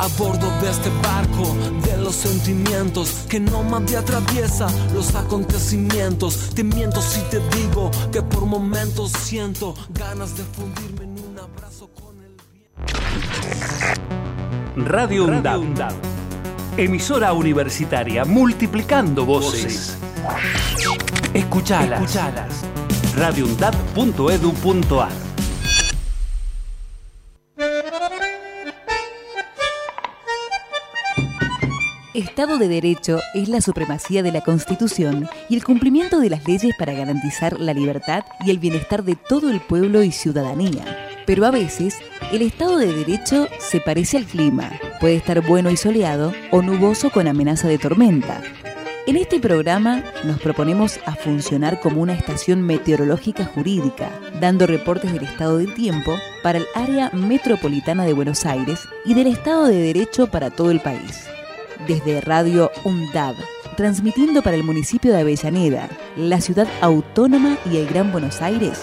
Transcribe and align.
a 0.00 0.08
bordo 0.16 0.48
de 0.62 0.70
este 0.70 0.88
barco 1.02 1.54
de 1.84 1.98
los 1.98 2.14
sentimientos 2.14 3.26
que 3.28 3.38
no 3.38 3.62
me 3.62 3.76
atraviesa 3.94 4.66
los 4.94 5.14
acontecimientos. 5.14 6.54
Te 6.54 6.64
miento 6.64 7.02
si 7.02 7.20
te 7.30 7.38
digo 7.54 7.90
que 8.10 8.22
por 8.22 8.46
momentos 8.46 9.12
siento 9.12 9.74
ganas 9.90 10.38
de 10.38 10.44
fundirme 10.44 11.04
en 11.04 11.10
un 11.10 11.38
abrazo 11.38 11.88
con 11.88 12.18
el 12.18 12.34
viento. 12.50 12.88
Radio 14.90 15.26
UNDAB. 15.26 15.92
Emisora 16.78 17.34
universitaria 17.34 18.24
multiplicando 18.24 19.26
voces. 19.26 19.98
Escuchalas. 21.34 22.00
Escuchalas. 22.00 22.62
radioundab.edu.ar 23.16 25.29
Estado 32.20 32.58
de 32.58 32.68
Derecho 32.68 33.18
es 33.34 33.48
la 33.48 33.60
supremacía 33.60 34.22
de 34.22 34.30
la 34.30 34.42
Constitución 34.42 35.28
y 35.48 35.56
el 35.56 35.64
cumplimiento 35.64 36.20
de 36.20 36.28
las 36.28 36.46
leyes 36.46 36.74
para 36.78 36.92
garantizar 36.92 37.58
la 37.58 37.72
libertad 37.72 38.24
y 38.44 38.50
el 38.50 38.58
bienestar 38.58 39.04
de 39.04 39.16
todo 39.16 39.50
el 39.50 39.60
pueblo 39.60 40.02
y 40.02 40.12
ciudadanía. 40.12 40.84
Pero 41.26 41.46
a 41.46 41.50
veces, 41.50 41.96
el 42.30 42.42
Estado 42.42 42.76
de 42.76 42.92
Derecho 42.92 43.48
se 43.58 43.80
parece 43.80 44.18
al 44.18 44.26
clima. 44.26 44.70
Puede 45.00 45.16
estar 45.16 45.40
bueno 45.40 45.70
y 45.70 45.76
soleado 45.76 46.32
o 46.50 46.60
nuboso 46.60 47.10
con 47.10 47.26
amenaza 47.26 47.68
de 47.68 47.78
tormenta. 47.78 48.42
En 49.06 49.16
este 49.16 49.40
programa 49.40 50.04
nos 50.24 50.40
proponemos 50.40 51.00
a 51.06 51.14
funcionar 51.14 51.80
como 51.80 52.02
una 52.02 52.12
estación 52.12 52.60
meteorológica 52.60 53.46
jurídica, 53.46 54.10
dando 54.40 54.66
reportes 54.66 55.12
del 55.12 55.24
estado 55.24 55.56
del 55.56 55.72
tiempo 55.72 56.16
para 56.42 56.58
el 56.58 56.66
área 56.74 57.10
metropolitana 57.14 58.04
de 58.04 58.12
Buenos 58.12 58.44
Aires 58.44 58.80
y 59.06 59.14
del 59.14 59.28
Estado 59.28 59.64
de 59.64 59.80
Derecho 59.80 60.26
para 60.26 60.50
todo 60.50 60.70
el 60.70 60.80
país 60.80 61.30
desde 61.86 62.20
Radio 62.20 62.70
UNDAB, 62.84 63.36
transmitiendo 63.76 64.42
para 64.42 64.56
el 64.56 64.64
municipio 64.64 65.12
de 65.12 65.20
Avellaneda, 65.20 65.88
la 66.16 66.40
ciudad 66.40 66.68
autónoma 66.80 67.56
y 67.70 67.78
el 67.78 67.86
Gran 67.86 68.12
Buenos 68.12 68.42
Aires. 68.42 68.82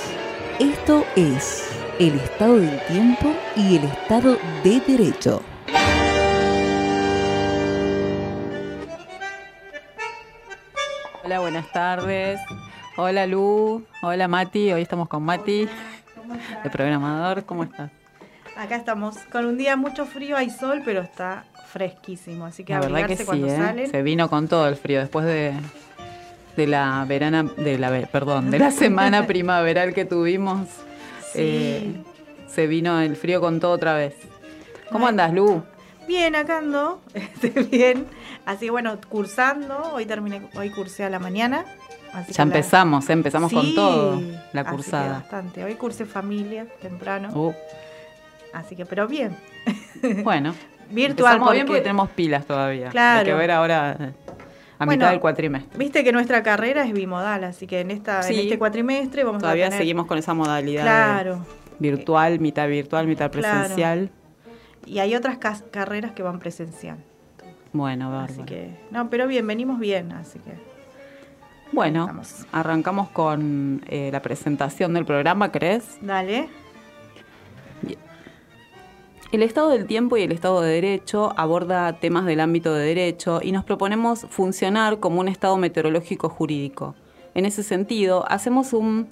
Esto 0.59 1.05
es 1.15 1.69
el 1.99 2.15
estado 2.15 2.57
del 2.57 2.79
tiempo 2.87 3.33
y 3.55 3.77
el 3.77 3.83
estado 3.85 4.37
de 4.63 4.79
derecho. 4.81 5.41
Hola, 11.23 11.39
buenas 11.39 11.71
tardes. 11.71 12.39
Hola 12.99 13.27
Lu, 13.27 13.85
hola 14.01 14.27
Mati, 14.27 14.71
hoy 14.73 14.81
estamos 14.81 15.07
con 15.07 15.21
Mati, 15.21 15.69
el 16.63 16.71
programador, 16.71 17.45
¿cómo 17.45 17.63
estás? 17.63 17.91
Acá 18.57 18.75
estamos 18.75 19.17
con 19.31 19.45
un 19.45 19.55
día 19.55 19.75
mucho 19.75 20.07
frío, 20.07 20.35
hay 20.35 20.49
sol, 20.49 20.81
pero 20.83 21.01
está 21.01 21.45
fresquísimo, 21.67 22.45
así 22.45 22.63
que 22.63 22.73
la 22.73 22.79
verdad 22.79 23.07
que 23.07 23.25
cuando 23.25 23.47
sí, 23.47 23.53
¿eh? 23.53 23.57
salen. 23.57 23.91
Se 23.91 24.01
vino 24.01 24.29
con 24.29 24.47
todo 24.47 24.67
el 24.67 24.75
frío 24.75 24.99
después 24.99 25.25
de, 25.25 25.53
de 26.55 26.67
la 26.67 27.05
verana, 27.07 27.43
de 27.43 27.77
la 27.77 28.07
perdón, 28.07 28.51
de 28.51 28.59
la 28.59 28.71
semana 28.71 29.27
primaveral 29.27 29.93
que 29.93 30.05
tuvimos. 30.05 30.67
Eh, 31.35 32.01
se 32.47 32.67
vino 32.67 32.99
el 33.01 33.15
frío 33.15 33.41
con 33.41 33.59
todo 33.59 33.71
otra 33.71 33.93
vez. 33.93 34.15
¿Cómo 34.91 35.07
andas, 35.07 35.33
Lu? 35.33 35.63
Bien, 36.07 36.35
acá 36.35 36.59
ando, 36.59 37.01
este, 37.13 37.49
bien. 37.63 38.05
Así 38.45 38.69
bueno, 38.69 38.97
cursando, 39.09 39.91
hoy 39.93 40.05
terminé, 40.05 40.41
hoy 40.55 40.69
cursé 40.71 41.03
a 41.03 41.09
la 41.09 41.19
mañana. 41.19 41.65
ya 42.29 42.43
empezamos, 42.43 43.09
¿eh? 43.09 43.13
empezamos 43.13 43.51
con 43.51 43.75
todo 43.75 44.21
la 44.53 44.63
cursada. 44.63 45.19
bastante. 45.19 45.63
Hoy 45.65 45.75
cursé 45.75 46.05
familia 46.05 46.65
temprano. 46.81 47.29
Uh. 47.33 47.53
Así 48.53 48.75
que, 48.75 48.85
pero 48.85 49.07
bien. 49.07 49.35
Bueno, 50.23 50.55
virtual. 50.89 51.39
Porque... 51.39 51.53
bien 51.53 51.67
porque 51.67 51.81
tenemos 51.81 52.09
pilas 52.09 52.45
todavía. 52.45 52.89
Claro. 52.89 53.19
Hay 53.19 53.25
que 53.25 53.33
ver 53.33 53.51
ahora 53.51 53.97
eh, 53.99 54.11
a 54.79 54.85
mitad 54.85 55.11
del 55.11 55.19
cuatrimestre. 55.19 55.77
Viste 55.77 56.03
que 56.03 56.11
nuestra 56.11 56.43
carrera 56.43 56.83
es 56.85 56.93
bimodal, 56.93 57.43
así 57.43 57.67
que 57.67 57.81
en 57.81 57.91
esta 57.91 58.27
en 58.27 58.39
este 58.39 58.57
cuatrimestre 58.57 59.23
vamos 59.23 59.41
todavía 59.41 59.65
a 59.65 59.69
tener... 59.69 59.81
seguimos 59.81 60.05
con 60.05 60.17
esa 60.17 60.33
modalidad. 60.33 60.83
Claro. 60.83 61.45
Virtual, 61.79 62.39
mitad 62.39 62.67
virtual, 62.67 63.07
mitad 63.07 63.29
presencial. 63.29 64.09
Claro. 64.09 64.57
Y 64.85 64.99
hay 64.99 65.15
otras 65.15 65.37
carreras 65.71 66.11
que 66.11 66.23
van 66.23 66.39
presencial. 66.39 66.97
Bueno, 67.73 68.09
bárbaro. 68.09 68.33
Así 68.33 68.43
que, 68.43 68.79
no, 68.91 69.09
pero 69.09 69.27
bien, 69.27 69.45
venimos 69.45 69.79
bien, 69.79 70.11
así 70.13 70.39
que. 70.39 70.53
Bueno, 71.73 72.03
Estamos. 72.03 72.45
arrancamos 72.53 73.09
con 73.09 73.83
eh, 73.89 74.09
la 74.11 74.21
presentación 74.21 74.93
del 74.93 75.05
programa, 75.05 75.51
¿crees? 75.51 75.97
Dale. 76.01 76.47
El 79.29 79.43
Estado 79.43 79.71
del 79.71 79.87
Tiempo 79.87 80.15
y 80.15 80.21
el 80.21 80.31
Estado 80.31 80.61
de 80.61 80.71
Derecho 80.71 81.33
aborda 81.35 81.91
temas 81.99 82.25
del 82.25 82.39
ámbito 82.39 82.73
de 82.73 82.85
derecho 82.85 83.41
y 83.43 83.51
nos 83.51 83.65
proponemos 83.65 84.25
funcionar 84.29 85.01
como 85.01 85.19
un 85.19 85.27
Estado 85.27 85.57
meteorológico 85.57 86.29
jurídico. 86.29 86.95
En 87.35 87.45
ese 87.45 87.61
sentido, 87.61 88.23
hacemos 88.29 88.71
un 88.71 89.09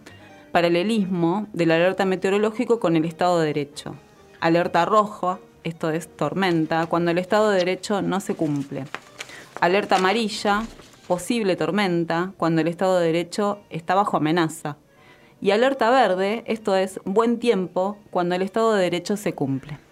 paralelismo 0.53 1.47
del 1.51 1.71
alerta 1.71 2.05
meteorológico 2.05 2.79
con 2.79 2.95
el 2.95 3.03
Estado 3.03 3.41
de 3.41 3.47
Derecho. 3.47 3.95
Alerta 4.39 4.85
roja, 4.85 5.39
esto 5.65 5.89
es 5.89 6.07
tormenta, 6.07 6.85
cuando 6.85 7.11
el 7.11 7.17
Estado 7.17 7.49
de 7.49 7.57
Derecho 7.57 8.01
no 8.01 8.21
se 8.21 8.35
cumple. 8.35 8.85
Alerta 9.59 9.97
amarilla, 9.97 10.63
posible 11.09 11.57
tormenta, 11.57 12.31
cuando 12.37 12.61
el 12.61 12.69
Estado 12.69 12.99
de 12.99 13.07
Derecho 13.07 13.59
está 13.69 13.95
bajo 13.95 14.15
amenaza. 14.15 14.77
Y 15.41 15.51
alerta 15.51 15.89
verde, 15.89 16.45
esto 16.47 16.73
es 16.77 17.01
buen 17.03 17.37
tiempo, 17.37 17.97
cuando 18.11 18.35
el 18.35 18.43
Estado 18.43 18.75
de 18.75 18.83
Derecho 18.83 19.17
se 19.17 19.33
cumple. 19.33 19.84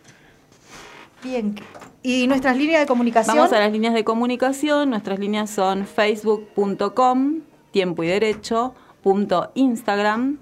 Bien. 1.23 1.55
¿Y 2.01 2.27
nuestras 2.27 2.57
líneas 2.57 2.81
de 2.81 2.85
comunicación? 2.85 3.37
Vamos 3.37 3.53
a 3.53 3.59
las 3.59 3.71
líneas 3.71 3.93
de 3.93 4.03
comunicación. 4.03 4.89
Nuestras 4.89 5.19
líneas 5.19 5.49
son 5.49 5.85
facebook.com, 5.85 7.39
tiempo 7.71 8.03
y 8.03 8.07
derecho, 8.07 8.75
punto 9.01 9.51
Instagram, 9.55 10.39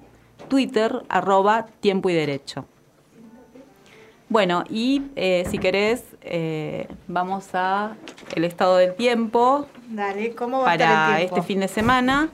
Twitter, 0.47 1.03
arroba 1.07 1.67
tiempo 1.81 2.09
y 2.09 2.13
derecho. 2.13 2.65
Bueno, 4.27 4.63
y 4.69 5.03
eh, 5.17 5.45
si 5.51 5.57
querés, 5.57 6.03
eh, 6.21 6.87
vamos 7.07 7.49
a 7.53 7.97
el 8.33 8.45
estado 8.45 8.77
del 8.77 8.95
tiempo. 8.95 9.67
Dale, 9.89 10.33
¿cómo 10.33 10.59
va 10.59 10.65
para 10.65 10.89
a 10.89 11.03
estar 11.03 11.19
el 11.19 11.25
este 11.25 11.41
fin 11.43 11.59
de 11.59 11.67
semana. 11.67 12.29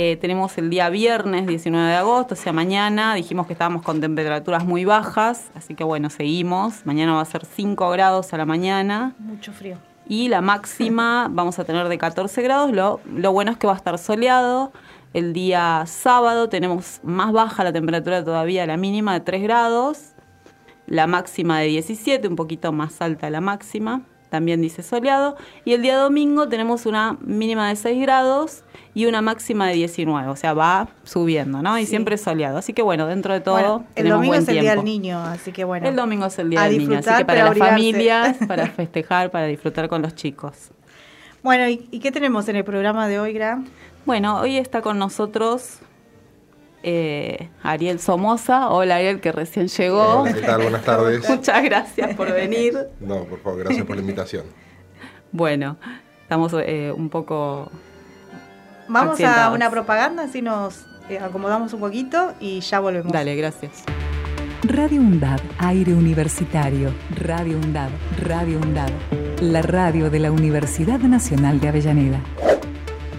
Eh, 0.00 0.16
tenemos 0.20 0.56
el 0.58 0.70
día 0.70 0.90
viernes 0.90 1.48
19 1.48 1.88
de 1.88 1.96
agosto, 1.96 2.34
o 2.34 2.36
sea, 2.36 2.52
mañana 2.52 3.16
dijimos 3.16 3.48
que 3.48 3.54
estábamos 3.54 3.82
con 3.82 4.00
temperaturas 4.00 4.64
muy 4.64 4.84
bajas, 4.84 5.50
así 5.56 5.74
que 5.74 5.82
bueno, 5.82 6.08
seguimos. 6.08 6.86
Mañana 6.86 7.14
va 7.14 7.20
a 7.20 7.24
ser 7.24 7.44
5 7.44 7.90
grados 7.90 8.32
a 8.32 8.36
la 8.36 8.46
mañana. 8.46 9.16
Mucho 9.18 9.52
frío. 9.52 9.76
Y 10.06 10.28
la 10.28 10.40
máxima 10.40 11.26
vamos 11.28 11.58
a 11.58 11.64
tener 11.64 11.88
de 11.88 11.98
14 11.98 12.42
grados. 12.42 12.70
Lo, 12.70 13.00
lo 13.12 13.32
bueno 13.32 13.50
es 13.50 13.56
que 13.56 13.66
va 13.66 13.72
a 13.72 13.76
estar 13.76 13.98
soleado. 13.98 14.72
El 15.14 15.32
día 15.32 15.82
sábado 15.86 16.48
tenemos 16.48 17.00
más 17.02 17.32
baja 17.32 17.64
la 17.64 17.72
temperatura 17.72 18.22
todavía, 18.22 18.66
la 18.66 18.76
mínima 18.76 19.14
de 19.14 19.20
3 19.22 19.42
grados. 19.42 20.12
La 20.86 21.08
máxima 21.08 21.58
de 21.58 21.66
17, 21.66 22.28
un 22.28 22.36
poquito 22.36 22.70
más 22.70 23.02
alta 23.02 23.30
la 23.30 23.40
máxima 23.40 24.02
también 24.30 24.60
dice 24.60 24.82
soleado. 24.82 25.36
Y 25.64 25.72
el 25.74 25.82
día 25.82 25.96
domingo 25.96 26.48
tenemos 26.48 26.86
una 26.86 27.16
mínima 27.20 27.68
de 27.68 27.76
6 27.76 28.00
grados 28.02 28.64
y 28.94 29.06
una 29.06 29.22
máxima 29.22 29.66
de 29.68 29.74
19, 29.74 30.28
o 30.28 30.36
sea, 30.36 30.54
va 30.54 30.88
subiendo, 31.04 31.62
¿no? 31.62 31.78
Y 31.78 31.82
Sí. 31.82 31.90
siempre 31.90 32.18
soleado. 32.18 32.58
Así 32.58 32.72
que 32.72 32.82
bueno, 32.82 33.06
dentro 33.06 33.32
de 33.32 33.40
todo, 33.40 33.54
Bueno, 33.78 33.84
el 33.94 34.08
domingo 34.08 34.32
buen 34.32 34.42
es 34.42 34.48
el 34.48 34.60
día 34.60 34.74
del 34.74 34.84
niño, 34.84 35.18
así 35.22 35.52
que 35.52 35.64
bueno. 35.64 35.88
El 35.88 35.96
domingo 35.96 36.26
es 36.26 36.38
el 36.38 36.50
día 36.50 36.62
del 36.62 36.78
niño, 36.78 36.98
así 36.98 37.10
que 37.16 37.24
para 37.24 37.44
las 37.44 37.58
familias, 37.58 38.36
para 38.48 38.66
festejar, 38.66 39.30
para 39.30 39.46
disfrutar 39.46 39.88
con 39.88 40.02
los 40.02 40.14
chicos. 40.14 40.70
Bueno, 41.42 41.68
¿y, 41.68 41.86
y 41.90 42.00
qué 42.00 42.10
tenemos 42.10 42.48
en 42.48 42.56
el 42.56 42.64
programa 42.64 43.06
de 43.08 43.20
hoy, 43.20 43.32
Gra? 43.32 43.62
Bueno, 44.04 44.38
hoy 44.40 44.56
está 44.56 44.82
con 44.82 44.98
nosotros 44.98 45.78
eh, 46.82 47.48
Ariel 47.62 48.00
Somoza. 48.00 48.68
Hola 48.68 48.96
Ariel, 48.96 49.20
que 49.20 49.32
recién 49.32 49.68
llegó. 49.68 50.22
Hola, 50.22 50.32
¿Qué 50.32 50.42
tal? 50.42 50.62
Buenas 50.62 50.84
tardes. 50.84 51.28
Muchas 51.28 51.64
gracias 51.64 52.14
por 52.14 52.32
venir. 52.32 52.76
No, 53.00 53.24
por 53.24 53.40
favor, 53.40 53.60
gracias 53.60 53.86
por 53.86 53.96
la 53.96 54.02
invitación. 54.02 54.44
Bueno, 55.32 55.76
estamos 56.22 56.54
eh, 56.54 56.92
un 56.94 57.10
poco 57.10 57.70
Vamos 58.88 59.20
a 59.20 59.52
una 59.52 59.70
propaganda, 59.70 60.24
así 60.24 60.42
nos 60.42 60.86
eh, 61.10 61.18
acomodamos 61.18 61.74
un 61.74 61.80
poquito 61.80 62.32
y 62.40 62.60
ya 62.60 62.80
volvemos. 62.80 63.12
Dale, 63.12 63.36
gracias. 63.36 63.84
Radio 64.62 65.00
UNDAB, 65.00 65.40
aire 65.58 65.94
universitario. 65.94 66.92
Radio 67.16 67.58
UNDAB, 67.58 67.90
Radio 68.22 68.58
UNDAB. 68.58 68.90
La 69.40 69.62
radio 69.62 70.10
de 70.10 70.18
la 70.18 70.32
Universidad 70.32 70.98
Nacional 71.00 71.60
de 71.60 71.68
Avellaneda. 71.68 72.20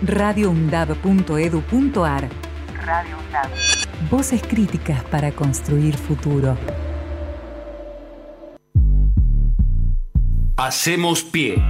radioundab.edu.ar 0.04 2.49
Radio 2.86 3.18
UNDAB. 3.18 3.50
Voces 4.10 4.42
críticas 4.42 5.04
para 5.06 5.32
construir 5.32 5.96
futuro. 5.98 6.58
Hacemos 10.58 11.24
pie. 11.24 11.64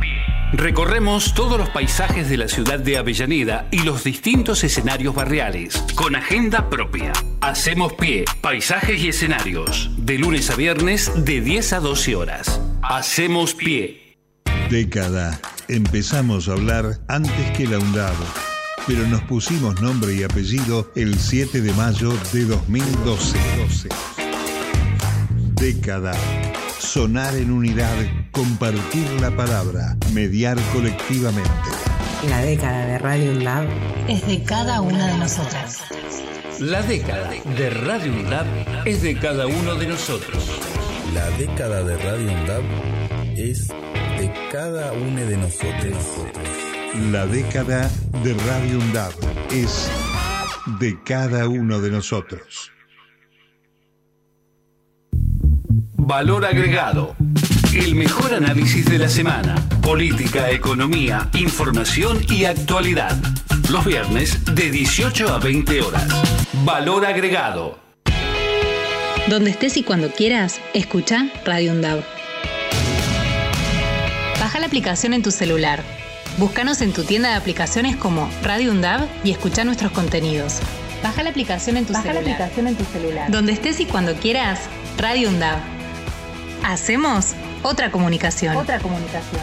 Recorremos 0.51 1.35
todos 1.35 1.59
los 1.59 1.69
paisajes 1.69 2.27
de 2.27 2.38
la 2.38 2.47
ciudad 2.47 2.79
de 2.79 2.97
Avellaneda 2.97 3.67
y 3.69 3.83
los 3.83 4.03
distintos 4.03 4.63
escenarios 4.63 5.13
barriales, 5.13 5.83
con 5.94 6.15
agenda 6.15 6.71
propia. 6.71 7.13
Hacemos 7.41 7.94
pie, 7.94 8.25
paisajes 8.41 9.00
y 9.00 9.09
escenarios, 9.09 9.91
de 9.97 10.17
lunes 10.17 10.50
a 10.50 10.55
viernes 10.55 11.12
de 11.23 11.41
10 11.41 11.73
a 11.73 11.79
12 11.81 12.15
horas. 12.15 12.59
Hacemos 12.81 13.53
pie. 13.53 14.17
Década. 14.71 15.39
Empezamos 15.67 16.50
a 16.50 16.53
hablar 16.53 16.97
antes 17.07 17.51
que 17.55 17.67
la 17.67 17.77
UNDAB, 17.77 18.15
pero 18.89 19.07
nos 19.07 19.21
pusimos 19.21 19.80
nombre 19.81 20.15
y 20.15 20.24
apellido 20.24 20.91
el 20.95 21.19
7 21.19 21.62
de 21.62 21.71
mayo 21.74 22.12
de 22.33 22.45
2012. 22.45 23.38
Década. 25.53 26.12
Sonar 26.80 27.36
en 27.36 27.51
unidad, 27.51 27.94
compartir 28.31 29.06
la 29.21 29.30
palabra, 29.30 29.95
mediar 30.12 30.57
colectivamente. 30.74 31.51
La 32.30 32.41
década 32.41 32.88
de 32.88 32.97
Radio 32.97 33.33
Lab 33.33 33.68
es 34.07 34.25
de 34.25 34.41
cada 34.41 34.81
una 34.81 35.06
de 35.06 35.18
nosotras. 35.19 35.83
La 36.59 36.81
década 36.81 37.30
de 37.30 37.69
Radio 37.69 38.12
UNDAB 38.12 38.47
es 38.88 39.03
de 39.03 39.19
cada 39.19 39.45
uno 39.45 39.75
de 39.75 39.86
nosotros. 39.86 40.50
La 41.13 41.30
década 41.38 41.83
de 41.83 41.95
Radio 41.95 42.31
UNDAB 42.31 42.63
es 43.38 43.68
de 43.68 44.33
cada 44.51 44.94
uno 44.94 45.21
de 45.27 45.38
nosotros. 45.38 46.69
La 46.95 47.27
década 47.27 47.89
de 48.24 48.33
Radio 48.33 48.80
UNDAB 48.80 49.13
es 49.51 49.89
de 50.80 50.97
cada 51.03 51.47
uno 51.47 51.80
de 51.80 51.91
nosotros. 51.91 52.71
Valor 55.94 56.45
agregado. 56.45 57.15
El 57.74 57.94
mejor 57.94 58.33
análisis 58.33 58.86
de 58.86 58.97
la 58.97 59.07
semana. 59.07 59.56
Política, 59.83 60.50
economía, 60.50 61.30
información 61.33 62.21
y 62.27 62.45
actualidad. 62.45 63.15
Los 63.69 63.86
viernes 63.86 64.44
de 64.56 64.71
18 64.71 65.30
a 65.30 65.38
20 65.38 65.81
horas. 65.81 66.07
Valor 66.65 67.06
agregado. 67.06 67.80
Donde 69.27 69.51
estés 69.51 69.77
y 69.77 69.83
cuando 69.83 70.09
quieras, 70.09 70.59
escucha 70.74 71.30
Radio 71.45 71.71
UNDAB. 71.71 72.03
Baja 74.39 74.59
la 74.59 74.65
aplicación 74.65 75.13
en 75.13 75.21
tu 75.21 75.30
celular. 75.30 75.99
Búscanos 76.39 76.80
en 76.80 76.94
tu 76.94 77.03
tienda 77.03 77.27
de 77.31 77.36
aplicaciones 77.36 77.97
como 77.97 78.30
Radio 78.44 78.71
UNDAB 78.71 79.07
y 79.25 79.31
escucha 79.31 79.65
nuestros 79.65 79.91
contenidos. 79.91 80.59
Baja 81.03 81.21
la 81.21 81.31
aplicación 81.31 81.75
en 81.75 81.86
tu 81.86 81.91
Baja 81.91 82.06
la 82.07 82.13
celular. 82.13 82.33
aplicación 82.33 82.68
en 82.68 82.75
tu 82.75 82.86
celular. 82.86 83.30
Donde 83.30 83.51
estés 83.51 83.81
y 83.81 83.86
cuando 83.86 84.15
quieras, 84.15 84.62
Radio 84.97 85.27
UNDAB. 85.27 85.59
Hacemos 86.63 87.33
otra 87.62 87.91
comunicación. 87.91 88.56
Otra 88.56 88.80
comunicación. 88.80 89.41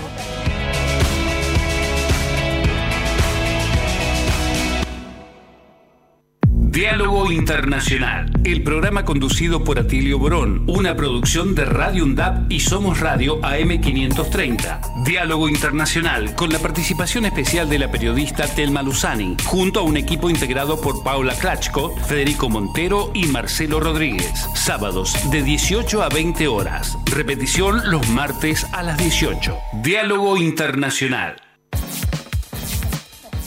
Diálogo 6.76 7.32
Internacional, 7.32 8.30
el 8.44 8.62
programa 8.62 9.06
conducido 9.06 9.64
por 9.64 9.78
Atilio 9.78 10.18
Borón, 10.18 10.64
una 10.66 10.94
producción 10.94 11.54
de 11.54 11.64
Radio 11.64 12.04
UNDAP 12.04 12.52
y 12.52 12.60
Somos 12.60 13.00
Radio 13.00 13.40
AM530. 13.40 15.02
Diálogo 15.06 15.48
Internacional, 15.48 16.34
con 16.34 16.50
la 16.50 16.58
participación 16.58 17.24
especial 17.24 17.70
de 17.70 17.78
la 17.78 17.90
periodista 17.90 18.46
Telma 18.46 18.82
Luzani, 18.82 19.38
junto 19.46 19.80
a 19.80 19.84
un 19.84 19.96
equipo 19.96 20.28
integrado 20.28 20.78
por 20.78 21.02
Paula 21.02 21.34
Klachko, 21.34 21.96
Federico 22.08 22.50
Montero 22.50 23.10
y 23.14 23.24
Marcelo 23.28 23.80
Rodríguez. 23.80 24.46
Sábados 24.54 25.16
de 25.30 25.42
18 25.42 26.02
a 26.02 26.10
20 26.10 26.46
horas. 26.46 26.98
Repetición 27.06 27.90
los 27.90 28.06
martes 28.10 28.66
a 28.72 28.82
las 28.82 28.98
18. 28.98 29.56
Diálogo 29.82 30.36
Internacional. 30.36 31.36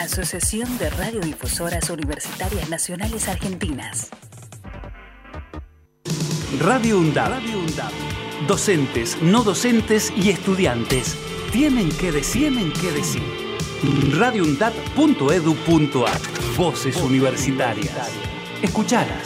Asociación 0.00 0.78
de 0.78 0.90
Radiodifusoras 0.90 1.88
Universitarias 1.90 2.68
Nacionales 2.68 3.28
Argentinas. 3.28 4.08
Radio 6.60 6.98
UNDAB. 6.98 7.40
Docentes, 8.46 9.20
no 9.22 9.42
docentes 9.42 10.12
y 10.16 10.30
estudiantes 10.30 11.16
tienen 11.52 11.88
que 11.96 12.12
decir, 12.12 12.52
tienen 12.52 12.72
que 12.72 12.92
decir. 12.92 13.22
radioundab.edu.ar 14.18 16.20
Voces 16.56 16.96
universitarias. 16.98 18.10
Escuchalas. 18.62 19.24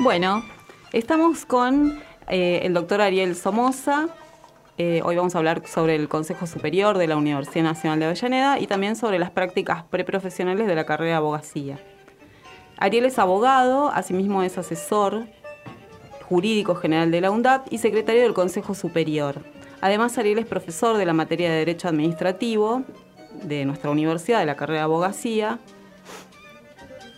Bueno, 0.00 0.42
estamos 0.92 1.44
con 1.44 2.00
eh, 2.30 2.60
el 2.64 2.74
doctor 2.74 3.00
Ariel 3.00 3.34
Somoza. 3.34 4.08
Eh, 4.78 5.02
hoy 5.04 5.16
vamos 5.16 5.34
a 5.34 5.38
hablar 5.38 5.66
sobre 5.66 5.96
el 5.96 6.08
Consejo 6.08 6.46
Superior 6.46 6.96
de 6.96 7.08
la 7.08 7.16
Universidad 7.16 7.64
Nacional 7.64 7.98
de 7.98 8.06
Avellaneda 8.06 8.60
y 8.60 8.68
también 8.68 8.94
sobre 8.94 9.18
las 9.18 9.30
prácticas 9.30 9.82
preprofesionales 9.82 10.68
de 10.68 10.74
la 10.76 10.86
carrera 10.86 11.10
de 11.10 11.16
abogacía. 11.16 11.78
Ariel 12.78 13.04
es 13.04 13.18
abogado, 13.18 13.90
asimismo 13.90 14.44
es 14.44 14.56
asesor 14.58 15.26
jurídico 16.28 16.76
general 16.76 17.10
de 17.10 17.20
la 17.20 17.32
UNDAP 17.32 17.66
y 17.72 17.78
secretario 17.78 18.22
del 18.22 18.32
Consejo 18.32 18.74
Superior. 18.74 19.44
Además, 19.80 20.16
Ariel 20.16 20.38
es 20.38 20.46
profesor 20.46 20.96
de 20.96 21.06
la 21.06 21.12
materia 21.12 21.50
de 21.50 21.56
Derecho 21.56 21.88
Administrativo 21.88 22.84
de 23.42 23.64
nuestra 23.64 23.90
universidad, 23.90 24.38
de 24.38 24.46
la 24.46 24.54
carrera 24.54 24.80
de 24.80 24.84
abogacía. 24.84 25.58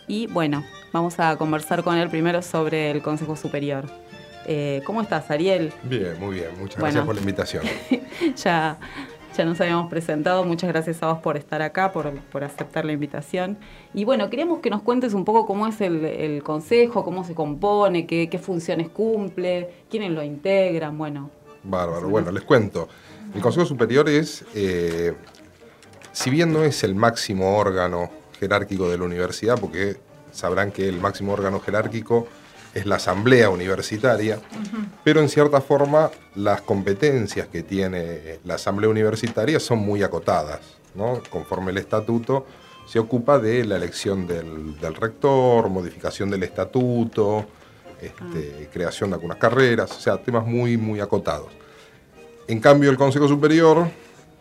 Y 0.07 0.25
bueno, 0.27 0.65
vamos 0.91 1.19
a 1.19 1.37
conversar 1.37 1.83
con 1.83 1.97
él 1.97 2.09
primero 2.09 2.41
sobre 2.41 2.89
el 2.89 3.03
Consejo 3.03 3.35
Superior. 3.35 3.85
Eh, 4.45 4.81
¿Cómo 4.85 5.01
estás, 5.01 5.29
Ariel? 5.31 5.71
Bien, 5.83 6.19
muy 6.19 6.35
bien. 6.35 6.49
Muchas 6.59 6.79
Bueno. 6.79 6.93
gracias 6.93 7.05
por 7.05 7.15
la 7.15 7.21
invitación. 7.21 7.63
ya, 8.35 8.77
ya 9.37 9.45
nos 9.45 9.59
habíamos 9.61 9.89
presentado. 9.89 10.43
Muchas 10.43 10.69
gracias 10.69 11.01
a 11.01 11.07
vos 11.13 11.19
por 11.21 11.37
estar 11.37 11.61
acá, 11.61 11.91
por, 11.91 12.11
por 12.31 12.43
aceptar 12.43 12.85
la 12.85 12.91
invitación. 12.93 13.57
Y 13.93 14.05
bueno, 14.05 14.29
queríamos 14.29 14.59
que 14.59 14.69
nos 14.69 14.81
cuentes 14.81 15.13
un 15.13 15.25
poco 15.25 15.45
cómo 15.45 15.67
es 15.67 15.79
el, 15.81 16.03
el 16.05 16.43
consejo, 16.43 17.03
cómo 17.03 17.23
se 17.23 17.33
compone, 17.33 18.05
qué, 18.05 18.29
qué 18.29 18.37
funciones 18.37 18.89
cumple, 18.89 19.69
quiénes 19.89 20.11
lo 20.11 20.23
integran, 20.23 20.97
bueno. 20.97 21.29
Bárbaro. 21.63 22.09
Bueno, 22.09 22.31
les 22.31 22.43
cuento. 22.43 22.89
El 23.33 23.41
Consejo 23.41 23.65
Superior 23.65 24.09
es, 24.09 24.43
eh, 24.53 25.13
si 26.11 26.29
bien 26.29 26.51
no 26.51 26.63
es 26.63 26.83
el 26.83 26.93
máximo 26.93 27.57
órgano 27.57 28.11
jerárquico 28.39 28.89
de 28.89 28.97
la 28.97 29.05
universidad, 29.05 29.57
porque 29.59 29.95
sabrán 30.31 30.71
que 30.71 30.89
el 30.89 30.99
máximo 30.99 31.31
órgano 31.31 31.59
jerárquico 31.61 32.27
es 32.73 32.85
la 32.85 32.95
asamblea 32.95 33.49
universitaria, 33.49 34.39
pero 35.03 35.21
en 35.21 35.29
cierta 35.29 35.61
forma 35.61 36.09
las 36.35 36.61
competencias 36.61 37.47
que 37.47 37.63
tiene 37.63 38.39
la 38.45 38.55
asamblea 38.55 38.89
universitaria 38.89 39.59
son 39.59 39.79
muy 39.79 40.01
acotadas, 40.01 40.61
¿no? 40.95 41.21
Conforme 41.29 41.71
el 41.71 41.77
estatuto 41.77 42.45
se 42.87 42.99
ocupa 42.99 43.39
de 43.39 43.63
la 43.65 43.77
elección 43.77 44.27
del, 44.27 44.79
del 44.79 44.95
rector, 44.95 45.69
modificación 45.69 46.29
del 46.29 46.43
estatuto, 46.43 47.45
este, 48.01 48.69
creación 48.71 49.11
de 49.11 49.15
algunas 49.15 49.37
carreras, 49.37 49.91
o 49.91 49.99
sea, 49.99 50.17
temas 50.17 50.45
muy, 50.45 50.77
muy 50.77 50.99
acotados. 50.99 51.51
En 52.47 52.59
cambio, 52.59 52.89
el 52.89 52.97
Consejo 52.97 53.27
Superior 53.27 53.87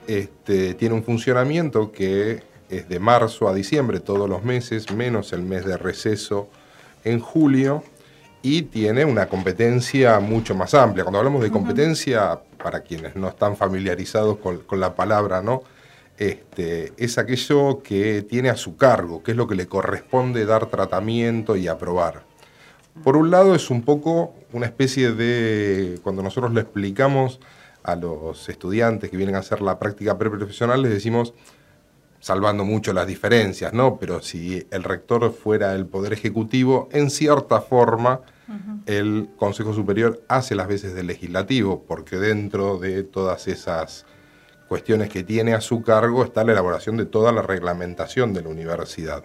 este, 0.07 0.75
tiene 0.75 0.95
un 0.95 1.05
funcionamiento 1.05 1.93
que 1.93 2.43
es 2.69 2.89
de 2.89 2.99
marzo 2.99 3.49
a 3.49 3.55
diciembre 3.55 4.01
todos 4.01 4.29
los 4.29 4.43
meses, 4.43 4.91
menos 4.91 5.33
el 5.33 5.43
mes 5.43 5.65
de 5.65 5.77
receso 5.77 6.49
en 7.05 7.21
julio, 7.21 7.85
y 8.43 8.63
tiene 8.63 9.05
una 9.05 9.27
competencia 9.27 10.19
mucho 10.21 10.55
más 10.55 10.75
amplia. 10.75 11.05
Cuando 11.05 11.19
hablamos 11.19 11.43
de 11.43 11.51
competencia, 11.51 12.41
para 12.63 12.81
quienes 12.81 13.17
no 13.17 13.29
están 13.29 13.57
familiarizados 13.57 14.39
con, 14.39 14.59
con 14.59 14.81
la 14.81 14.95
palabra, 14.95 15.43
¿no? 15.43 15.63
Este, 16.19 16.93
es 16.99 17.19
aquello 17.19 17.83
que 17.83 18.23
tiene 18.23 18.51
a 18.51 18.57
su 18.57 18.77
cargo, 18.77 19.23
que 19.23 19.31
es 19.31 19.37
lo 19.37 19.47
que 19.47 19.55
le 19.55 19.67
corresponde 19.67 20.45
dar 20.45 20.67
tratamiento 20.67 21.57
y 21.57 21.69
aprobar. 21.69 22.25
Por 23.03 23.17
un 23.17 23.31
lado 23.31 23.55
es 23.55 23.71
un 23.71 23.83
poco 23.83 24.35
una 24.53 24.67
especie 24.67 25.13
de, 25.13 25.99
cuando 26.03 26.23
nosotros 26.23 26.53
le 26.53 26.61
explicamos 26.61 27.41
a 27.83 27.97
los 27.97 28.49
estudiantes 28.49 29.11
que 29.11 29.17
vienen 29.17 29.35
a 29.35 29.39
hacer 29.39 29.63
la 29.63 29.79
práctica 29.79 30.19
preprofesional, 30.19 30.83
les 30.83 30.93
decimos, 30.93 31.35
salvando 32.23 32.65
mucho 32.65 32.93
las 32.93 33.09
diferencias, 33.09 33.73
¿no? 33.73 33.99
Pero 33.99 34.23
si 34.23 34.65
el 34.71 34.85
rector 34.85 35.33
fuera 35.33 35.75
el 35.75 35.87
Poder 35.87 36.13
Ejecutivo, 36.13 36.89
en 36.93 37.11
cierta 37.11 37.61
forma 37.61 38.21
el 38.87 39.29
Consejo 39.37 39.75
Superior 39.75 40.23
hace 40.29 40.55
las 40.55 40.69
veces 40.69 40.95
de 40.95 41.03
legislativo, 41.03 41.83
porque 41.83 42.17
dentro 42.19 42.79
de 42.79 43.03
todas 43.03 43.49
esas 43.49 44.07
cuestiones 44.69 45.09
que 45.09 45.25
tiene 45.25 45.55
a 45.55 45.61
su 45.61 45.83
cargo 45.83 46.23
está 46.23 46.45
la 46.45 46.53
elaboración 46.53 46.97
de 46.97 47.07
toda 47.07 47.33
la 47.33 47.43
reglamentación 47.43 48.33
de 48.33 48.43
la 48.43 48.51
universidad. 48.51 49.25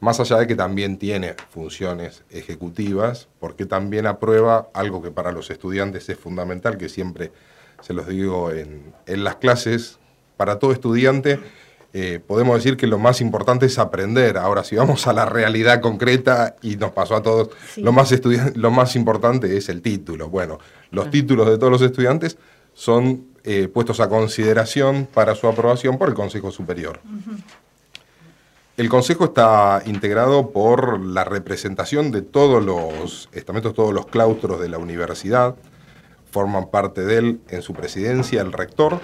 más 0.00 0.20
allá 0.20 0.38
de 0.38 0.46
que 0.46 0.56
también 0.56 0.98
tiene 0.98 1.36
funciones 1.50 2.24
ejecutivas, 2.30 3.28
porque 3.38 3.64
también 3.64 4.06
aprueba 4.06 4.68
algo 4.74 5.02
que 5.02 5.10
para 5.10 5.32
los 5.32 5.50
estudiantes 5.50 6.08
es 6.08 6.18
fundamental, 6.18 6.76
que 6.76 6.88
siempre 6.90 7.32
se 7.80 7.94
los 7.94 8.06
digo 8.06 8.50
en, 8.50 8.94
en 9.06 9.24
las 9.24 9.36
clases, 9.36 9.98
para 10.36 10.58
todo 10.58 10.72
estudiante 10.72 11.38
eh, 11.92 12.20
podemos 12.24 12.56
decir 12.56 12.76
que 12.76 12.86
lo 12.86 12.98
más 12.98 13.20
importante 13.20 13.66
es 13.66 13.78
aprender. 13.78 14.36
Ahora, 14.36 14.62
si 14.62 14.76
vamos 14.76 15.06
a 15.06 15.12
la 15.12 15.26
realidad 15.26 15.80
concreta, 15.80 16.56
y 16.62 16.76
nos 16.76 16.92
pasó 16.92 17.16
a 17.16 17.22
todos, 17.22 17.50
lo, 17.76 17.92
más 17.92 18.12
lo 18.54 18.70
más 18.70 18.94
importante 18.94 19.56
es 19.56 19.68
el 19.68 19.82
título. 19.82 20.28
Bueno, 20.28 20.58
los 20.90 21.10
títulos 21.10 21.48
de 21.48 21.58
todos 21.58 21.72
los 21.72 21.82
estudiantes 21.82 22.38
son 22.74 23.26
eh, 23.42 23.68
puestos 23.68 24.00
a 24.00 24.08
consideración 24.08 25.08
para 25.12 25.34
su 25.34 25.48
aprobación 25.48 25.98
por 25.98 26.08
el 26.08 26.14
Consejo 26.14 26.50
Superior. 26.50 27.00
El 28.76 28.88
Consejo 28.88 29.24
está 29.24 29.82
integrado 29.84 30.50
por 30.50 31.00
la 31.00 31.24
representación 31.24 32.12
de 32.12 32.22
todos 32.22 32.64
los 32.64 33.28
estamentos, 33.32 33.74
todos 33.74 33.92
los 33.92 34.06
claustros 34.06 34.60
de 34.60 34.68
la 34.68 34.78
universidad, 34.78 35.56
forman 36.30 36.70
parte 36.70 37.04
de 37.04 37.18
él 37.18 37.40
en 37.48 37.62
su 37.62 37.72
presidencia 37.72 38.40
el 38.40 38.52
rector, 38.52 39.00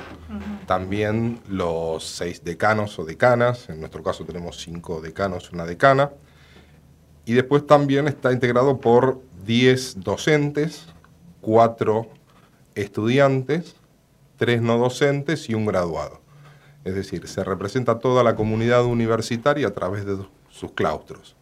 también 0.66 1.40
los 1.48 2.04
seis 2.04 2.44
decanos 2.44 2.98
o 2.98 3.04
decanas, 3.04 3.68
en 3.68 3.80
nuestro 3.80 4.02
caso 4.02 4.24
tenemos 4.24 4.58
cinco 4.58 5.00
decanos, 5.00 5.52
una 5.52 5.64
decana, 5.66 6.10
y 7.24 7.34
después 7.34 7.66
también 7.66 8.08
está 8.08 8.32
integrado 8.32 8.80
por 8.80 9.20
diez 9.44 10.00
docentes, 10.00 10.86
cuatro 11.40 12.08
estudiantes, 12.74 13.76
tres 14.36 14.62
no 14.62 14.78
docentes 14.78 15.48
y 15.48 15.54
un 15.54 15.66
graduado. 15.66 16.20
Es 16.84 16.94
decir, 16.94 17.26
se 17.26 17.42
representa 17.42 17.98
toda 17.98 18.22
la 18.22 18.36
comunidad 18.36 18.84
universitaria 18.84 19.66
a 19.66 19.72
través 19.72 20.04
de 20.04 20.18
sus 20.50 20.72
claustros. 20.72 21.35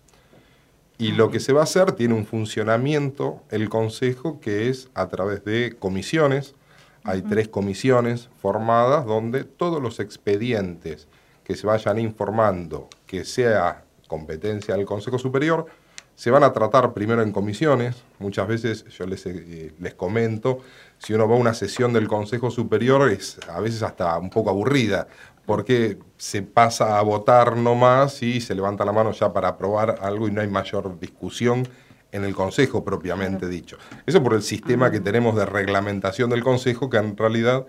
Y 0.96 1.12
lo 1.12 1.30
que 1.30 1.40
se 1.40 1.52
va 1.52 1.60
a 1.60 1.64
hacer 1.64 1.92
tiene 1.92 2.14
un 2.14 2.24
funcionamiento, 2.24 3.42
el 3.50 3.68
Consejo, 3.68 4.40
que 4.40 4.68
es 4.68 4.88
a 4.94 5.08
través 5.08 5.44
de 5.44 5.76
comisiones. 5.78 6.54
Hay 7.02 7.22
tres 7.22 7.48
comisiones 7.48 8.30
formadas 8.40 9.04
donde 9.04 9.44
todos 9.44 9.82
los 9.82 9.98
expedientes 9.98 11.08
que 11.42 11.56
se 11.56 11.66
vayan 11.66 11.98
informando 11.98 12.88
que 13.06 13.24
sea 13.24 13.84
competencia 14.08 14.76
del 14.76 14.86
Consejo 14.86 15.18
Superior, 15.18 15.66
se 16.14 16.30
van 16.30 16.44
a 16.44 16.52
tratar 16.52 16.92
primero 16.92 17.22
en 17.22 17.32
comisiones. 17.32 18.04
Muchas 18.18 18.46
veces 18.46 18.84
yo 18.96 19.06
les, 19.06 19.26
eh, 19.26 19.74
les 19.78 19.94
comento, 19.94 20.60
si 20.98 21.12
uno 21.12 21.28
va 21.28 21.34
a 21.34 21.38
una 21.38 21.54
sesión 21.54 21.92
del 21.92 22.08
Consejo 22.08 22.50
Superior 22.50 23.10
es 23.10 23.38
a 23.48 23.60
veces 23.60 23.82
hasta 23.82 24.16
un 24.18 24.30
poco 24.30 24.50
aburrida, 24.50 25.08
porque 25.46 25.98
se 26.16 26.42
pasa 26.42 26.98
a 26.98 27.02
votar 27.02 27.56
nomás 27.56 28.22
y 28.22 28.40
se 28.40 28.54
levanta 28.54 28.84
la 28.84 28.92
mano 28.92 29.12
ya 29.12 29.32
para 29.32 29.48
aprobar 29.48 29.98
algo 30.00 30.28
y 30.28 30.30
no 30.30 30.40
hay 30.40 30.48
mayor 30.48 30.98
discusión 30.98 31.68
en 32.12 32.24
el 32.24 32.34
Consejo 32.34 32.84
propiamente 32.84 33.48
dicho. 33.48 33.76
Eso 34.06 34.22
por 34.22 34.34
el 34.34 34.42
sistema 34.42 34.90
que 34.90 35.00
tenemos 35.00 35.36
de 35.36 35.46
reglamentación 35.46 36.30
del 36.30 36.44
Consejo, 36.44 36.88
que 36.88 36.98
en 36.98 37.16
realidad 37.16 37.66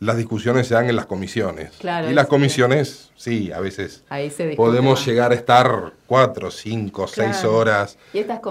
las 0.00 0.16
discusiones 0.16 0.66
se 0.66 0.74
dan 0.74 0.88
en 0.88 0.96
las 0.96 1.06
comisiones. 1.06 1.72
y 1.82 2.12
las 2.12 2.26
comisiones, 2.26 3.10
sí, 3.16 3.52
a 3.52 3.60
veces 3.60 4.04
podemos 4.56 5.04
llegar 5.06 5.32
a 5.32 5.34
estar 5.34 5.94
cuatro, 6.06 6.50
cinco, 6.50 7.06
seis 7.06 7.44
horas 7.44 7.98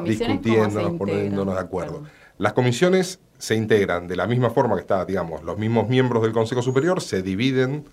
discutiendo, 0.04 0.98
poniéndonos 0.98 1.56
de 1.56 1.62
acuerdo. 1.62 2.04
Las 2.38 2.54
comisiones 2.54 3.20
se 3.38 3.56
integran 3.56 4.08
de 4.08 4.16
la 4.16 4.28
misma 4.28 4.50
forma 4.50 4.75
que 4.75 4.82
está, 4.82 5.06
digamos, 5.06 5.44
los 5.44 5.58
mismos 5.58 5.89
miembros 5.89 6.24
del 6.24 6.34
Consejo 6.34 6.62
Superior 6.62 7.01
se 7.01 7.22
dividen 7.22 7.86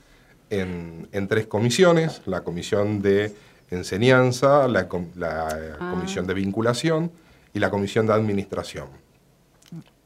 en, 0.51 1.29
tres 1.29 1.47
comisiones, 1.47 2.23
la 2.27 2.43
comisión 2.43 3.03
de 3.03 3.35
enseñanza, 3.71 4.69
la, 4.69 4.89
ah. 4.91 5.91
comisión 5.93 6.27
de 6.27 6.35
vinculación 6.35 7.11
y 7.53 7.59
la 7.59 7.71
comisión 7.71 8.07
de 8.07 8.13
administración. 8.13 8.89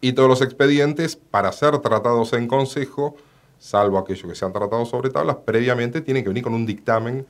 Y 0.01 0.15
todos 0.15 0.29
los 0.29 0.41
expedientes, 0.41 1.17
para 1.17 1.53
ser 1.53 1.79
tratados 1.79 2.33
en 2.33 2.49
consejo, 2.49 3.17
salvo 3.59 3.99
aquellos 3.99 4.27
que 4.27 4.35
sean 4.35 4.53
tratados 4.53 4.89
sobre 4.89 5.11
tablas, 5.11 5.37
previamente 5.45 6.01
tienen 6.01 6.23
que 6.23 6.31
venir 6.31 6.43
con 6.43 6.55
un 6.55 6.65
dictamen 6.65 7.27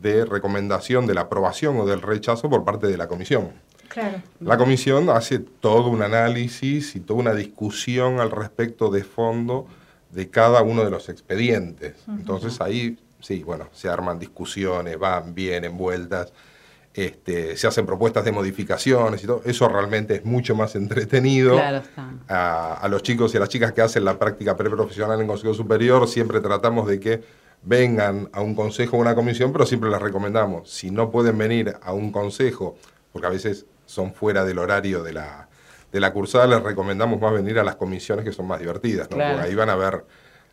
de 0.00 0.24
recomendación 0.24 1.06
de 1.06 1.14
la 1.14 1.22
aprobación 1.22 1.80
o 1.80 1.86
del 1.86 2.02
rechazo 2.02 2.48
por 2.48 2.64
parte 2.64 2.86
de 2.86 2.96
la 2.96 3.08
comisión. 3.08 3.50
La 4.40 4.58
comisión 4.58 5.08
hace 5.08 5.38
todo 5.38 5.88
un 5.88 6.02
análisis 6.02 6.96
y 6.96 7.00
toda 7.00 7.20
una 7.20 7.34
discusión 7.34 8.20
al 8.20 8.30
respecto 8.30 8.90
de 8.90 9.04
fondo 9.04 9.66
de 10.10 10.30
cada 10.30 10.62
uno 10.62 10.84
de 10.84 10.90
los 10.90 11.08
expedientes. 11.08 11.96
Entonces 12.08 12.60
ahí, 12.60 12.98
sí, 13.20 13.42
bueno, 13.42 13.68
se 13.72 13.88
arman 13.88 14.18
discusiones, 14.18 14.98
van, 14.98 15.34
vienen, 15.34 15.76
vueltas, 15.76 16.32
este, 16.94 17.58
se 17.58 17.66
hacen 17.66 17.84
propuestas 17.84 18.24
de 18.24 18.32
modificaciones 18.32 19.22
y 19.22 19.26
todo. 19.26 19.42
Eso 19.44 19.68
realmente 19.68 20.16
es 20.16 20.24
mucho 20.24 20.54
más 20.54 20.74
entretenido. 20.76 21.58
A, 22.28 22.86
los 22.88 23.02
chicos 23.02 23.34
y 23.34 23.36
a 23.36 23.40
las 23.40 23.48
chicas 23.48 23.72
que 23.72 23.82
hacen 23.82 24.04
la 24.04 24.18
práctica 24.18 24.56
preprofesional 24.56 25.20
en 25.20 25.26
Consejo 25.26 25.54
Superior, 25.54 26.08
siempre 26.08 26.40
tratamos 26.40 26.88
de 26.88 26.98
que 26.98 27.22
vengan 27.62 28.30
a 28.32 28.40
un 28.40 28.54
consejo 28.54 28.96
o 28.96 29.00
una 29.00 29.14
comisión, 29.14 29.52
pero 29.52 29.66
siempre 29.66 29.90
les 29.90 30.00
recomendamos, 30.00 30.70
si 30.70 30.90
no 30.90 31.10
pueden 31.10 31.36
venir 31.36 31.76
a 31.82 31.92
un 31.92 32.12
consejo, 32.12 32.76
porque 33.12 33.26
a 33.26 33.30
veces 33.30 33.66
son 33.86 34.14
fuera 34.14 34.44
del 34.44 34.58
horario 34.58 35.02
de 35.02 35.12
la, 35.14 35.45
de 35.96 36.00
la 36.00 36.12
cursada 36.12 36.46
les 36.46 36.62
recomendamos 36.62 37.18
más 37.18 37.32
venir 37.32 37.58
a 37.58 37.64
las 37.64 37.76
comisiones 37.76 38.22
que 38.22 38.30
son 38.30 38.46
más 38.46 38.60
divertidas, 38.60 39.08
¿no? 39.10 39.16
porque 39.16 39.40
ahí 39.40 39.54
van 39.54 39.70
a 39.70 39.76
ver 39.76 40.04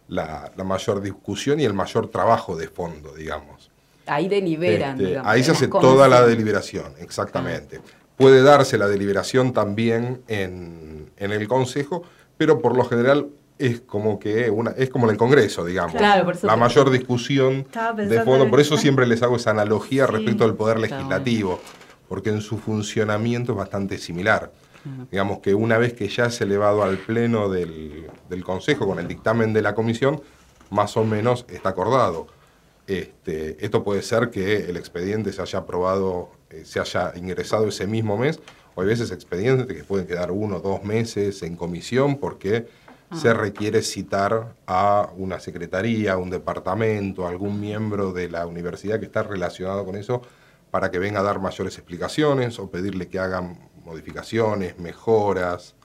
la, 0.07 0.51
mayor 0.63 1.01
discusión 1.01 1.59
y 1.59 1.65
el 1.65 1.73
mayor 1.73 2.09
trabajo 2.09 2.55
de 2.55 2.69
fondo, 2.69 3.13
digamos. 3.13 3.69
Ahí 4.05 4.29
deliberan. 4.29 4.99
Este, 5.01 5.21
ahí 5.21 5.43
se 5.43 5.51
hace 5.51 5.67
toda 5.67 6.07
la 6.07 6.25
deliberación, 6.25 6.93
exactamente. 6.99 7.81
Puede 8.15 8.41
darse 8.41 8.77
la 8.77 8.87
deliberación 8.87 9.51
también 9.51 10.21
en, 10.29 11.11
el 11.17 11.47
Consejo, 11.49 12.03
pero 12.37 12.61
por 12.61 12.77
lo 12.77 12.85
general 12.85 13.27
es 13.57 13.81
como 13.81 14.17
que 14.19 14.49
una, 14.49 14.71
es 14.71 14.89
como 14.89 15.07
en 15.07 15.11
el 15.11 15.17
Congreso, 15.17 15.65
digamos. 15.65 15.93
la 16.41 16.55
mayor 16.55 16.89
discusión 16.89 17.67
de 17.97 18.21
fondo. 18.23 18.49
Por 18.49 18.61
eso 18.61 18.77
siempre 18.77 19.05
les 19.07 19.21
hago 19.23 19.35
esa 19.35 19.51
analogía 19.51 20.07
respecto 20.07 20.45
al 20.45 20.55
poder 20.55 20.79
legislativo, 20.79 21.59
porque 22.07 22.29
en 22.29 22.39
su 22.39 22.57
funcionamiento 22.57 23.51
es 23.51 23.57
bastante 23.57 23.97
similar. 23.97 24.51
Digamos 25.11 25.39
que 25.39 25.53
una 25.53 25.77
vez 25.77 25.93
que 25.93 26.07
ya 26.09 26.25
es 26.25 26.41
elevado 26.41 26.83
al 26.83 26.97
pleno 26.97 27.49
del, 27.49 28.09
Consejo 28.43 28.85
con 28.87 28.99
el 28.99 29.07
dictamen 29.07 29.53
de 29.53 29.61
la 29.61 29.75
comisión, 29.75 30.21
más 30.69 30.97
o 30.97 31.05
menos 31.05 31.45
está 31.47 31.69
acordado. 31.69 32.27
Este, 32.87 33.63
esto 33.63 33.83
puede 33.83 34.01
ser 34.01 34.29
que 34.29 34.69
el 34.69 34.75
expediente 34.75 35.31
se 35.31 35.41
haya 35.41 35.59
aprobado, 35.59 36.31
eh, 36.49 36.63
se 36.65 36.81
haya 36.81 37.13
ingresado 37.15 37.67
ese 37.67 37.87
mismo 37.87 38.17
mes, 38.17 38.41
o 38.75 38.81
hay 38.81 38.87
veces 38.87 39.11
expedientes 39.11 39.67
que 39.67 39.83
pueden 39.83 40.07
quedar 40.07 40.31
uno 40.31 40.57
o 40.57 40.59
dos 40.59 40.83
meses 40.83 41.43
en 41.43 41.55
comisión 41.55 42.17
porque 42.17 42.67
ah. 43.09 43.15
se 43.15 43.33
requiere 43.33 43.81
citar 43.83 44.55
a 44.67 45.09
una 45.15 45.39
secretaría, 45.39 46.13
a 46.13 46.17
un 46.17 46.29
departamento, 46.29 47.25
a 47.25 47.29
algún 47.29 47.61
miembro 47.61 48.11
de 48.11 48.29
la 48.29 48.45
universidad 48.47 48.99
que 48.99 49.05
está 49.05 49.23
relacionado 49.23 49.85
con 49.85 49.95
eso 49.95 50.21
para 50.71 50.89
que 50.89 50.97
venga 50.97 51.19
a 51.19 51.23
dar 51.23 51.39
mayores 51.39 51.77
explicaciones 51.77 52.57
o 52.57 52.71
pedirle 52.71 53.07
que 53.07 53.19
hagan 53.19 53.59
modificaciones, 53.85 54.79
mejoras, 54.79 55.75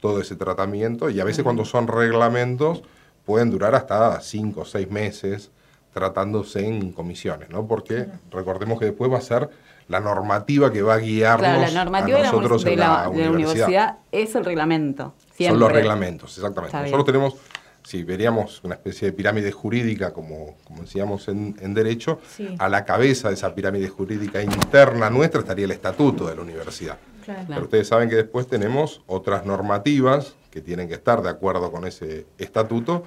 todo 0.00 0.20
ese 0.20 0.36
tratamiento. 0.36 1.10
Y 1.10 1.20
a 1.20 1.24
veces 1.24 1.44
cuando 1.44 1.64
son 1.64 1.86
reglamentos 1.88 2.82
pueden 3.24 3.50
durar 3.50 3.74
hasta 3.74 4.20
cinco 4.20 4.62
o 4.62 4.64
seis 4.64 4.90
meses 4.90 5.50
tratándose 5.92 6.66
en 6.66 6.92
comisiones, 6.92 7.50
¿no? 7.50 7.66
Porque 7.66 8.06
recordemos 8.30 8.78
que 8.78 8.86
después 8.86 9.10
va 9.10 9.18
a 9.18 9.22
ser 9.22 9.50
la 9.88 9.98
normativa 9.98 10.72
que 10.72 10.82
va 10.82 10.94
a 10.94 10.98
guiarnos 10.98 11.72
la 11.72 11.84
normativa 11.84 12.20
a 12.20 12.22
nosotros 12.22 12.62
de 12.62 12.76
la, 12.76 13.10
de 13.12 13.24
la, 13.24 13.30
universidad. 13.30 13.98
es 14.12 14.34
el 14.36 14.44
reglamento. 14.44 15.14
Son 15.36 15.58
los 15.58 15.72
reglamentos, 15.72 16.36
exactamente. 16.36 16.76
Nosotros 16.76 17.04
tenemos, 17.06 17.34
si 17.82 18.04
veríamos 18.04 18.62
una 18.62 18.76
especie 18.76 19.08
de 19.08 19.12
pirámide 19.12 19.50
jurídica, 19.50 20.12
como, 20.12 20.56
como 20.64 20.82
decíamos 20.82 21.26
en, 21.26 21.74
Derecho, 21.74 22.20
a 22.58 22.68
la 22.68 22.84
cabeza 22.84 23.28
de 23.28 23.34
esa 23.34 23.52
pirámide 23.52 23.88
jurídica 23.88 24.40
interna 24.40 25.10
nuestra 25.10 25.40
estaría 25.40 25.64
el 25.64 25.72
estatuto 25.72 26.28
de 26.28 26.36
la 26.36 26.42
universidad. 26.42 26.98
Pero 27.26 27.62
ustedes 27.62 27.88
saben 27.88 28.08
que 28.08 28.16
después 28.16 28.46
tenemos 28.46 29.02
otras 29.06 29.46
normativas 29.46 30.36
que 30.50 30.60
tienen 30.60 30.88
que 30.88 30.94
estar 30.94 31.22
de 31.22 31.28
acuerdo 31.28 31.70
con 31.70 31.86
ese 31.86 32.26
estatuto, 32.38 33.04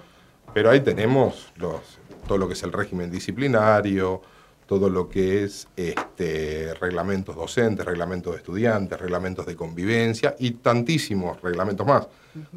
pero 0.54 0.70
ahí 0.70 0.82
tenemos 0.82 1.52
los, 1.58 2.00
todo 2.28 2.38
lo 2.38 2.48
que 2.48 2.54
es 2.54 2.64
el 2.64 2.72
régimen 2.72 3.12
disciplinario, 3.12 4.22
todo 4.66 4.90
lo 4.90 5.10
que 5.10 5.44
es 5.44 5.68
este, 5.76 6.74
reglamentos 6.76 7.36
docentes, 7.36 7.86
reglamentos 7.86 8.34
de 8.34 8.38
estudiantes, 8.40 9.00
reglamentos 9.00 9.46
de 9.46 9.56
convivencia 9.56 10.36
y 10.40 10.52
tantísimos 10.52 11.42
reglamentos 11.42 11.86
más. 11.86 12.08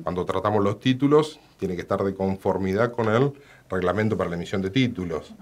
Cuando 0.03 0.25
tratamos 0.25 0.63
los 0.63 0.81
títulos, 0.81 1.39
tiene 1.59 1.75
que 1.75 1.83
estar 1.83 2.03
de 2.03 2.15
conformidad 2.15 2.93
con 2.93 3.09
el 3.09 3.33
reglamento 3.69 4.17
para 4.17 4.31
la 4.31 4.37
emisión 4.37 4.63
de 4.63 4.71
títulos. 4.71 5.35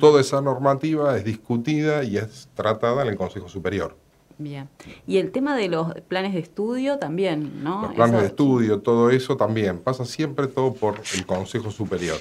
Toda 0.00 0.20
esa 0.20 0.40
normativa 0.40 1.16
es 1.16 1.24
discutida 1.24 2.02
y 2.02 2.16
es 2.16 2.48
tratada 2.54 3.02
en 3.02 3.08
el 3.08 3.16
Consejo 3.16 3.48
Superior. 3.48 3.96
Bien. 4.42 4.68
Y 5.06 5.18
el 5.18 5.30
tema 5.30 5.56
de 5.56 5.68
los 5.68 5.94
planes 6.08 6.34
de 6.34 6.40
estudio 6.40 6.98
también, 6.98 7.62
¿no? 7.62 7.82
Los 7.82 7.94
planes 7.94 8.20
de 8.20 8.26
estudio, 8.26 8.80
todo 8.80 9.10
eso 9.10 9.36
también. 9.36 9.78
Pasa 9.78 10.04
siempre 10.04 10.46
todo 10.46 10.74
por 10.74 11.00
el 11.14 11.26
Consejo 11.26 11.70
Superior. 11.70 12.18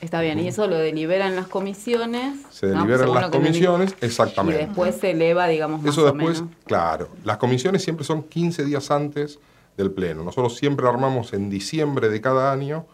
Está 0.00 0.22
bien, 0.22 0.38
y 0.38 0.48
eso 0.48 0.66
lo 0.66 0.76
deliberan 0.76 1.36
las 1.36 1.46
comisiones. 1.46 2.40
Se 2.50 2.68
¿no? 2.68 2.78
deliberan 2.78 3.12
las 3.12 3.24
me 3.24 3.30
comisiones, 3.30 3.94
exactamente. 4.00 4.62
Y 4.62 4.66
después 4.66 4.96
se 4.96 5.10
eleva, 5.10 5.46
digamos, 5.46 5.82
más 5.82 5.92
Eso 5.92 6.02
o 6.02 6.12
después, 6.12 6.40
menos. 6.40 6.56
claro, 6.64 7.08
las 7.22 7.36
comisiones 7.36 7.82
siempre 7.84 8.06
son 8.06 8.22
15 8.22 8.64
días 8.64 8.90
antes 8.90 9.38
del 9.76 9.90
pleno. 9.90 10.24
Nosotros 10.24 10.56
siempre 10.56 10.88
armamos 10.88 11.34
en 11.34 11.50
diciembre 11.50 12.08
de 12.08 12.20
cada 12.22 12.50
año, 12.50 12.86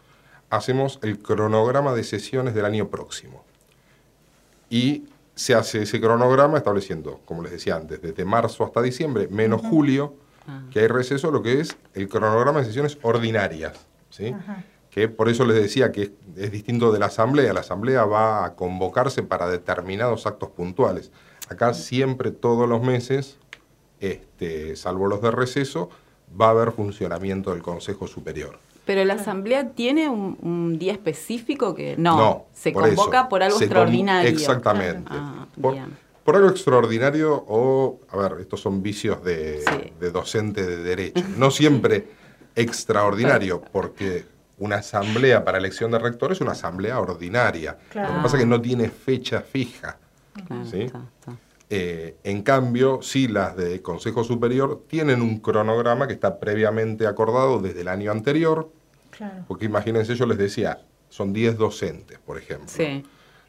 hacemos 0.50 0.98
el 1.02 1.20
cronograma 1.20 1.94
de 1.94 2.02
sesiones 2.02 2.54
del 2.54 2.64
año 2.64 2.88
próximo. 2.88 3.44
Y 4.68 5.04
se 5.36 5.54
hace 5.54 5.82
ese 5.82 6.00
cronograma 6.00 6.58
estableciendo, 6.58 7.20
como 7.24 7.42
les 7.42 7.52
decía 7.52 7.76
antes, 7.76 8.02
desde 8.02 8.24
marzo 8.24 8.64
hasta 8.64 8.82
diciembre, 8.82 9.28
menos 9.28 9.60
julio, 9.60 10.14
que 10.70 10.80
hay 10.80 10.86
receso, 10.88 11.30
lo 11.30 11.42
que 11.42 11.60
es 11.60 11.76
el 11.94 12.08
cronograma 12.08 12.60
de 12.60 12.66
sesiones 12.66 12.98
ordinarias. 13.02 13.86
¿sí? 14.10 14.34
que 14.90 15.08
por 15.08 15.28
eso 15.28 15.44
les 15.44 15.60
decía 15.60 15.92
que 15.92 16.02
es, 16.02 16.10
es 16.36 16.50
distinto 16.50 16.90
de 16.90 16.98
la 16.98 17.06
asamblea. 17.06 17.52
La 17.52 17.60
asamblea 17.60 18.06
va 18.06 18.46
a 18.46 18.54
convocarse 18.54 19.22
para 19.22 19.46
determinados 19.46 20.26
actos 20.26 20.48
puntuales. 20.48 21.10
Acá 21.50 21.74
siempre, 21.74 22.30
todos 22.30 22.66
los 22.66 22.82
meses, 22.82 23.38
este, 24.00 24.74
salvo 24.74 25.06
los 25.06 25.20
de 25.20 25.30
receso, 25.30 25.90
va 26.40 26.46
a 26.46 26.50
haber 26.50 26.72
funcionamiento 26.72 27.52
del 27.52 27.62
Consejo 27.62 28.06
Superior. 28.06 28.58
Pero 28.86 29.04
la 29.04 29.14
asamblea 29.14 29.70
tiene 29.72 30.08
un, 30.08 30.38
un 30.40 30.78
día 30.78 30.92
específico 30.92 31.74
que 31.74 31.96
no, 31.98 32.16
No, 32.16 32.46
se 32.54 32.70
por 32.72 32.84
convoca 32.84 33.20
eso. 33.20 33.28
por 33.28 33.42
algo 33.42 33.58
Se 33.58 33.66
con- 33.66 33.72
extraordinario. 33.76 34.30
Exactamente. 34.30 35.10
Ah, 35.12 35.46
Por, 36.24 36.36
algo 36.36 36.48
extraordinario 36.48 37.34
o, 37.48 38.00
a 38.10 38.16
ver, 38.16 38.40
estos 38.40 38.60
son 38.60 38.82
vicios 38.82 39.22
de, 39.24 39.62
de 40.00 40.10
docente 40.10 40.64
de 40.64 40.76
derecho. 40.78 41.22
No 41.36 41.50
siempre 41.50 42.08
extraordinario, 42.54 43.60
porque 43.72 44.24
una 44.58 44.76
asamblea 44.76 45.44
para 45.44 45.58
elección 45.58 45.90
de 45.90 45.98
rector 45.98 46.32
es 46.32 46.40
una 46.40 46.52
asamblea 46.52 46.98
ordinaria. 46.98 47.76
Claro. 47.90 48.08
Lo 48.08 48.16
que 48.16 48.22
pasa 48.22 48.36
es 48.36 48.42
que 48.42 48.48
no 48.48 48.60
tiene 48.60 48.88
fecha 48.88 49.40
fija. 49.40 49.98
¿sí? 50.70 50.86
Eh, 51.68 52.16
en 52.22 52.42
cambio, 52.42 53.00
sí 53.02 53.26
las 53.26 53.56
de 53.56 53.82
Consejo 53.82 54.22
Superior 54.22 54.84
tienen 54.86 55.20
un 55.22 55.40
cronograma 55.40 56.06
que 56.06 56.12
está 56.12 56.38
previamente 56.38 57.06
acordado 57.06 57.58
desde 57.60 57.80
el 57.80 57.88
año 57.88 58.12
anterior, 58.12 58.70
Claro. 59.16 59.44
porque 59.48 59.64
imagínense, 59.64 60.14
yo 60.14 60.26
les 60.26 60.36
decía, 60.36 60.80
son 61.08 61.32
10 61.32 61.56
docentes, 61.56 62.18
por 62.18 62.36
ejemplo. 62.36 62.68
Sí. 62.68 63.02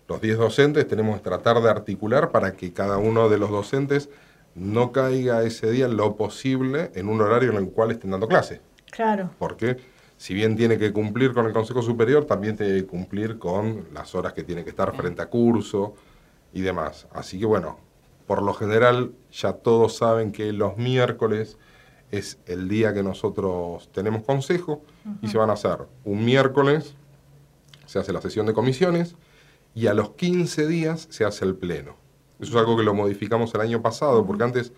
Los 0.07 0.21
10 0.21 0.37
docentes 0.37 0.87
tenemos 0.87 1.17
que 1.17 1.23
tratar 1.23 1.61
de 1.61 1.69
articular 1.69 2.31
para 2.31 2.53
que 2.53 2.71
cada 2.71 2.97
uno 2.97 3.27
de 3.27 3.37
los 3.37 3.49
docentes 3.49 4.09
no 4.55 4.91
caiga 4.91 5.43
ese 5.43 5.69
día 5.69 5.85
en 5.85 5.97
lo 5.97 6.15
posible 6.15 6.91
en 6.95 7.09
un 7.09 7.21
horario 7.21 7.51
en 7.51 7.57
el 7.57 7.69
cual 7.69 7.91
estén 7.91 8.11
dando 8.11 8.27
clase. 8.27 8.61
Claro. 8.89 9.29
Porque 9.37 9.77
si 10.17 10.33
bien 10.33 10.55
tiene 10.55 10.77
que 10.77 10.91
cumplir 10.91 11.33
con 11.33 11.45
el 11.45 11.53
Consejo 11.53 11.81
Superior, 11.81 12.25
también 12.25 12.55
tiene 12.55 12.73
que 12.73 12.87
cumplir 12.87 13.37
con 13.37 13.87
las 13.93 14.15
horas 14.15 14.33
que 14.33 14.43
tiene 14.43 14.63
que 14.63 14.71
estar 14.71 14.95
frente 14.95 15.21
a 15.21 15.29
curso 15.29 15.93
y 16.53 16.61
demás. 16.61 17.07
Así 17.11 17.37
que 17.37 17.45
bueno, 17.45 17.77
por 18.25 18.41
lo 18.41 18.53
general 18.53 19.11
ya 19.31 19.53
todos 19.53 19.97
saben 19.97 20.31
que 20.31 20.53
los 20.53 20.77
miércoles 20.77 21.57
es 22.11 22.37
el 22.45 22.69
día 22.69 22.93
que 22.93 23.03
nosotros 23.03 23.89
tenemos 23.91 24.23
consejo 24.23 24.81
y 25.21 25.27
se 25.27 25.37
van 25.37 25.49
a 25.49 25.53
hacer 25.53 25.77
un 26.05 26.23
miércoles, 26.23 26.95
se 27.85 27.99
hace 27.99 28.13
la 28.13 28.21
sesión 28.21 28.45
de 28.45 28.53
comisiones 28.53 29.15
y 29.75 29.87
a 29.87 29.93
los 29.93 30.11
15 30.11 30.67
días 30.67 31.07
se 31.09 31.25
hace 31.25 31.45
el 31.45 31.55
pleno. 31.55 31.95
Eso 32.39 32.51
es 32.51 32.55
algo 32.57 32.77
que 32.77 32.83
lo 32.83 32.93
modificamos 32.93 33.53
el 33.55 33.61
año 33.61 33.81
pasado, 33.81 34.25
porque 34.25 34.43
antes 34.43 34.71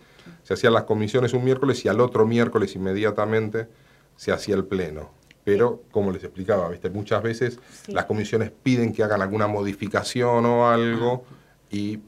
se 0.44 0.54
hacían 0.54 0.74
las 0.74 0.84
comisiones 0.84 1.34
un 1.34 1.44
miércoles 1.44 1.84
y 1.86 1.88
al 1.90 2.00
otro 2.00 2.26
miércoles 2.26 2.76
inmediatamente 2.76 3.68
se 4.16 4.32
hacía 4.32 4.56
el 4.56 4.66
pleno. 4.66 5.12
Pero, 5.44 5.84
como 5.92 6.12
les 6.12 6.24
explicaba, 6.24 6.70
¿viste? 6.70 6.90
muchas 6.90 7.24
veces 7.24 7.60
Sí. 7.86 7.92
las 7.92 8.06
comisiones 8.06 8.52
piden 8.64 8.94
que 8.94 9.04
hagan 9.04 9.22
alguna 9.22 9.48
modificación 9.48 10.46
o 10.46 10.68
algo 10.70 11.24
y 11.72 12.00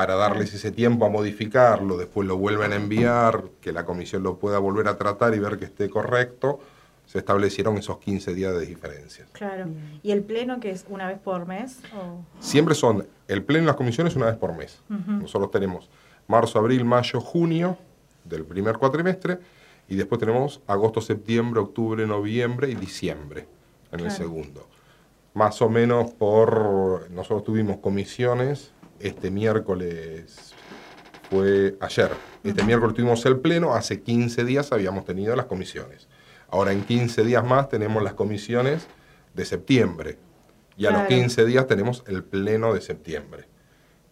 para 0.00 0.14
darles 0.14 0.54
ese 0.54 0.72
tiempo 0.72 1.04
a 1.04 1.10
modificarlo, 1.10 1.98
después 1.98 2.26
lo 2.26 2.38
vuelven 2.38 2.72
a 2.72 2.76
enviar, 2.76 3.44
que 3.60 3.70
la 3.70 3.84
comisión 3.84 4.22
lo 4.22 4.38
pueda 4.38 4.58
volver 4.58 4.88
a 4.88 4.96
tratar 4.96 5.34
y 5.34 5.38
ver 5.38 5.58
que 5.58 5.66
esté 5.66 5.90
correcto, 5.90 6.58
se 7.04 7.18
establecieron 7.18 7.76
esos 7.76 7.98
15 7.98 8.32
días 8.32 8.54
de 8.54 8.64
diferencia. 8.64 9.26
Claro. 9.32 9.66
¿Y 10.02 10.12
el 10.12 10.22
pleno 10.22 10.58
que 10.58 10.70
es 10.70 10.86
una 10.88 11.06
vez 11.06 11.18
por 11.18 11.46
mes? 11.46 11.80
o- 11.94 12.24
Siempre 12.42 12.74
son 12.74 13.06
el 13.28 13.42
pleno 13.44 13.64
y 13.64 13.66
las 13.66 13.76
comisiones 13.76 14.16
una 14.16 14.24
vez 14.24 14.36
por 14.36 14.56
mes. 14.56 14.80
Nosotros 14.88 15.50
tenemos 15.50 15.90
marzo, 16.26 16.58
abril, 16.58 16.86
mayo, 16.86 17.20
junio 17.20 17.76
del 18.24 18.46
primer 18.46 18.78
cuatrimestre 18.78 19.38
y 19.86 19.96
después 19.96 20.18
tenemos 20.18 20.62
agosto, 20.66 21.02
septiembre, 21.02 21.60
octubre, 21.60 22.06
noviembre 22.06 22.70
y 22.70 22.74
diciembre 22.74 23.46
en 23.92 24.00
el 24.00 24.10
segundo. 24.10 24.66
Más 25.34 25.60
o 25.60 25.68
menos 25.68 26.10
por, 26.12 27.06
nosotros 27.10 27.44
tuvimos 27.44 27.76
comisiones, 27.80 28.72
este 29.00 29.30
miércoles 29.30 30.54
fue 31.30 31.76
ayer, 31.80 32.10
este 32.44 32.62
miércoles 32.64 32.94
tuvimos 32.96 33.24
el 33.26 33.38
pleno, 33.38 33.74
hace 33.74 34.02
15 34.02 34.44
días 34.44 34.72
habíamos 34.72 35.04
tenido 35.04 35.34
las 35.36 35.46
comisiones. 35.46 36.08
Ahora 36.50 36.72
en 36.72 36.82
15 36.82 37.24
días 37.24 37.44
más 37.44 37.68
tenemos 37.68 38.02
las 38.02 38.14
comisiones 38.14 38.86
de 39.34 39.44
septiembre 39.44 40.18
y 40.76 40.86
a 40.86 40.90
los 40.90 41.06
Claro. 41.06 41.14
15 41.14 41.44
días 41.44 41.66
tenemos 41.66 42.02
el 42.06 42.24
pleno 42.24 42.74
de 42.74 42.80
septiembre. 42.80 43.44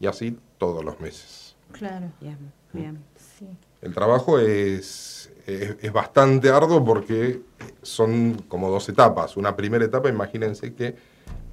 Y 0.01 0.07
así 0.07 0.39
todos 0.59 0.85
los 0.85 1.01
meses. 1.01 1.57
Claro. 1.73 2.13
Bien, 2.21 2.39
bien. 2.73 3.05
Sí. 3.17 3.49
El 3.83 3.93
trabajo 3.95 4.39
es, 4.39 5.33
es, 5.47 5.77
es 5.81 5.93
bastante 5.93 6.51
arduo 6.51 6.85
porque 6.85 7.41
son 7.83 8.35
como 8.49 8.71
dos 8.71 8.89
etapas. 8.89 9.37
Una 9.37 9.57
primera 9.57 9.85
etapa, 9.85 10.09
imagínense 10.09 10.75
que 10.75 10.95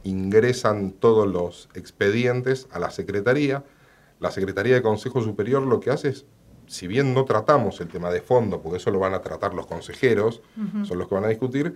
ingresan 0.05 0.91
todos 0.91 1.27
los 1.27 1.67
expedientes 1.73 2.67
a 2.71 2.79
la 2.79 2.91
Secretaría. 2.91 3.63
La 4.19 4.31
Secretaría 4.31 4.75
de 4.75 4.81
Consejo 4.81 5.21
Superior 5.21 5.63
lo 5.63 5.79
que 5.79 5.89
hace 5.89 6.09
es, 6.09 6.25
si 6.67 6.87
bien 6.87 7.13
no 7.13 7.25
tratamos 7.25 7.81
el 7.81 7.89
tema 7.89 8.11
de 8.11 8.21
fondo, 8.21 8.61
porque 8.61 8.77
eso 8.77 8.91
lo 8.91 8.99
van 8.99 9.13
a 9.13 9.21
tratar 9.21 9.53
los 9.53 9.65
consejeros, 9.65 10.41
son 10.83 10.97
los 10.97 11.07
que 11.07 11.15
van 11.15 11.25
a 11.25 11.29
discutir, 11.29 11.75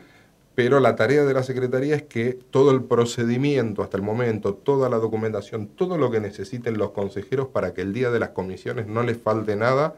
pero 0.55 0.79
la 0.79 0.95
tarea 0.95 1.23
de 1.23 1.33
la 1.33 1.43
Secretaría 1.43 1.95
es 1.95 2.03
que 2.03 2.33
todo 2.33 2.71
el 2.71 2.83
procedimiento 2.83 3.81
hasta 3.81 3.97
el 3.97 4.03
momento, 4.03 4.53
toda 4.53 4.89
la 4.89 4.97
documentación, 4.97 5.67
todo 5.67 5.97
lo 5.97 6.11
que 6.11 6.19
necesiten 6.19 6.77
los 6.77 6.91
consejeros 6.91 7.47
para 7.47 7.73
que 7.73 7.81
el 7.81 7.93
día 7.93 8.11
de 8.11 8.19
las 8.19 8.29
comisiones 8.29 8.87
no 8.87 9.03
les 9.03 9.17
falte 9.17 9.55
nada 9.55 9.95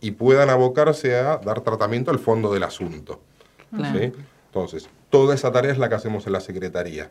y 0.00 0.12
puedan 0.12 0.50
abocarse 0.50 1.16
a 1.16 1.38
dar 1.38 1.62
tratamiento 1.62 2.10
al 2.10 2.18
fondo 2.18 2.52
del 2.52 2.64
asunto. 2.64 3.20
Claro. 3.74 3.98
¿sí? 3.98 4.12
Entonces, 4.46 4.88
toda 5.08 5.34
esa 5.34 5.50
tarea 5.50 5.72
es 5.72 5.78
la 5.78 5.88
que 5.88 5.94
hacemos 5.94 6.26
en 6.26 6.32
la 6.34 6.40
Secretaría. 6.40 7.10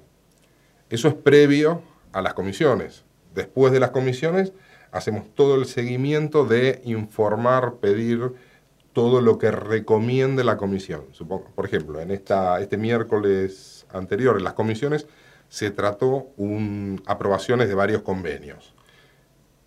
Eso 0.91 1.07
es 1.07 1.13
previo 1.13 1.81
a 2.11 2.21
las 2.21 2.33
comisiones. 2.33 3.05
Después 3.33 3.71
de 3.71 3.79
las 3.79 3.91
comisiones, 3.91 4.51
hacemos 4.91 5.33
todo 5.33 5.55
el 5.55 5.65
seguimiento 5.65 6.45
de 6.45 6.81
informar, 6.83 7.75
pedir 7.75 8.33
todo 8.91 9.21
lo 9.21 9.37
que 9.37 9.51
recomiende 9.51 10.43
la 10.43 10.57
comisión. 10.57 11.05
Por 11.55 11.65
ejemplo, 11.65 12.01
en 12.01 12.11
esta, 12.11 12.59
este 12.59 12.77
miércoles 12.77 13.87
anterior, 13.93 14.37
en 14.37 14.43
las 14.43 14.53
comisiones, 14.53 15.07
se 15.47 15.71
trató 15.71 16.27
un, 16.35 17.01
aprobaciones 17.05 17.69
de 17.69 17.75
varios 17.75 18.01
convenios. 18.01 18.73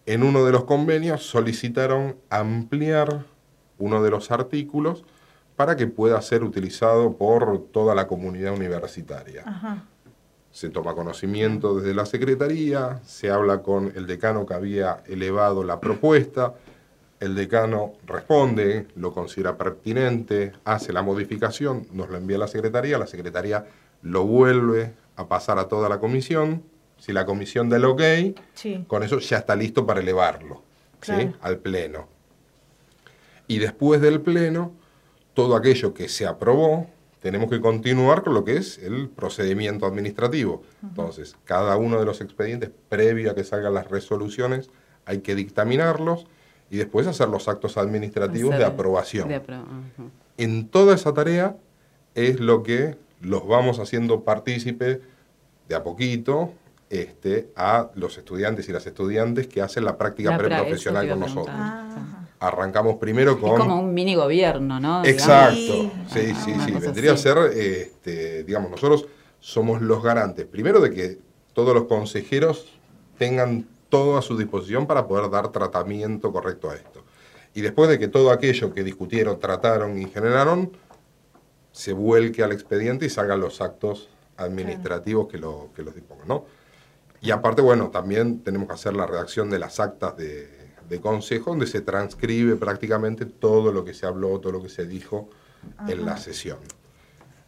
En 0.05 0.25
uno 0.25 0.45
de 0.45 0.53
los 0.53 0.65
convenios 0.65 1.23
solicitaron 1.23 2.17
ampliar 2.29 3.25
uno 3.79 4.03
de 4.03 4.11
los 4.11 4.31
artículos 4.31 5.07
para 5.57 5.75
que 5.75 5.87
pueda 5.87 6.21
ser 6.21 6.45
utilizado 6.45 7.17
por 7.17 7.67
toda 7.73 7.95
la 7.95 8.07
comunidad 8.07 8.53
universitaria 8.53 9.43
Ajá. 9.47 9.85
Se 10.55 10.71
toma 10.71 10.95
conocimiento 10.95 11.75
desde 11.75 11.95
la 11.95 12.07
Secretaría, 12.07 13.01
se 13.05 13.29
habla 13.29 13.61
con 13.61 13.93
el 13.97 14.07
decano 14.07 14.47
que 14.47 14.55
había 14.55 15.03
elevado 15.09 15.65
la 15.65 15.81
propuesta, 15.81 16.55
el 17.19 17.35
decano 17.35 17.95
responde, 18.07 18.87
lo 18.95 19.13
considera 19.13 19.57
pertinente, 19.59 20.53
hace 20.65 20.93
la 20.93 21.03
modificación, 21.03 21.89
nos 21.93 22.09
lo 22.09 22.17
envía 22.17 22.37
a 22.37 22.41
la 22.41 22.47
Secretaría, 22.47 22.99
la 22.99 23.09
Secretaría 23.09 23.67
lo 24.03 24.27
vuelve 24.27 24.93
a 25.17 25.27
pasar 25.27 25.59
a 25.59 25.67
toda 25.67 25.89
la 25.89 25.99
comisión, 25.99 26.63
si 26.99 27.13
la 27.13 27.27
comisión 27.27 27.69
da 27.69 27.77
el 27.79 27.85
ok, 27.87 28.03
Sí. 28.55 28.85
con 28.87 29.03
eso 29.03 29.19
ya 29.19 29.39
está 29.39 29.57
listo 29.57 29.85
para 29.85 30.01
elevarlo 30.01 30.63
¿sí? 31.03 31.33
Al 31.43 31.59
Pleno. 31.59 32.07
Y 33.49 33.59
después 33.59 34.01
del 34.01 34.21
Pleno, 34.21 34.71
todo 35.35 35.57
aquello 35.57 35.93
que 35.93 36.09
se 36.09 36.27
aprobó, 36.29 36.87
tenemos 37.25 37.49
que 37.49 37.59
continuar 37.59 38.23
con 38.23 38.35
lo 38.35 38.45
que 38.45 38.59
es 38.59 38.77
el 38.77 39.09
procedimiento 39.09 39.87
administrativo. 39.87 40.63
Entonces, 40.83 41.37
cada 41.47 41.75
uno 41.79 41.99
de 41.99 42.05
los 42.05 42.21
expedientes, 42.21 42.71
previo 42.91 43.31
a 43.31 43.35
que 43.35 43.45
salgan 43.45 43.73
las 43.73 43.91
resoluciones, 43.91 44.69
hay 45.07 45.21
que 45.21 45.35
dictaminarlos 45.35 46.27
y 46.69 46.77
después 46.77 47.07
hacer 47.07 47.31
los 47.31 47.49
actos 47.49 47.79
administrativos 47.79 48.59
de 48.59 48.67
aprobación. 48.67 49.29
de 49.29 49.43
apro- 49.43 49.63
ujú. 49.63 50.11
En 50.37 50.69
toda 50.69 50.95
esa 50.95 51.15
tarea 51.15 51.57
es 52.15 52.41
lo 52.41 52.63
que 52.63 52.99
los 53.23 53.49
vamos 53.49 53.79
haciendo 53.79 54.23
partícipe 54.23 55.01
de 55.67 55.75
a 55.75 55.83
poquito 55.83 56.53
este, 56.91 57.49
a 57.57 57.89
los 57.95 58.19
estudiantes 58.19 58.69
y 58.69 58.73
las 58.73 58.87
estudiantes 58.87 59.47
que 59.47 59.63
hacen 59.63 59.87
la 59.87 59.97
práctica 59.97 60.33
La 60.33 60.37
preprofesional 60.37 61.09
con 61.09 61.21
nosotros. 61.21 61.47
preguntar. 61.57 62.24
Arrancamos 62.47 62.97
primero 62.97 63.41
con... 63.41 63.53
Es 63.53 63.59
como 63.59 63.81
un 63.81 63.95
mini 63.95 64.15
gobierno, 64.15 64.79
¿no? 64.81 65.05
Exacto, 65.05 65.91
sí, 66.13 66.35
sí, 66.45 66.55
sí. 66.65 66.73
Vendría 66.73 67.13
así. 67.13 67.29
a 67.29 67.35
ser, 67.35 67.59
este, 67.59 68.45
digamos, 68.45 68.71
nosotros 68.71 69.07
somos 69.41 69.81
los 69.81 70.03
garantes, 70.03 70.47
primero 70.47 70.81
de 70.81 70.91
que 70.91 71.19
todos 71.53 71.75
los 71.75 71.85
consejeros 71.85 72.73
tengan 73.19 73.67
todo 73.89 74.19
a 74.19 74.23
su 74.23 74.37
disposición 74.37 74.87
para 74.87 75.07
poder 75.07 75.31
dar 75.31 75.53
tratamiento 75.53 76.33
correcto 76.33 76.71
a 76.71 76.75
esto. 76.75 77.03
Y 77.55 77.61
después 77.61 77.89
de 77.89 77.99
que 77.99 78.09
todo 78.09 78.31
aquello 78.31 78.75
que 78.75 78.83
discutieron, 78.83 79.39
trataron 79.39 79.97
y 79.97 80.07
generaron, 80.07 80.73
se 81.71 81.93
vuelque 81.93 82.43
al 82.43 82.53
expediente 82.53 83.07
y 83.07 83.11
salgan 83.11 83.41
los 83.41 83.61
actos 83.61 84.09
administrativos 84.37 85.29
que, 85.29 85.39
lo, 85.39 85.71
que 85.75 85.83
los 85.83 85.95
dispongan, 85.95 86.29
¿no? 86.29 86.45
Y 87.21 87.31
aparte, 87.31 87.63
bueno, 87.63 87.91
también 87.91 88.41
tenemos 88.41 88.69
que 88.69 88.75
hacer 88.75 88.95
la 88.95 89.07
redacción 89.07 89.49
de 89.49 89.59
las 89.59 89.81
actas 89.81 90.17
de, 90.17 90.64
de 90.89 91.01
consejo, 91.01 91.51
donde 91.51 91.67
se 91.67 91.81
transcribe 91.81 92.57
prácticamente 92.57 93.27
todo 93.27 93.73
lo 93.73 93.85
que 93.85 93.95
se 93.95 94.07
habló, 94.07 94.39
todo 94.41 94.53
lo 94.53 94.63
que 94.63 94.69
se 94.69 94.87
dijo 94.87 95.31
en 95.89 96.05
la 96.05 96.17
sesión. 96.17 96.59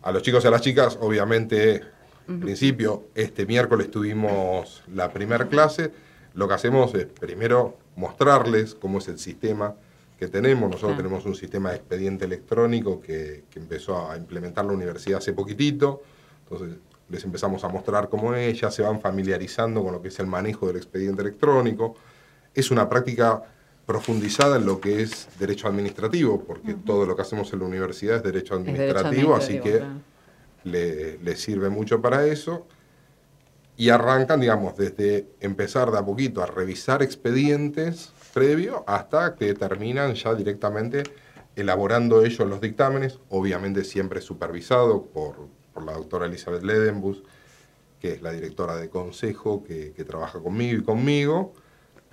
A 0.03 0.13
los 0.13 0.23
chicos 0.23 0.45
y 0.45 0.47
a 0.47 0.51
las 0.51 0.61
chicas, 0.61 0.99
obviamente, 1.01 1.83
en 2.29 2.41
principio, 2.41 3.09
este 3.15 3.47
miércoles 3.47 3.91
tuvimos 3.91 4.83
la 4.93 5.13
primera 5.13 5.49
clase. 5.49 5.93
Lo 6.35 6.49
que 6.49 6.55
hacemos 6.55 6.95
es 6.95 7.07
primero 7.07 7.77
mostrarles 7.97 8.75
cómo 8.75 8.99
es 8.99 9.09
el 9.09 9.19
sistema 9.19 9.75
que 10.19 10.29
tenemos. 10.29 10.71
Nosotros 10.71 10.97
tenemos 10.97 11.25
un 11.27 11.35
sistema 11.35 11.71
de 11.71 11.77
expediente 11.77 12.25
electrónico 12.25 13.01
que, 13.01 13.45
que 13.51 13.59
empezó 13.59 14.11
a 14.11 14.17
implementar 14.17 14.65
la 14.65 14.73
universidad 14.73 15.19
hace 15.19 15.33
poquitito. 15.33 16.03
Entonces, 16.45 16.79
les 17.09 17.25
empezamos 17.25 17.63
a 17.65 17.69
mostrar 17.69 18.09
cómo 18.09 18.35
es, 18.35 18.61
ya 18.61 18.71
se 18.71 18.83
van 18.83 19.01
familiarizando 19.01 19.83
con 19.83 19.93
lo 19.93 20.03
que 20.03 20.09
es 20.09 20.19
el 20.19 20.27
manejo 20.27 20.67
del 20.67 20.77
expediente 20.77 21.23
electrónico. 21.23 21.97
Es 22.57 22.73
una 22.73 22.89
práctica 22.89 23.43
profundizada 23.87 24.57
en 24.57 24.67
lo 24.67 24.81
que 24.81 25.03
es 25.03 25.29
derecho 25.39 25.69
administrativo, 25.69 26.43
porque 26.43 26.75
todo 26.75 27.07
lo 27.07 27.15
que 27.15 27.23
hacemos 27.23 27.53
en 27.53 27.61
la 27.61 27.67
universidad 27.67 28.17
es 28.17 28.23
derecho 28.25 28.57
administrativo, 28.57 29.37
así 29.37 29.61
que 29.61 29.83
le, 30.65 31.19
le 31.19 31.37
sirve 31.37 31.71
mucho 31.71 32.03
para 32.03 32.27
eso. 32.27 32.67
Y 33.77 33.91
arrancan, 33.91 34.41
digamos, 34.41 34.77
desde 34.77 35.29
empezar 35.41 35.93
de 35.93 35.99
a 35.99 36.05
poquito 36.05 36.43
a 36.43 36.47
revisar 36.47 37.03
expedientes 37.03 38.11
previo 38.33 38.85
hasta 38.87 39.35
que 39.35 39.55
terminan 39.55 40.15
ya 40.15 40.35
directamente 40.35 41.05
elaborando 41.57 42.23
ellos 42.23 42.47
los 42.47 42.61
dictámenes, 42.61 43.19
obviamente 43.31 43.83
siempre 43.83 44.21
supervisado 44.21 45.07
por, 45.07 45.49
por 45.73 45.85
la 45.85 45.93
doctora 45.93 46.27
Elizabeth 46.27 46.63
Ledenbus, 46.63 47.23
que 48.01 48.13
es 48.13 48.23
la 48.23 48.33
directora 48.33 48.77
de 48.77 48.91
consejo 48.91 49.65
que, 49.65 49.93
que 49.93 50.05
trabaja 50.05 50.39
conmigo 50.41 50.79
y 50.79 50.85
conmigo, 50.85 51.55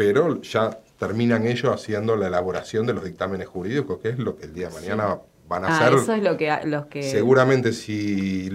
pero 0.05 0.41
ya 0.41 0.79
terminan 0.99 1.45
ellos 1.47 1.73
haciendo 1.73 2.15
la 2.15 2.27
elaboración 2.27 2.85
de 2.85 2.93
los 2.93 3.03
dictámenes 3.03 3.47
jurídicos, 3.47 3.99
que 3.99 4.09
es 4.09 4.19
lo 4.19 4.35
que 4.35 4.45
el 4.45 4.53
día 4.53 4.69
de 4.69 4.73
mañana 4.75 5.19
van 5.47 5.65
a 5.65 5.67
Ah, 5.67 5.77
hacer. 5.87 5.99
eso 5.99 6.13
es 6.13 6.23
lo 6.23 6.37
que, 6.37 6.51
los 6.65 6.85
que 6.87 7.03
Seguramente 7.03 7.73
si 7.73 8.49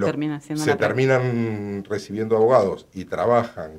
se 0.57 0.75
terminan 0.77 1.85
recibiendo 1.89 2.37
abogados 2.37 2.87
y 2.95 3.05
trabajan 3.05 3.73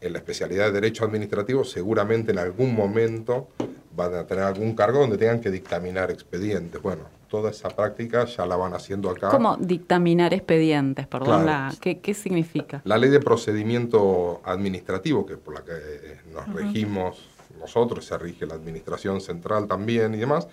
en 0.00 0.12
la 0.12 0.18
especialidad 0.18 0.66
de 0.66 0.72
Derecho 0.72 1.04
Administrativo, 1.04 1.64
seguramente 1.64 2.32
en 2.32 2.38
algún 2.38 2.74
momento 2.74 3.48
van 3.96 4.14
a 4.14 4.26
tener 4.26 4.44
algún 4.44 4.74
cargo 4.74 4.98
donde 5.00 5.16
tengan 5.18 5.40
que 5.40 5.50
dictaminar 5.50 6.10
expedientes. 6.10 6.80
Bueno, 6.82 7.02
toda 7.28 7.50
esa 7.50 7.68
práctica 7.68 8.24
ya 8.24 8.46
la 8.46 8.56
van 8.56 8.74
haciendo 8.74 9.10
acá. 9.10 9.28
¿Cómo 9.30 9.56
dictaminar 9.56 10.34
expedientes? 10.34 11.06
Perdón, 11.06 11.42
Claro. 11.44 11.44
la- 11.46 11.74
¿qué, 11.80 11.98
¿qué 12.00 12.14
significa? 12.14 12.80
La 12.84 12.98
ley 12.98 13.10
de 13.10 13.20
procedimiento 13.20 14.40
administrativo, 14.44 15.24
que 15.26 15.36
por 15.36 15.54
la 15.54 15.62
que 15.64 16.18
nos 16.32 16.46
Ujú. 16.48 16.56
regimos 16.58 17.28
nosotros, 17.60 18.04
se 18.04 18.18
rige 18.18 18.46
la 18.46 18.54
administración 18.54 19.20
central 19.20 19.66
también 19.66 20.14
y 20.14 20.18
demás, 20.18 20.48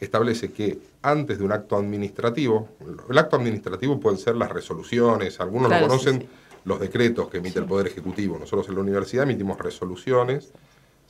establece 0.00 0.50
que 0.52 0.78
antes 1.02 1.38
de 1.38 1.44
un 1.44 1.52
acto 1.52 1.76
administrativo, 1.76 2.68
el 3.08 3.18
acto 3.18 3.36
administrativo 3.36 4.00
pueden 4.00 4.18
ser 4.18 4.34
las 4.36 4.50
resoluciones, 4.50 5.40
algunos 5.40 5.68
Claro, 5.68 5.82
lo 5.86 5.88
conocen, 5.88 6.22
sí. 6.22 6.28
los 6.64 6.80
decretos 6.80 7.28
que 7.28 7.38
emite 7.38 7.58
el 7.60 7.66
Poder 7.66 7.86
Ejecutivo. 7.86 8.38
Nosotros 8.38 8.68
en 8.68 8.74
la 8.74 8.80
universidad 8.80 9.24
emitimos 9.24 9.58
resoluciones, 9.58 10.52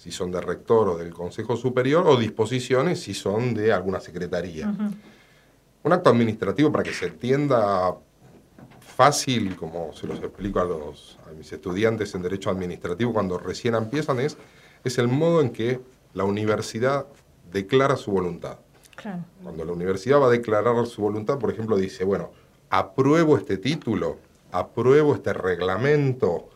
si 0.01 0.11
son 0.11 0.33
de 0.33 0.41
rector 0.41 0.89
o 0.89 0.97
del 0.97 1.13
Consejo 1.13 1.59
Superior, 1.59 2.07
o 2.07 2.17
disposiciones 2.17 3.03
si 3.03 3.13
son 3.13 3.53
de 3.53 3.71
alguna 3.71 4.01
secretaría. 4.01 4.67
Un 5.83 5.93
acto 5.93 6.09
administrativo, 6.09 6.73
para 6.73 6.85
que 6.85 6.95
se 6.95 7.09
entienda 7.09 7.95
fácil, 8.81 9.57
como 9.57 9.93
se 9.93 10.07
los 10.07 10.19
explico 10.21 10.59
a, 10.59 10.65
los, 10.65 11.19
a 11.29 11.35
mis 11.35 11.53
estudiantes 11.53 12.15
en 12.15 12.23
Derecho 12.23 12.49
Administrativo 12.49 13.13
cuando 13.13 13.37
recién 13.37 13.75
empiezan, 13.75 14.21
es, 14.21 14.39
es 14.85 14.97
el 14.97 15.09
modo 15.09 15.43
en 15.43 15.51
que 15.51 15.83
la 16.15 16.25
universidad 16.25 17.05
declara 17.53 17.97
su 17.97 18.11
voluntad. 18.11 18.57
Claro. 18.97 19.23
Cuando 19.43 19.67
la 19.67 19.73
universidad 19.73 20.19
va 20.19 20.29
a 20.29 20.31
declarar 20.31 20.87
su 20.87 21.03
voluntad, 21.03 21.39
por 21.39 21.51
ejemplo, 21.51 21.77
dice, 21.77 22.05
bueno, 22.05 22.31
apruebo 22.71 23.37
este 23.37 23.59
título, 23.59 24.17
apruebo 24.51 25.15
este 25.15 25.35
reglamento, 25.35 26.49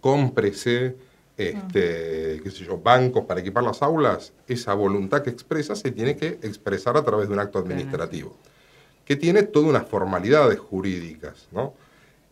cómprese 0.00 0.96
este, 1.36 2.40
qué 2.42 2.50
sé 2.50 2.64
yo, 2.64 2.78
bancos 2.78 3.24
para 3.24 3.40
equipar 3.40 3.64
las 3.64 3.82
aulas, 3.82 4.32
esa 4.46 4.74
voluntad 4.74 5.22
que 5.22 5.30
expresa 5.30 5.74
se 5.74 5.90
tiene 5.90 6.16
que 6.16 6.38
expresar 6.42 6.96
a 6.96 7.04
través 7.04 7.28
de 7.28 7.34
un 7.34 7.40
acto 7.40 7.58
administrativo, 7.58 8.36
que 9.04 9.16
tiene 9.16 9.42
todas 9.42 9.68
unas 9.68 9.88
formalidades 9.88 10.58
jurídicas. 10.58 11.48
¿no? 11.50 11.74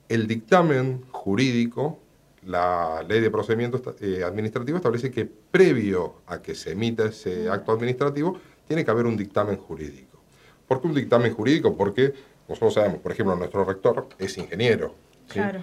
El 0.08 0.26
dictamen 0.26 1.02
jurídico, 1.10 1.98
la 2.46 3.04
ley 3.08 3.20
de 3.20 3.30
procedimiento 3.30 3.82
eh, 4.00 4.22
administrativo 4.24 4.76
establece 4.76 5.10
que 5.10 5.26
previo 5.26 6.16
a 6.26 6.40
que 6.40 6.54
se 6.54 6.72
emita 6.72 7.06
ese 7.06 7.48
acto 7.48 7.72
administrativo, 7.72 8.38
tiene 8.66 8.84
que 8.84 8.90
haber 8.90 9.06
un 9.06 9.16
dictamen 9.16 9.56
jurídico. 9.56 10.20
¿Por 10.66 10.80
qué 10.80 10.86
un 10.86 10.94
dictamen 10.94 11.34
jurídico? 11.34 11.76
Porque 11.76 12.14
nosotros 12.48 12.74
sabemos, 12.74 13.00
por 13.00 13.12
ejemplo, 13.12 13.34
nuestro 13.36 13.64
rector 13.64 14.08
es 14.18 14.38
ingeniero. 14.38 14.94
¿sí? 15.26 15.34
Claro. 15.34 15.62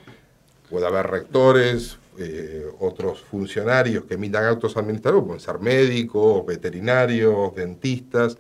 Puede 0.70 0.86
haber 0.86 1.08
rectores, 1.08 1.98
eh, 2.20 2.66
otros 2.80 3.22
funcionarios 3.22 4.04
que 4.06 4.16
emitan 4.16 4.44
actos 4.44 4.76
administrativos, 4.78 5.26
pueden 5.26 5.40
ser 5.40 5.60
médicos, 5.60 6.46
veterinarios, 6.46 7.56
dentistas, 7.56 8.38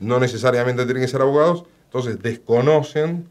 no 0.00 0.18
necesariamente 0.18 0.84
tienen 0.84 1.02
que 1.02 1.08
ser 1.08 1.20
abogados, 1.20 1.64
entonces 1.84 2.20
desconocen 2.20 3.28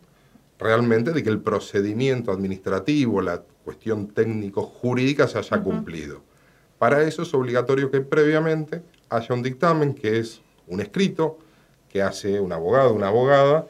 realmente 0.58 1.12
de 1.12 1.24
que 1.24 1.30
el 1.30 1.42
procedimiento 1.42 2.32
administrativo, 2.32 3.22
la 3.22 3.42
cuestión 3.64 4.08
técnico-jurídica 4.08 5.28
se 5.28 5.40
haya 5.40 5.62
cumplido. 5.62 6.22
Para 6.78 7.04
eso 7.04 7.24
es 7.24 7.34
obligatorio 7.34 7.92
que 7.92 8.02
previamente 8.02 8.82
haya 9.10 9.36
un 9.36 9.44
dictamen 9.44 9.94
que 9.94 10.20
es 10.20 10.42
un 10.68 10.82
escrito 10.82 11.40
que 11.90 12.02
hace 12.02 12.40
un 12.40 12.54
abogado, 12.54 12.94
una 12.94 13.08
abogada, 13.08 13.68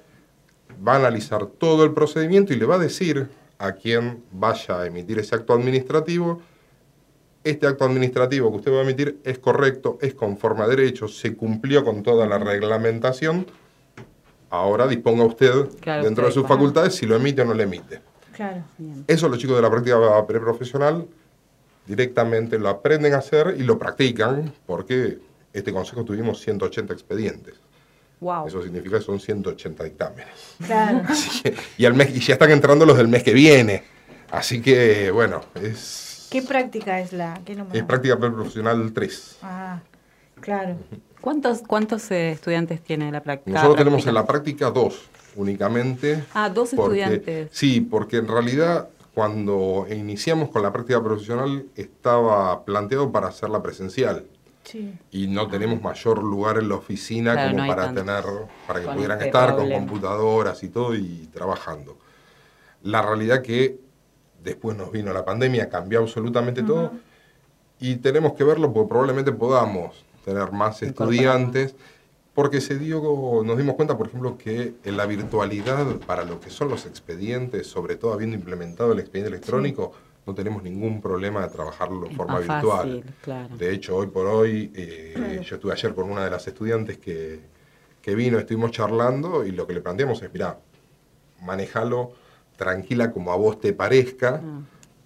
va 0.87 0.93
a 0.93 0.97
analizar 0.97 1.45
todo 1.47 1.83
el 1.83 1.93
procedimiento 1.93 2.53
y 2.53 2.57
le 2.57 2.65
va 2.65 2.75
a 2.75 2.79
decir 2.79 3.29
a 3.59 3.73
quien 3.73 4.23
vaya 4.31 4.81
a 4.81 4.85
emitir 4.87 5.19
ese 5.19 5.35
acto 5.35 5.53
administrativo, 5.53 6.41
este 7.43 7.67
acto 7.67 7.85
administrativo 7.85 8.49
que 8.51 8.57
usted 8.57 8.73
va 8.73 8.79
a 8.79 8.83
emitir 8.83 9.19
es 9.23 9.37
correcto, 9.37 9.97
es 10.01 10.13
conforme 10.13 10.63
a 10.63 10.67
derecho, 10.67 11.07
se 11.07 11.35
cumplió 11.35 11.83
con 11.83 12.01
toda 12.01 12.25
la 12.25 12.37
reglamentación, 12.37 13.45
ahora 14.49 14.87
disponga 14.87 15.25
usted 15.25 15.67
Claro, 15.81 16.03
dentro 16.03 16.25
de 16.25 16.31
sus 16.31 16.47
facultades 16.47 16.95
si 16.95 17.05
lo 17.05 17.15
emite 17.15 17.41
o 17.41 17.45
no 17.45 17.53
lo 17.53 17.61
emite. 17.61 18.01
Claro. 18.33 18.63
Eso 19.07 19.27
los 19.27 19.37
chicos 19.37 19.57
de 19.57 19.61
la 19.61 19.69
práctica 19.69 20.25
preprofesional 20.25 21.05
directamente 21.85 22.57
lo 22.57 22.69
aprenden 22.69 23.13
a 23.13 23.17
hacer 23.17 23.55
y 23.57 23.63
lo 23.63 23.77
practican 23.77 24.53
porque 24.65 25.19
este 25.51 25.73
consejo 25.73 26.05
tuvimos 26.05 26.39
180 26.39 26.93
expedientes. 26.93 27.55
Wow. 28.19 28.47
Eso 28.47 28.61
significa 28.61 28.97
que 28.99 29.03
son 29.05 29.19
180 29.19 29.83
dictámenes. 29.83 30.27
Claro. 30.65 31.01
Así 31.07 31.41
que- 31.41 31.55
y, 31.77 31.85
al 31.85 31.93
mes, 31.93 32.15
y 32.15 32.19
ya 32.19 32.33
están 32.33 32.51
entrando 32.51 32.85
los 32.85 32.97
del 32.97 33.07
mes 33.07 33.23
que 33.23 33.33
viene. 33.33 33.83
Así 34.31 34.61
que, 34.61 35.09
bueno, 35.11 35.41
es, 35.55 36.27
¿Qué 36.29 36.41
práctica 36.41 36.99
es 36.99 37.13
la? 37.13 37.39
¿Qué 37.45 37.55
número? 37.55 37.75
es 37.77 37.83
práctica 37.83 38.17
preprofesional 38.19 38.91
3. 38.93 39.37
Ah, 39.41 39.79
claro. 40.39 40.75
¿Cuántos, 41.21 41.61
cuántos 41.65 42.11
eh, 42.11 42.31
estudiantes 42.31 42.81
tiene 42.81 43.11
la 43.11 43.21
práctica? 43.23 43.51
Nosotros 43.55 43.77
tenemos 43.77 44.05
en 44.05 44.13
la 44.13 44.25
práctica 44.25 44.69
dos 44.69 45.01
únicamente. 45.35 46.23
Ah, 46.33 46.49
dos 46.49 46.69
porque- 46.75 47.01
estudiantes. 47.01 47.49
Sí, 47.51 47.81
porque 47.81 48.17
en 48.17 48.27
realidad 48.27 48.89
cuando 49.15 49.87
iniciamos 49.89 50.49
con 50.49 50.61
la 50.61 50.71
práctica 50.71 51.03
profesional 51.03 51.65
estaba 51.75 52.63
planteado 52.63 53.11
para 53.11 53.27
hacerla 53.27 53.61
presencial 53.61 54.25
Sí. 54.71 54.93
y 55.11 55.27
no 55.27 55.47
tenemos 55.47 55.81
mayor 55.81 56.21
lugar 56.23 56.57
en 56.57 56.69
la 56.69 56.75
oficina 56.75 57.33
Claro, 57.33 57.51
como 57.51 57.63
no 57.63 57.67
para 57.67 57.85
tanto. 57.85 58.01
tener, 58.01 58.23
para 58.67 58.79
que 58.79 58.85
Con 58.85 58.95
pudieran 58.95 59.17
este 59.17 59.29
estar 59.29 59.55
con 59.55 59.69
computadoras 59.71 60.61
y 60.63 60.69
todo 60.69 60.95
y 60.95 61.27
trabajando. 61.33 61.97
La 62.83 63.01
realidad 63.01 63.41
que 63.41 63.79
después 64.43 64.77
nos 64.77 64.91
vino 64.91 65.11
la 65.11 65.25
pandemia, 65.25 65.69
cambió 65.69 65.99
absolutamente 65.99 66.63
todo 66.63 66.91
y 67.79 67.95
tenemos 67.97 68.33
que 68.33 68.43
verlo 68.43 68.71
porque 68.73 68.89
probablemente 68.89 69.31
podamos 69.31 70.05
tener 70.23 70.51
más 70.51 70.81
estudiantes 70.83 71.75
porque 72.33 72.61
se 72.61 72.77
dio, 72.77 73.01
nos 73.43 73.57
dimos 73.57 73.75
cuenta, 73.75 73.97
por 73.97 74.07
ejemplo, 74.07 74.37
que 74.37 74.75
en 74.85 74.95
la 74.95 75.05
virtualidad 75.05 75.97
para 76.05 76.23
lo 76.23 76.39
que 76.39 76.49
son 76.49 76.69
los 76.69 76.85
expedientes, 76.85 77.67
sobre 77.67 77.95
todo 77.95 78.13
habiendo 78.13 78.35
implementado 78.37 78.93
el 78.93 78.99
expediente 78.99 79.29
electrónico, 79.35 79.91
no 80.29 80.35
tenemos 80.35 80.61
ningún 80.63 81.01
problema 81.01 81.41
de 81.41 81.49
trabajarlo 81.49 82.05
en 82.07 82.15
forma 82.15 82.39
virtual. 82.39 83.03
claro. 83.21 83.57
De 83.57 83.73
hecho, 83.73 83.95
hoy 83.97 84.07
por 84.07 84.27
hoy, 84.27 84.71
eh, 84.75 85.41
yo 85.43 85.55
estuve 85.55 85.73
ayer 85.73 85.93
con 85.95 86.09
una 86.09 86.23
de 86.23 86.29
las 86.29 86.47
estudiantes 86.47 86.97
que, 86.99 87.39
que 88.01 88.13
vino, 88.15 88.37
estuvimos 88.37 88.69
charlando 88.71 89.43
y 89.45 89.51
lo 89.51 89.65
que 89.65 89.73
le 89.73 89.81
planteamos 89.81 90.21
es, 90.21 90.31
mira, 90.31 90.59
manejalo 91.41 92.11
tranquila 92.57 93.11
como 93.11 93.31
a 93.31 93.35
vos 93.37 93.59
te 93.59 93.73
parezca, 93.73 94.41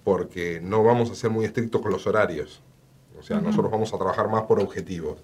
porque 0.04 0.60
no 0.62 0.84
vamos 0.84 1.10
a 1.12 1.16
ser 1.16 1.30
muy 1.30 1.46
estrictos 1.46 1.82
con 1.82 1.92
los 1.92 2.06
horarios. 2.08 2.62
O 3.18 3.24
sea, 3.24 3.40
nosotros 3.40 3.72
vamos 3.72 3.94
a 3.94 3.98
trabajar 3.98 4.28
más 4.28 4.44
por 4.44 4.60
objetivos. 4.60 5.20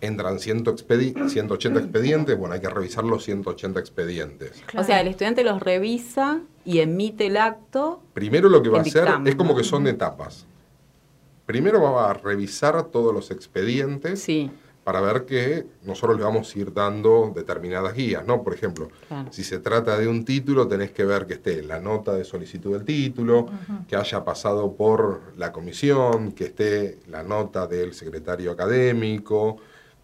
Entran 0.00 0.38
100 0.38 0.64
expedi- 0.66 1.28
180 1.28 1.80
expedientes, 1.80 2.36
bueno, 2.38 2.54
hay 2.54 2.60
que 2.60 2.68
revisar 2.68 3.02
los 3.04 3.24
180 3.24 3.80
expedientes. 3.80 4.62
O 4.76 4.84
sea, 4.84 5.00
el 5.00 5.08
estudiante 5.08 5.42
los 5.42 5.60
revisa 5.60 6.40
y 6.68 6.80
emite 6.80 7.28
el 7.28 7.38
acto. 7.38 8.02
Primero 8.12 8.50
lo 8.50 8.62
que 8.62 8.68
va 8.68 8.80
a 8.80 8.80
hacer 8.82 9.04
dictamen, 9.04 9.26
es 9.26 9.36
como 9.36 9.52
¿no? 9.52 9.56
que 9.56 9.64
son 9.64 9.86
etapas. 9.86 10.44
Primero 11.46 11.80
va 11.80 12.10
a 12.10 12.12
revisar 12.12 12.84
todos 12.90 13.14
los 13.14 13.30
expedientes 13.30 14.26
para 14.84 15.00
ver 15.00 15.24
que 15.24 15.64
nosotros 15.84 16.18
le 16.18 16.24
vamos 16.24 16.54
a 16.54 16.58
ir 16.58 16.74
dando 16.74 17.32
determinadas 17.34 17.94
guías, 17.94 18.26
¿no? 18.26 18.42
Por 18.42 18.52
ejemplo, 18.52 18.90
Claro. 19.08 19.32
si 19.32 19.44
se 19.44 19.60
trata 19.60 19.96
de 19.98 20.08
un 20.08 20.26
título, 20.26 20.68
tenés 20.68 20.90
que 20.90 21.06
ver 21.06 21.26
que 21.26 21.34
esté 21.34 21.62
la 21.62 21.80
nota 21.80 22.12
de 22.12 22.24
solicitud 22.24 22.74
del 22.74 22.84
título, 22.84 23.46
que 23.88 23.96
haya 23.96 24.22
pasado 24.22 24.74
por 24.74 25.32
la 25.38 25.52
comisión, 25.52 26.32
que 26.32 26.44
esté 26.44 26.98
la 27.08 27.22
nota 27.22 27.66
del 27.66 27.94
secretario 27.94 28.50
académico, 28.52 29.56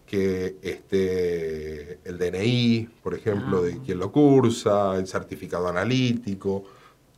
que 0.05 0.55
esté 0.61 1.99
el 2.05 2.17
DNI, 2.17 2.89
por 3.01 3.13
ejemplo, 3.15 3.61
de 3.61 3.79
quien 3.79 3.99
lo 3.99 4.11
cursa, 4.11 4.95
el 4.97 5.07
certificado 5.07 5.67
analítico, 5.67 6.63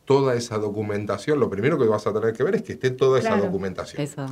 toda 0.05 0.35
esa 0.35 0.57
documentación, 0.57 1.39
lo 1.39 1.49
primero 1.49 1.77
que 1.77 1.85
vas 1.85 2.07
a 2.07 2.13
tener 2.13 2.33
que 2.33 2.43
ver 2.43 2.55
es 2.55 2.61
que 2.63 2.73
esté 2.73 2.91
toda 2.91 3.19
esa 3.19 3.35
documentación. 3.37 4.01
Esa. 4.01 4.25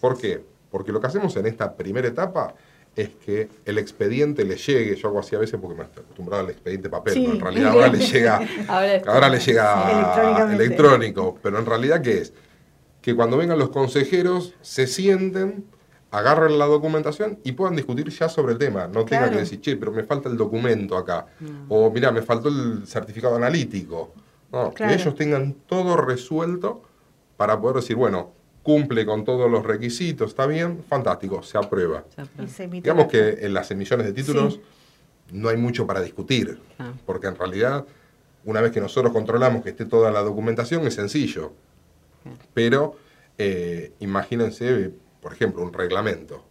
¿Por 0.00 0.18
qué? 0.18 0.42
Porque 0.70 0.92
lo 0.92 1.00
que 1.00 1.06
hacemos 1.06 1.34
en 1.36 1.46
esta 1.46 1.74
primera 1.74 2.06
etapa 2.06 2.54
es 2.94 3.08
que 3.24 3.48
el 3.64 3.78
expediente 3.78 4.44
le 4.44 4.56
llegue, 4.56 4.94
yo 4.96 5.08
hago 5.08 5.18
así 5.20 5.34
a 5.34 5.38
veces 5.38 5.58
porque 5.60 5.76
me 5.78 5.84
estoy 5.84 6.04
acostumbrado 6.04 6.44
al 6.44 6.50
expediente 6.50 6.88
papel, 6.90 7.14
Sí. 7.14 7.20
pero 7.22 7.32
en 7.34 7.40
realidad 7.40 7.70
ahora 7.72 7.88
le 7.88 7.98
llega, 7.98 8.40
Ahora 9.06 9.28
le 9.30 9.38
llega 9.40 10.52
electrónico, 10.54 11.38
pero 11.42 11.58
en 11.58 11.66
realidad 11.66 12.02
¿qué 12.02 12.18
es? 12.18 12.32
Que 13.00 13.14
cuando 13.16 13.36
vengan 13.36 13.58
los 13.58 13.70
consejeros 13.70 14.54
se 14.62 14.86
sienten, 14.86 15.64
agarren 16.16 16.58
la 16.58 16.66
documentación 16.66 17.40
y 17.42 17.52
puedan 17.52 17.74
discutir 17.74 18.08
ya 18.08 18.28
sobre 18.28 18.52
el 18.52 18.58
tema, 18.58 18.86
no 18.86 19.04
tengan 19.04 19.30
que 19.30 19.38
decir, 19.38 19.60
che, 19.60 19.76
pero 19.76 19.90
me 19.90 20.04
falta 20.04 20.28
el 20.28 20.36
documento 20.36 20.96
acá, 20.96 21.26
o 21.68 21.90
mira, 21.90 22.12
me 22.12 22.22
faltó 22.22 22.48
el 22.48 22.86
certificado 22.86 23.34
analítico. 23.36 24.12
No, 24.52 24.70
Claro. 24.72 24.94
que 24.94 25.00
ellos 25.00 25.14
tengan 25.16 25.54
todo 25.66 25.96
resuelto 25.96 26.82
para 27.36 27.60
poder 27.60 27.76
decir, 27.76 27.96
bueno, 27.96 28.30
cumple 28.62 29.04
con 29.04 29.24
todos 29.24 29.50
los 29.50 29.64
requisitos, 29.64 30.28
está 30.30 30.46
bien, 30.46 30.84
fantástico, 30.88 31.42
se 31.42 31.58
aprueba. 31.58 32.04
Se 32.46 32.68
Digamos 32.68 33.08
que 33.08 33.38
en 33.40 33.52
las 33.52 33.70
emisiones 33.72 34.06
de 34.06 34.12
títulos 34.12 34.54
Sí. 34.54 34.60
no 35.32 35.48
hay 35.48 35.56
mucho 35.56 35.84
para 35.86 36.00
discutir, 36.00 36.60
Ah. 36.78 36.92
porque 37.04 37.26
en 37.26 37.34
realidad, 37.36 37.84
una 38.44 38.60
vez 38.60 38.70
que 38.70 38.80
nosotros 38.80 39.12
controlamos 39.12 39.64
que 39.64 39.70
esté 39.70 39.84
toda 39.84 40.12
la 40.12 40.20
documentación, 40.22 40.86
es 40.86 40.94
sencillo. 40.94 41.52
Pero 42.54 42.94
eh, 43.36 43.92
imagínense, 43.98 44.92
por 45.24 45.32
ejemplo, 45.32 45.62
un 45.62 45.72
reglamento. 45.72 46.44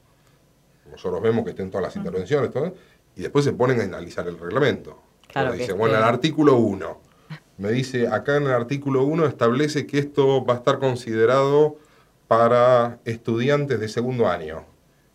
Nosotros 0.90 1.22
vemos 1.22 1.44
que 1.44 1.52
estén 1.52 1.70
todas 1.70 1.86
las 1.86 1.96
intervenciones, 1.96 2.50
todo, 2.50 2.74
y 3.16 3.22
después 3.22 3.46
se 3.46 3.54
ponen 3.54 3.80
a 3.80 3.84
analizar 3.84 4.28
el 4.28 4.40
reglamento. 4.40 5.00
Claro 5.28 5.52
que 5.52 5.60
dice, 5.60 5.74
bueno, 5.74 5.96
el 5.96 6.04
artículo 6.04 6.58
1. 6.58 7.02
Me 7.60 7.72
dice, 7.72 8.08
acá 8.08 8.38
en 8.38 8.44
el 8.44 8.52
artículo 8.52 9.04
1 9.04 9.28
establece 9.28 9.86
que 9.86 10.00
esto 10.00 10.44
va 10.44 10.56
a 10.56 10.58
estar 10.58 10.80
considerado 10.80 11.78
para 12.28 12.98
estudiantes 13.06 13.80
de 13.80 13.88
segundo 13.88 14.28
año. 14.28 14.66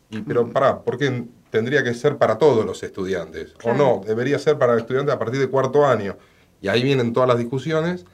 Y, 0.09 0.21
pero 0.21 0.49
pará, 0.53 0.83
¿por 0.83 0.97
qué 0.97 1.25
tendría 1.51 1.83
que 1.83 1.95
ser 1.95 2.17
para 2.17 2.39
todos 2.39 2.65
los 2.65 2.81
estudiantes? 2.85 3.55
O 3.65 3.75
no, 3.75 4.03
debería 4.07 4.39
ser 4.39 4.57
para 4.57 4.79
estudiantes 4.79 5.13
a 5.13 5.19
partir 5.19 5.41
de 5.41 5.49
cuarto 5.49 5.85
año. 5.85 6.17
Y 6.63 6.69
ahí 6.69 6.85
vienen 6.85 7.13
todas 7.13 7.29
las 7.29 7.39
discusiones, 7.39 8.05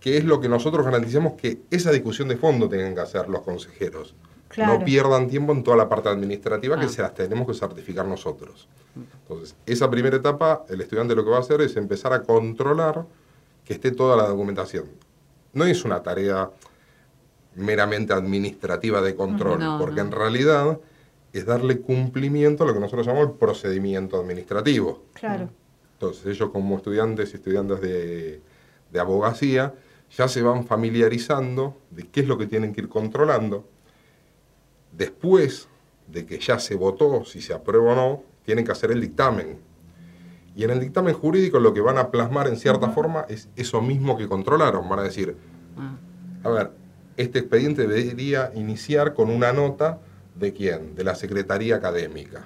que 0.00 0.16
es 0.16 0.24
lo 0.24 0.40
que 0.40 0.48
nosotros 0.48 0.84
garantizamos 0.84 1.34
que 1.34 1.60
esa 1.70 1.92
discusión 1.92 2.26
de 2.26 2.36
fondo 2.36 2.68
tengan 2.68 2.96
que 2.96 3.02
hacer 3.02 3.28
los 3.28 3.42
consejeros. 3.42 4.16
Claro. 4.54 4.78
No 4.78 4.84
pierdan 4.84 5.28
tiempo 5.28 5.52
en 5.52 5.62
toda 5.64 5.76
la 5.76 5.88
parte 5.88 6.08
administrativa 6.08 6.78
que 6.78 6.86
Ah. 6.86 6.88
se 6.88 7.02
las 7.02 7.12
tenemos 7.14 7.46
que 7.46 7.54
certificar 7.54 8.06
nosotros. 8.06 8.68
Entonces, 9.22 9.56
esa 9.66 9.90
primera 9.90 10.16
etapa, 10.16 10.64
el 10.68 10.80
estudiante 10.80 11.14
lo 11.16 11.24
que 11.24 11.30
va 11.30 11.38
a 11.38 11.40
hacer 11.40 11.60
es 11.60 11.76
empezar 11.76 12.12
a 12.12 12.22
controlar 12.22 13.04
que 13.64 13.72
esté 13.74 13.90
toda 13.90 14.16
la 14.16 14.28
documentación. 14.28 14.84
No 15.52 15.64
es 15.64 15.84
una 15.84 16.02
tarea 16.02 16.50
meramente 17.56 18.12
administrativa 18.12 19.00
de 19.00 19.14
control, 19.14 19.58
No, 19.60 19.78
porque 19.78 19.96
no. 20.00 20.06
en 20.06 20.12
realidad 20.12 20.78
es 21.32 21.46
darle 21.46 21.80
cumplimiento 21.80 22.64
a 22.64 22.66
lo 22.66 22.74
que 22.74 22.80
nosotros 22.80 23.06
llamamos 23.06 23.30
el 23.30 23.34
procedimiento 23.36 24.18
administrativo. 24.20 25.02
Claro. 25.14 25.48
Entonces 25.94 26.26
ellos 26.26 26.50
como 26.50 26.76
estudiantes 26.76 27.32
y 27.32 27.36
estudiantes 27.36 27.80
de, 27.80 28.40
de 28.92 29.00
abogacía 29.00 29.74
ya 30.16 30.28
se 30.28 30.42
van 30.42 30.64
familiarizando 30.64 31.76
de 31.90 32.04
qué 32.08 32.20
es 32.20 32.28
lo 32.28 32.36
que 32.38 32.46
tienen 32.46 32.72
que 32.72 32.82
ir 32.82 32.88
controlando. 32.88 33.66
Después 34.96 35.68
de 36.08 36.26
que 36.26 36.38
ya 36.38 36.58
se 36.58 36.74
votó, 36.74 37.24
si 37.24 37.40
se 37.40 37.54
aprueba 37.54 37.92
o 37.92 37.94
no, 37.94 38.22
tienen 38.44 38.64
que 38.64 38.72
hacer 38.72 38.90
el 38.90 39.00
dictamen. 39.00 39.58
Y 40.56 40.64
en 40.64 40.70
el 40.70 40.80
dictamen 40.80 41.14
jurídico 41.14 41.58
lo 41.58 41.74
que 41.74 41.80
van 41.80 41.98
a 41.98 42.10
plasmar 42.10 42.46
en 42.46 42.56
cierta 42.56 42.90
forma 42.90 43.24
es 43.28 43.48
eso 43.56 43.80
mismo 43.82 44.16
que 44.16 44.28
controlaron. 44.28 44.88
Van 44.88 45.00
a 45.00 45.02
decir, 45.02 45.36
a 46.44 46.48
ver, 46.50 46.70
este 47.16 47.40
expediente 47.40 47.86
debería 47.88 48.52
iniciar 48.54 49.14
con 49.14 49.30
una 49.30 49.52
nota 49.52 49.98
de 50.36 50.52
quién? 50.52 50.94
De 50.94 51.02
la 51.04 51.14
Secretaría 51.14 51.76
Académica. 51.76 52.44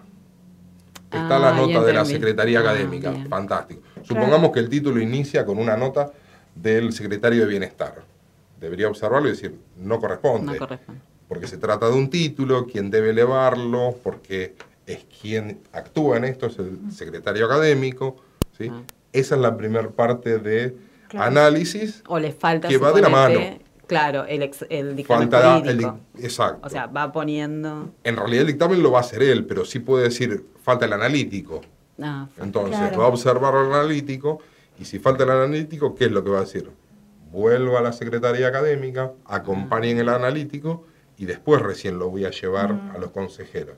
Está 1.10 1.36
Ah, 1.36 1.38
la 1.38 1.50
ya 1.52 1.56
nota 1.56 1.84
de 1.86 1.92
la. 1.94 2.04
Secretaría 2.04 2.58
Ah, 2.58 2.62
Académica. 2.62 3.14
Fantástico. 3.28 3.80
Supongamos 4.02 4.52
que 4.52 4.60
el 4.60 4.68
título 4.68 5.00
inicia 5.00 5.44
con 5.46 5.58
una 5.58 5.76
nota 5.76 6.12
del 6.54 6.92
Secretario 6.92 7.42
de 7.42 7.46
Bienestar. 7.48 8.02
Debería 8.60 8.88
observarlo 8.88 9.28
y 9.28 9.32
decir, 9.32 9.58
no 9.78 9.98
corresponde. 10.00 10.52
No 10.52 10.58
corresponde. 10.58 11.00
Porque 11.28 11.46
se 11.46 11.58
trata 11.58 11.88
de 11.88 11.94
un 11.94 12.08
título, 12.10 12.66
quien 12.66 12.90
debe 12.90 13.10
elevarlo, 13.10 13.96
porque 14.02 14.54
es 14.86 15.04
quien 15.20 15.60
actúa 15.72 16.16
en 16.16 16.24
esto, 16.24 16.46
es 16.46 16.58
el 16.58 16.78
secretario 16.90 17.46
académico. 17.46 18.16
¿sí? 18.56 18.70
Esa 19.12 19.34
es 19.34 19.40
la 19.40 19.56
primera 19.56 19.88
parte 19.90 20.38
de 20.38 20.74
Claro. 21.08 21.26
análisis 21.26 22.02
O 22.06 22.18
le 22.18 22.32
falta. 22.32 22.68
que 22.68 22.76
va 22.78 22.92
de 22.92 23.00
la 23.00 23.08
mano. 23.08 23.40
Claro, 23.86 24.26
el, 24.26 24.42
ex- 24.42 24.66
el 24.68 24.94
dictamen 24.96 25.30
jurídico. 25.30 25.98
exacto. 26.18 26.66
O 26.66 26.68
sea, 26.68 26.86
va 26.86 27.10
poniendo. 27.10 27.90
En 28.04 28.16
realidad 28.16 28.42
el 28.42 28.48
dictamen 28.48 28.82
lo 28.82 28.90
va 28.90 28.98
a 28.98 29.00
hacer 29.00 29.22
él, 29.22 29.46
pero 29.46 29.64
sí 29.64 29.78
puede 29.78 30.04
decir, 30.04 30.44
falta 30.62 30.84
el 30.84 30.92
analítico. 30.92 31.62
Ah, 32.00 32.28
Entonces 32.38 32.78
Claro. 32.78 32.98
va 32.98 33.04
a 33.06 33.08
observar 33.08 33.54
al 33.54 33.72
analítico 33.72 34.40
y 34.78 34.84
si 34.84 34.98
falta 34.98 35.24
el 35.24 35.30
analítico, 35.30 35.94
¿qué 35.94 36.04
es 36.04 36.12
lo 36.12 36.22
que 36.22 36.28
va 36.30 36.38
a 36.38 36.42
decir? 36.42 36.68
Vuelvo 37.32 37.78
a 37.78 37.80
la 37.80 37.92
secretaría 37.92 38.46
académica, 38.48 39.12
acompañen 39.24 39.98
el 39.98 40.10
analítico 40.10 40.84
y 41.18 41.26
después 41.26 41.60
recién 41.60 41.98
lo 41.98 42.08
voy 42.10 42.24
a 42.24 42.30
llevar 42.30 42.72
Mm. 42.74 42.90
a 42.94 42.98
los 42.98 43.10
consejeros. 43.10 43.76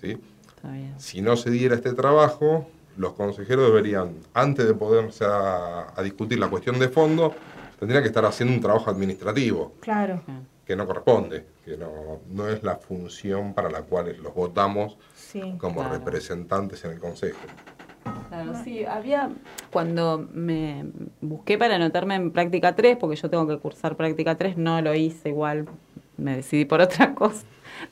¿sí? 0.00 0.18
está 0.56 0.70
bien. 0.72 0.94
Si 0.98 1.22
no 1.22 1.36
se 1.36 1.50
diera 1.50 1.74
este 1.74 1.92
trabajo, 1.94 2.68
los 2.98 3.12
consejeros 3.14 3.68
deberían, 3.68 4.14
antes 4.34 4.66
de 4.66 4.74
poderse 4.74 5.24
a, 5.24 5.92
a 5.94 6.02
discutir 6.02 6.38
la 6.38 6.48
cuestión 6.48 6.78
de 6.78 6.88
fondo, 6.88 7.34
tendrían 7.78 8.02
que 8.02 8.08
estar 8.08 8.24
haciendo 8.24 8.54
un 8.54 8.60
trabajo 8.60 8.90
administrativo 8.90 9.72
Claro. 9.80 10.22
que 10.66 10.74
no 10.76 10.86
corresponde, 10.86 11.44
que 11.64 11.76
no, 11.76 12.20
no 12.30 12.48
es 12.48 12.62
la 12.62 12.76
función 12.76 13.54
para 13.54 13.70
la 13.70 13.82
cual 13.82 14.16
los 14.22 14.34
votamos 14.34 14.96
Sí. 15.14 15.40
como 15.58 15.76
Claro. 15.80 15.94
representantes 15.98 16.84
en 16.84 16.92
el 16.92 16.98
Consejo. 16.98 17.38
Claro, 18.28 18.52
sí, 18.64 18.84
había, 18.84 19.30
cuando 19.72 20.26
me 20.32 20.84
busqué 21.20 21.58
para 21.58 21.74
anotarme 21.76 22.14
en 22.16 22.30
práctica 22.32 22.74
3, 22.76 22.96
porque 22.98 23.16
yo 23.16 23.28
tengo 23.30 23.46
que 23.48 23.58
cursar 23.58 23.96
práctica 23.96 24.36
3, 24.36 24.56
no 24.56 24.80
lo 24.80 24.94
hice 24.94 25.28
igual, 25.30 25.66
me 26.18 26.36
decidí 26.36 26.64
por 26.64 26.80
otra 26.82 27.14
cosa, 27.14 27.44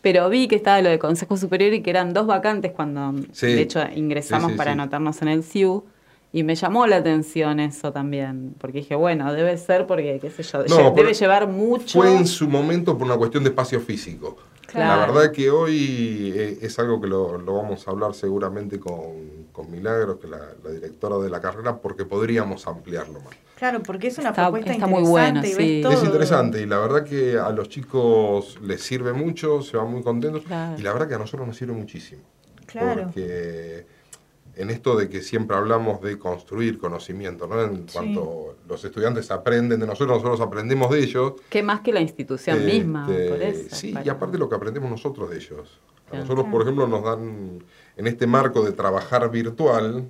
pero 0.03 0.29
vi 0.29 0.49
que 0.49 0.57
estaba 0.57 0.81
lo 0.83 0.91
de 0.91 0.99
Consejo 0.99 1.37
Superior 1.37 1.73
y 1.75 1.83
que 1.83 1.91
eran 1.91 2.13
dos 2.13 2.27
vacantes 2.27 2.73
cuando, 2.73 3.15
Sí. 3.33 3.47
de 3.49 3.61
hecho, 3.63 3.81
ingresamos 3.95 4.47
Sí, 4.47 4.53
sí, 4.53 4.59
para 4.59 4.73
anotarnos 4.73 5.21
en 5.23 5.29
el 5.29 5.43
CIU, 5.43 5.85
y 6.33 6.43
me 6.43 6.57
llamó 6.57 6.87
la 6.89 6.97
atención 6.97 7.61
eso 7.61 7.93
también, 7.93 8.55
porque 8.59 8.79
dije, 8.79 8.97
bueno, 8.97 9.33
debe 9.33 9.57
ser 9.57 9.87
porque, 9.87 10.19
qué 10.21 10.31
sé 10.31 10.43
yo, 10.43 10.59
No, 10.61 10.65
lle- 10.65 10.77
pero 10.95 11.07
debe 11.09 11.15
llevar 11.15 11.47
mucho... 11.49 12.01
Fue 12.01 12.13
en 12.17 12.27
su 12.27 12.49
momento 12.49 12.99
por 12.99 13.07
una 13.07 13.17
cuestión 13.17 13.45
de 13.45 13.51
espacio 13.51 13.81
físico. 13.81 14.37
Claro. 14.75 15.01
La 15.01 15.07
verdad 15.13 15.33
que 15.33 15.51
hoy 15.51 16.33
eh, 16.37 16.59
es 16.63 16.79
algo 16.79 17.01
que 17.01 17.07
lo, 17.07 17.39
lo 17.39 17.55
vamos 17.55 17.87
a 17.87 17.91
hablar 17.93 18.15
seguramente 18.15 18.79
con, 18.81 19.47
con 19.53 19.71
Milagros, 19.71 20.19
que 20.19 20.27
es 20.27 20.31
la, 20.31 20.41
la 20.63 20.71
directora 20.71 21.17
de 21.19 21.31
la 21.31 21.41
carrera, 21.41 21.77
porque 21.81 22.05
podríamos 22.05 22.67
ampliarlo 22.67 23.21
más. 23.21 23.35
Claro, 23.57 23.83
porque 23.83 24.09
es 24.09 24.19
una 24.19 24.31
Está- 24.31 24.43
propuesta 24.51 24.73
está 24.73 24.87
muy 24.87 25.01
interesante 25.03 25.49
y 25.49 25.53
sí. 25.53 25.57
ves 25.57 25.83
todo. 25.83 25.93
Es 25.93 26.03
interesante 26.05 26.61
y 26.61 26.67
la 26.67 26.79
verdad 26.79 27.05
que 27.05 27.39
a 27.39 27.51
los 27.51 27.69
chicos 27.69 28.59
les 28.61 28.83
sirve 28.83 29.13
mucho, 29.13 29.63
se 29.63 29.77
van 29.77 29.91
muy 29.93 30.03
contentos 30.03 30.43
Claro. 30.45 30.77
y 30.79 30.83
la 30.83 30.93
verdad 30.93 31.09
que 31.09 31.15
a 31.15 31.19
nosotros 31.19 31.47
nos 31.47 31.57
sirve 31.57 31.73
muchísimo. 31.73 32.23
Claro. 32.67 33.05
Porque 33.05 33.87
en 34.57 34.71
esto 34.71 34.97
de 34.97 35.09
que 35.09 35.21
siempre 35.23 35.57
hablamos 35.57 36.01
de 36.01 36.19
construir 36.19 36.79
conocimiento, 36.79 37.47
¿no? 37.47 37.61
En 37.63 37.89
Sí. 37.89 37.93
cuanto 37.95 38.57
los 38.69 38.85
estudiantes 38.85 39.31
aprenden 39.31 39.81
de 39.81 39.87
nosotros, 39.87 40.19
nosotros 40.23 40.41
aprendemos 40.41 40.91
de 40.91 41.01
ellos. 41.01 41.33
¿Qué 41.51 41.63
más 41.63 41.81
que 41.81 41.93
la 41.93 42.01
institución 42.01 42.59
Este, 42.61 42.73
misma? 42.73 43.07
Por 43.07 43.43
eso, 43.43 43.75
sí, 43.75 43.93
para- 43.93 44.07
y 44.07 44.09
aparte 44.09 44.39
lo 44.39 44.49
que 44.49 44.55
aprendemos 44.55 44.91
nosotros 44.91 45.31
de 45.31 45.37
ellos. 45.37 45.81
A 46.13 46.17
nosotros, 46.19 46.47
por 46.51 46.63
ejemplo, 46.63 46.87
nos 46.87 47.03
dan, 47.03 47.65
en 47.97 48.07
este 48.07 48.27
marco 48.27 48.63
de 48.63 48.73
trabajar 48.73 49.29
virtual, 49.31 50.09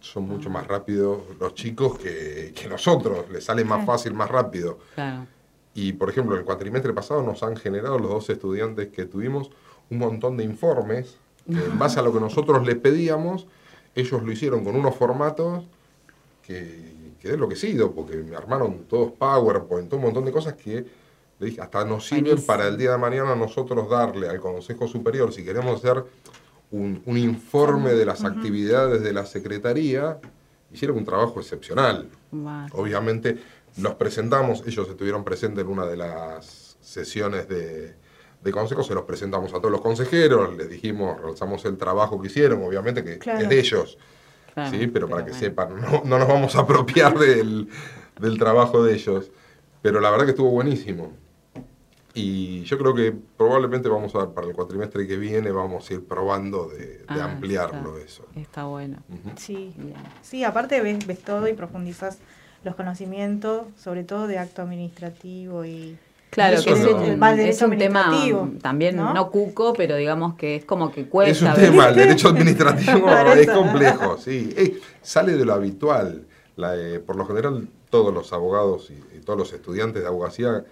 son 0.00 0.28
mucho 0.28 0.48
más 0.48 0.66
rápidos 0.66 1.20
los 1.38 1.54
chicos 1.54 1.98
que, 1.98 2.52
que 2.54 2.68
nosotros, 2.68 3.28
les 3.30 3.44
sale 3.44 3.64
más 3.64 3.84
fácil, 3.84 4.14
más 4.14 4.30
rápido. 4.30 4.78
Claro. 4.94 5.26
Y 5.74 5.92
por 5.92 6.08
ejemplo, 6.10 6.36
el 6.36 6.44
cuatrimestre 6.44 6.92
pasado 6.92 7.22
nos 7.22 7.42
han 7.42 7.56
generado 7.56 7.98
los 7.98 8.08
dos 8.10 8.30
estudiantes 8.30 8.88
que 8.88 9.04
tuvimos 9.04 9.50
un 9.90 9.98
montón 9.98 10.36
de 10.36 10.44
informes 10.44 11.18
que 11.18 11.18
en 11.48 11.78
base 11.78 11.98
a 11.98 12.02
lo 12.02 12.12
que 12.12 12.20
nosotros 12.20 12.64
les 12.66 12.76
pedíamos, 12.76 13.46
ellos 13.94 14.22
lo 14.22 14.30
hicieron 14.30 14.64
con 14.64 14.76
unos 14.76 14.94
formatos 14.94 15.64
que 16.42 17.14
quedé 17.20 17.34
enloquecido 17.34 17.92
porque 17.92 18.16
me 18.16 18.36
armaron 18.36 18.84
todos 18.88 19.12
PowerPoint, 19.12 19.92
un 19.92 20.02
montón 20.02 20.24
de 20.24 20.32
cosas 20.32 20.54
que 20.54 20.86
hasta 21.60 21.84
nos 21.84 22.06
sirven 22.06 22.24
Buenísimo. 22.24 22.46
para 22.46 22.68
el 22.68 22.76
día 22.76 22.92
de 22.92 22.98
mañana 22.98 23.34
nosotros 23.34 23.88
darle 23.88 24.28
al 24.28 24.40
Consejo 24.40 24.88
Superior, 24.88 25.32
si 25.32 25.44
queremos 25.44 25.78
hacer 25.78 26.04
un, 26.70 27.02
un 27.06 27.16
informe 27.16 27.92
de 27.92 28.04
las 28.04 28.24
actividades 28.24 29.02
de 29.02 29.12
la 29.12 29.24
Secretaría, 29.24 30.18
hicieron 30.72 30.98
un 30.98 31.04
trabajo 31.04 31.40
excepcional. 31.40 32.08
Obviamente 32.72 33.38
los 33.80 33.94
presentamos, 33.94 34.62
ellos 34.66 34.88
estuvieron 34.88 35.24
presentes 35.24 35.64
en 35.64 35.70
una 35.70 35.86
de 35.86 35.96
las 35.96 36.76
sesiones 36.80 37.48
de, 37.48 37.94
de 38.42 38.50
consejo, 38.52 38.82
se 38.82 38.94
los 38.94 39.04
presentamos 39.04 39.50
a 39.52 39.56
todos 39.58 39.70
los 39.72 39.80
consejeros, 39.80 40.56
les 40.56 40.68
dijimos, 40.70 41.20
realizamos 41.20 41.64
el 41.64 41.76
trabajo 41.76 42.20
que 42.20 42.28
hicieron, 42.28 42.62
obviamente 42.62 43.02
que 43.04 43.18
Claro. 43.18 43.40
es 43.40 43.48
de 43.48 43.58
ellos, 43.58 43.98
Claro, 44.54 44.70
¿sí? 44.70 44.86
pero 44.86 45.08
para 45.08 45.24
que 45.24 45.32
sepan, 45.32 45.80
no, 45.80 46.02
no 46.04 46.18
nos 46.18 46.28
vamos 46.28 46.54
a 46.56 46.60
apropiar 46.60 47.18
del, 47.18 47.68
del 48.20 48.38
trabajo 48.38 48.82
de 48.84 48.94
ellos, 48.94 49.30
pero 49.82 50.00
la 50.00 50.10
verdad 50.10 50.24
que 50.26 50.30
estuvo 50.32 50.50
buenísimo. 50.50 51.12
Y 52.14 52.62
yo 52.64 52.78
creo 52.78 52.94
que 52.94 53.12
probablemente 53.36 53.88
vamos 53.88 54.14
a, 54.16 54.32
para 54.34 54.46
el 54.48 54.52
cuatrimestre 54.54 55.06
que 55.06 55.16
viene, 55.16 55.52
vamos 55.52 55.88
a 55.88 55.94
ir 55.94 56.04
probando 56.04 56.66
de, 56.68 56.86
de 56.98 57.04
Ah, 57.08 57.24
ampliarlo 57.26 57.96
está. 57.98 58.04
eso. 58.06 58.26
Está 58.34 58.64
bueno. 58.64 58.98
Sí. 59.36 59.72
Bien. 59.76 59.94
Sí, 60.22 60.42
aparte 60.42 60.80
ves, 60.80 61.06
ves 61.06 61.20
todo 61.20 61.46
y 61.46 61.52
profundizas 61.52 62.18
los 62.64 62.74
conocimientos, 62.74 63.66
sobre 63.76 64.02
todo 64.04 64.26
de 64.26 64.38
acto 64.38 64.62
administrativo 64.62 65.64
y... 65.64 65.96
Claro, 66.30 66.62
que 66.62 66.70
es, 66.72 66.80
no. 66.80 66.96
un- 66.96 67.02
El 67.04 67.16
mal 67.16 67.32
es 67.38 67.58
derecho 67.58 67.64
un 67.66 67.78
tema 67.78 68.10
también 68.60 68.96
¿no? 68.96 69.14
¿no? 69.14 69.30
cuco, 69.30 69.72
pero 69.72 69.96
digamos 69.96 70.34
que 70.34 70.56
es 70.56 70.64
como 70.64 70.92
que 70.92 71.06
cuesta. 71.06 71.32
Es 71.32 71.42
un 71.42 71.48
¿ves? 71.62 71.70
tema, 71.70 71.88
el 71.88 71.94
derecho 71.96 72.28
administrativo 72.28 73.08
es 73.10 73.50
complejo, 73.50 74.18
sí. 74.18 74.52
Eh, 74.56 74.78
sale 75.02 75.36
de 75.36 75.44
lo 75.44 75.54
habitual. 75.54 76.26
La, 76.56 76.76
eh, 76.76 76.98
por 76.98 77.16
lo 77.16 77.24
general, 77.26 77.68
todos 77.88 78.12
los 78.12 78.32
abogados 78.32 78.90
y, 78.90 79.16
y 79.16 79.20
todos 79.20 79.38
los 79.38 79.52
estudiantes 79.52 80.02
de 80.02 80.08
abogacía 80.08 80.64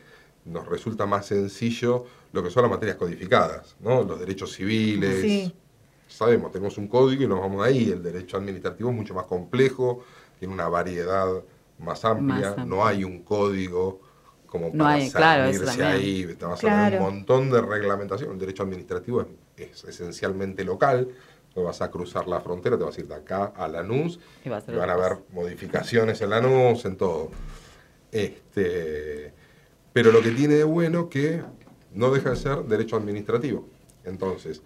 nos 0.44 0.66
resulta 0.68 1.06
más 1.06 1.26
sencillo 1.26 2.04
lo 2.32 2.42
que 2.42 2.50
son 2.50 2.62
las 2.62 2.70
materias 2.70 2.96
codificadas, 2.96 3.76
¿no? 3.80 4.02
Los 4.02 4.18
derechos 4.20 4.52
civiles. 4.52 5.20
Sí. 5.22 5.54
Sabemos, 6.08 6.52
tenemos 6.52 6.76
un 6.78 6.86
código 6.88 7.22
y 7.22 7.26
nos 7.26 7.40
vamos 7.40 7.64
ahí. 7.64 7.90
El 7.90 8.02
derecho 8.02 8.36
administrativo 8.36 8.90
es 8.90 8.96
mucho 8.96 9.14
más 9.14 9.26
complejo, 9.26 10.04
tiene 10.38 10.52
una 10.54 10.68
variedad 10.68 11.26
más 11.78 12.04
amplia. 12.04 12.34
Más 12.36 12.44
amplia. 12.48 12.64
No 12.66 12.86
hay 12.86 13.04
un 13.04 13.22
código 13.22 14.00
como 14.58 14.70
No 14.74 14.84
para 14.84 14.94
hay, 14.96 15.10
claro, 15.10 15.42
cernirse 15.52 15.66
también. 15.66 15.90
ahí. 15.90 16.34
Te 16.38 16.44
vas 16.44 16.64
a 16.64 16.66
ver 16.66 16.76
Claro. 16.90 16.96
un 17.06 17.14
montón 17.14 17.50
de 17.50 17.60
reglamentación. 17.60 18.32
El 18.32 18.38
derecho 18.38 18.62
administrativo 18.62 19.22
es, 19.56 19.68
es 19.72 19.84
esencialmente 19.84 20.64
local. 20.64 21.08
Te 21.54 21.62
vas 21.62 21.80
a 21.80 21.90
cruzar 21.90 22.28
la 22.28 22.40
frontera, 22.40 22.76
te 22.76 22.84
vas 22.84 22.96
a 22.96 23.00
ir 23.00 23.08
de 23.08 23.14
acá 23.14 23.52
a 23.56 23.66
Lanús 23.66 24.20
Y 24.44 24.48
va 24.50 24.58
a 24.58 24.60
ser 24.60 24.74
y 24.74 24.78
van 24.78 24.90
a 24.90 24.92
haber 24.92 25.18
modificaciones 25.32 26.20
en 26.20 26.30
Lanús, 26.30 26.84
en 26.84 26.96
todo. 26.96 27.30
Este, 28.12 29.32
pero 29.92 30.12
lo 30.12 30.20
que 30.22 30.30
tiene 30.30 30.54
de 30.54 30.64
bueno 30.64 31.08
que 31.08 31.42
no 31.94 32.10
deja 32.10 32.30
de 32.30 32.36
ser 32.36 32.58
derecho 32.64 32.96
administrativo. 32.96 33.66
Entonces, 34.04 34.62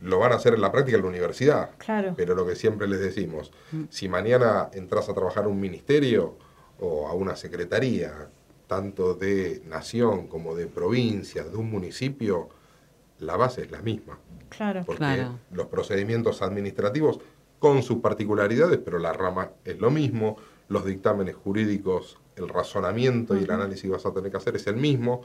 lo 0.00 0.18
van 0.18 0.32
a 0.32 0.36
hacer 0.36 0.54
en 0.54 0.60
la 0.60 0.70
práctica 0.72 0.96
en 0.96 1.02
la 1.04 1.08
universidad. 1.08 1.70
Claro. 1.78 2.14
Pero 2.16 2.34
lo 2.34 2.46
que 2.46 2.56
siempre 2.56 2.86
les 2.88 3.00
decimos, 3.00 3.52
si 3.90 4.08
mañana 4.08 4.68
entras 4.72 5.08
a 5.08 5.14
trabajar 5.14 5.44
a 5.44 5.48
un 5.48 5.60
ministerio 5.60 6.36
o 6.80 7.08
a 7.08 7.14
una 7.14 7.36
secretaría, 7.36 8.28
tanto 8.68 9.14
de 9.14 9.62
nación 9.66 10.28
como 10.28 10.54
de 10.54 10.68
provincia, 10.68 11.42
de 11.42 11.56
un 11.56 11.68
municipio, 11.70 12.48
la 13.18 13.36
base 13.36 13.62
es 13.62 13.70
la 13.72 13.82
misma. 13.82 14.18
Claro. 14.50 14.82
Porque 14.86 14.98
Claro. 14.98 15.38
los 15.50 15.66
procedimientos 15.66 16.40
administrativos 16.42 17.18
con 17.58 17.82
sus 17.82 17.98
particularidades, 17.98 18.78
pero 18.78 18.98
la 19.00 19.12
rama 19.12 19.50
es 19.64 19.80
lo 19.80 19.90
mismo, 19.90 20.36
los 20.68 20.84
dictámenes 20.84 21.34
jurídicos, 21.34 22.18
el 22.36 22.48
razonamiento 22.48 23.36
y 23.36 23.42
el 23.42 23.50
análisis 23.50 23.82
que 23.82 23.88
vas 23.88 24.06
a 24.06 24.12
tener 24.12 24.30
que 24.30 24.36
hacer 24.36 24.54
es 24.54 24.66
el 24.68 24.76
mismo, 24.76 25.22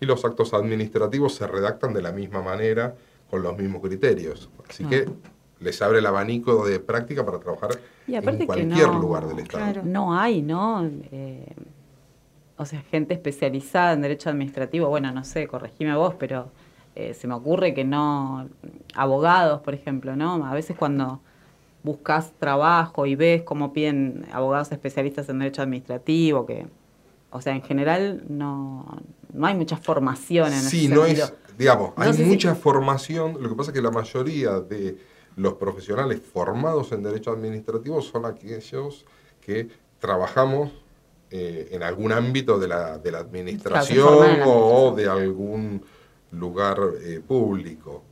y 0.00 0.06
los 0.06 0.24
actos 0.24 0.52
administrativos 0.52 1.34
se 1.36 1.46
redactan 1.46 1.94
de 1.94 2.02
la 2.02 2.10
misma 2.12 2.42
manera, 2.42 2.96
con 3.30 3.42
los 3.42 3.56
mismos 3.56 3.82
criterios. 3.82 4.50
Así 4.68 4.84
que 4.84 5.08
les 5.60 5.80
abre 5.82 5.98
el 5.98 6.06
abanico 6.06 6.66
de 6.66 6.80
práctica 6.80 7.24
para 7.24 7.38
trabajar 7.40 7.70
Y 8.06 8.14
en 8.14 8.38
que 8.38 8.46
cualquier 8.46 8.88
no- 8.88 8.98
lugar 9.00 9.26
del 9.26 9.38
Estado. 9.40 9.64
Claro. 9.64 9.82
No 9.84 10.18
hay, 10.18 10.42
¿no? 10.42 10.84
Eh, 11.10 11.46
o 12.58 12.64
sea, 12.66 12.80
gente 12.82 13.14
especializada 13.14 13.92
en 13.92 14.02
derecho 14.02 14.30
administrativo, 14.30 14.88
bueno, 14.88 15.12
no 15.12 15.24
sé, 15.24 15.46
corregime 15.46 15.94
vos, 15.96 16.14
pero 16.18 16.50
eh, 16.94 17.14
se 17.14 17.26
me 17.28 17.34
ocurre 17.34 17.74
que 17.74 17.84
no, 17.84 18.48
abogados, 18.94 19.60
por 19.60 19.74
ejemplo, 19.74 20.16
¿no? 20.16 20.44
A 20.46 20.54
veces 20.54 20.76
cuando 20.76 21.20
buscas 21.82 22.32
trabajo 22.38 23.06
y 23.06 23.14
ves 23.14 23.42
cómo 23.42 23.72
piden 23.72 24.26
abogados 24.32 24.72
especialistas 24.72 25.28
en 25.28 25.38
derecho 25.38 25.62
administrativo, 25.62 26.46
que, 26.46 26.66
o 27.30 27.40
sea, 27.40 27.54
en 27.54 27.62
general 27.62 28.24
no, 28.28 28.86
no 29.32 29.46
hay 29.46 29.54
mucha 29.54 29.76
formación 29.76 30.52
en 30.52 30.60
Sí, 30.60 30.86
ese 30.86 30.94
no 30.94 31.04
sentido. 31.04 31.26
es, 31.26 31.56
digamos, 31.58 31.92
No 31.96 32.04
hay 32.04 32.12
si- 32.14 32.24
mucha 32.24 32.54
formación, 32.54 33.36
lo 33.40 33.48
que 33.50 33.54
pasa 33.54 33.70
es 33.70 33.74
que 33.74 33.82
la 33.82 33.90
mayoría 33.90 34.60
de 34.60 34.98
los 35.36 35.54
profesionales 35.54 36.20
formados 36.22 36.92
en 36.92 37.02
derecho 37.02 37.30
administrativo 37.30 38.00
son 38.00 38.24
aquellos 38.24 39.04
que 39.40 39.68
trabajamos 40.00 40.70
eh, 41.30 41.68
en 41.72 41.82
algún 41.82 42.12
ámbito 42.12 42.58
de 42.58 42.68
la, 42.68 42.98
de 42.98 43.10
la 43.10 43.18
administración 43.18 44.38
la 44.38 44.46
o 44.46 44.94
de 44.94 45.08
algún 45.08 45.82
lugar 46.30 46.78
eh, 47.02 47.20
público. 47.26 48.04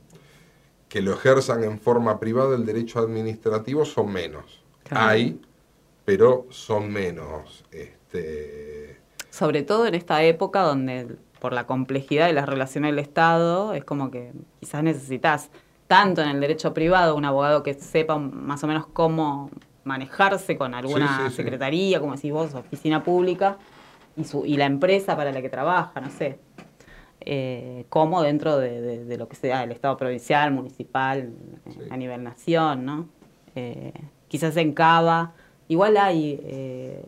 Que 0.89 1.01
lo 1.01 1.13
ejerzan 1.13 1.63
en 1.63 1.79
forma 1.79 2.19
privada 2.19 2.55
el 2.55 2.65
derecho 2.65 2.99
administrativo 2.99 3.85
son 3.85 4.11
menos. 4.11 4.63
Claro. 4.83 5.07
Hay, 5.07 5.41
pero 6.03 6.45
son 6.49 6.91
menos. 6.91 7.63
Este, 7.71 8.99
Sobre 9.29 9.63
todo 9.63 9.87
en 9.87 9.95
esta 9.95 10.23
época 10.23 10.61
donde 10.61 11.17
por 11.39 11.53
la 11.53 11.67
complejidad 11.67 12.27
de 12.27 12.33
las 12.33 12.47
relaciones 12.47 12.91
del 12.91 12.99
Estado 12.99 13.73
es 13.73 13.83
como 13.83 14.11
que 14.11 14.31
quizás 14.59 14.83
necesitas 14.83 15.49
tanto 15.87 16.21
en 16.21 16.29
el 16.29 16.39
derecho 16.39 16.73
privado 16.73 17.15
un 17.15 17.25
abogado 17.25 17.63
que 17.63 17.73
sepa 17.73 18.17
más 18.17 18.63
o 18.63 18.67
menos 18.67 18.87
cómo 18.87 19.49
manejarse 19.85 20.57
con 20.57 20.73
alguna 20.73 21.07
Sí, 21.07 21.23
sí, 21.23 21.29
sí. 21.29 21.35
secretaría, 21.37 21.99
como 22.01 22.15
decís 22.15 22.31
vos, 22.31 22.53
oficina 22.53 23.03
pública, 23.03 23.57
y, 24.17 24.25
su, 24.25 24.45
y 24.45 24.57
la 24.57 24.65
empresa 24.65 25.15
para 25.15 25.31
la 25.31 25.41
que 25.41 25.49
trabaja, 25.49 26.01
no 26.01 26.09
sé, 26.09 26.39
eh, 27.21 27.85
como 27.89 28.21
dentro 28.21 28.57
de, 28.57 28.81
de- 28.81 29.05
de 29.05 29.17
lo 29.17 29.27
que 29.27 29.35
sea 29.35 29.63
el 29.63 29.71
Estado 29.71 29.95
provincial, 29.97 30.51
municipal, 30.51 31.33
a 31.89 31.97
nivel 31.97 32.23
nación, 32.23 32.85
¿no? 32.85 33.07
Eh, 33.55 33.93
quizás 34.27 34.57
en 34.57 34.73
Cava, 34.73 35.33
igual 35.67 35.97
hay... 35.97 36.39
eh, 36.43 37.03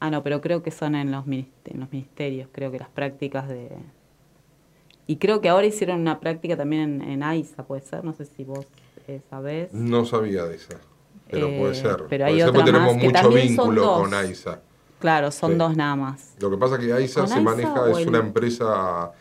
ah, 0.00 0.10
no, 0.10 0.22
pero 0.22 0.40
creo 0.40 0.62
que 0.62 0.70
son 0.70 0.94
en 0.94 1.10
los, 1.12 1.26
en 1.26 1.80
los 1.80 1.90
ministerios, 1.92 2.48
creo 2.52 2.70
que 2.70 2.78
las 2.78 2.88
prácticas 2.88 3.48
de... 3.48 3.68
Y 5.06 5.16
creo 5.16 5.40
que 5.40 5.48
ahora 5.48 5.66
hicieron 5.66 6.00
una 6.00 6.20
práctica 6.20 6.56
también 6.56 7.02
en, 7.02 7.08
en 7.10 7.22
AISA, 7.22 7.64
puede 7.64 7.82
ser, 7.82 8.04
no 8.04 8.12
sé 8.12 8.24
si 8.26 8.44
vos 8.44 8.66
eh, 9.08 9.20
sabés. 9.28 9.72
No 9.74 10.04
sabía 10.04 10.44
de 10.44 10.54
esa, 10.56 10.78
pero 11.30 11.46
Eh, 11.48 11.56
puede 11.58 11.74
ser. 11.74 12.04
pero 12.08 12.26
hay 12.26 12.38
ser 12.40 12.48
otra 12.48 12.52
porque 12.60 12.72
tenemos 12.72 12.94
más 12.94 13.00
que 13.02 13.08
mucho 13.08 13.22
son 13.22 13.34
vínculo 13.34 13.82
dos. 13.82 14.00
con 14.00 14.14
AISA. 14.14 14.60
Claro, 14.98 15.30
son 15.30 15.52
Sí. 15.52 15.58
dos 15.58 15.76
nada 15.76 15.96
más. 15.96 16.34
Lo 16.40 16.50
que 16.50 16.56
pasa 16.56 16.74
es 16.76 16.80
que 16.86 16.92
AISA 16.92 17.20
¿Con 17.20 17.28
se 17.28 17.34
AISA 17.34 17.44
maneja, 17.50 17.90
es 17.90 17.98
el- 17.98 18.08
una 18.08 18.18
empresa 18.18 19.12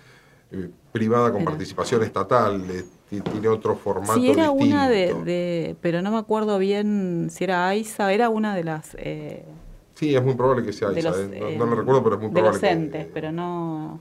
eh, 0.52 0.70
privada 0.92 1.32
con 1.32 1.42
Era. 1.42 1.52
participación 1.52 2.02
estatal, 2.04 2.64
eh, 2.72 2.84
ti- 3.10 3.22
tiene 3.22 3.48
otro 3.48 3.76
formato 3.76 4.16
Sí, 4.16 4.32
era 4.32 4.50
distinto. 4.50 4.64
una 4.66 4.90
de, 4.90 5.14
de- 5.24 5.76
Pero 5.80 6.02
no 6.02 6.10
me 6.12 6.18
acuerdo 6.18 6.58
bien 6.58 7.28
si 7.30 7.44
era 7.44 7.68
AISA, 7.70 8.12
era 8.14 8.30
una 8.30 8.56
de 8.56 8.64
las... 8.64 8.96
eh, 9.00 9.46
Sí, 9.94 10.16
es 10.16 10.24
muy 10.24 10.34
probable 10.34 10.66
que 10.66 10.74
sea 10.74 10.90
de 10.90 10.96
AISA, 10.96 11.10
los, 11.10 11.20
eh, 11.20 11.38
no, 11.40 11.48
eh, 11.50 11.56
no 11.58 11.66
lo 11.68 11.76
recuerdo, 11.76 12.04
pero 12.04 12.16
es 12.16 12.22
muy 12.22 12.30
de 12.30 12.34
probable 12.34 12.60
que... 12.62 12.70
entes, 12.72 13.08
pero 13.14 13.32
no, 13.32 14.00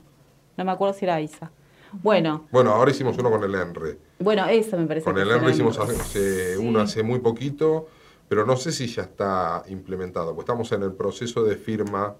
no 0.57 0.65
me 0.65 0.71
acuerdo 0.71 0.93
si 0.95 1.05
era 1.05 1.15
AISA. 1.15 1.51
Bueno, 1.91 2.47
Bueno, 2.51 2.71
ahora 2.71 2.89
hicimos 2.91 3.17
uno 3.17 3.29
con 3.31 3.43
el 3.43 3.53
ENRE. 3.53 3.97
bueno, 4.19 4.47
eso 4.47 4.75
me 4.77 4.85
parece 4.87 5.03
Con 5.05 5.17
el 5.19 5.29
ENRE 5.29 5.51
hicimos 5.51 5.77
hace, 5.77 6.57
uno 6.57 6.79
hace 6.81 7.03
muy 7.03 7.19
poquito, 7.19 7.87
pero 8.29 8.45
no 8.45 8.55
sé 8.55 8.71
si 8.71 8.87
ya 8.87 9.01
está 9.01 9.63
implementado, 9.67 10.33
pues 10.33 10.45
estamos 10.45 10.71
en 10.71 10.83
el 10.83 10.93
proceso 10.93 11.43
de 11.43 11.55
firma 11.57 12.15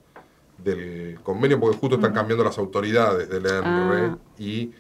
del 0.58 1.20
convenio, 1.24 1.58
porque 1.60 1.78
justo 1.78 1.96
están 1.96 2.14
cambiando 2.14 2.44
las 2.44 2.58
autoridades 2.58 3.30
del 3.30 3.46
ENRE 3.46 4.06
Ah. 4.08 4.18
y 4.38 4.72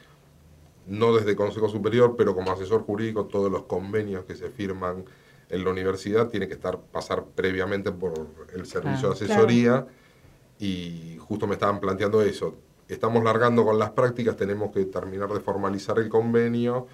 no 0.87 1.13
desde 1.15 1.35
Consejo 1.35 1.69
Superior, 1.69 2.15
pero 2.17 2.35
como 2.35 2.51
asesor 2.51 2.81
jurídico, 2.81 3.25
todos 3.25 3.49
los 3.51 3.63
convenios 3.63 4.25
que 4.25 4.35
se 4.35 4.49
firman 4.49 5.05
en 5.49 5.63
la 5.63 5.69
universidad 5.71 6.27
tienen 6.27 6.49
que 6.49 6.55
estar 6.55 6.79
pasar 6.79 7.23
previamente 7.35 7.91
por 7.91 8.13
el 8.53 8.65
servicio 8.65 9.09
Claro. 9.09 9.15
de 9.15 9.25
asesoría 9.25 9.87
y 10.59 11.17
justo 11.19 11.47
me 11.47 11.53
estaban 11.53 11.79
planteando 11.79 12.21
eso. 12.21 12.55
Estamos 12.87 13.23
largando 13.23 13.63
con 13.63 13.77
las 13.79 13.91
prácticas, 13.91 14.35
tenemos 14.35 14.71
que 14.71 14.83
terminar 14.85 15.29
de 15.31 15.39
formalizar 15.39 15.99
el 15.99 16.09
convenio 16.09 16.87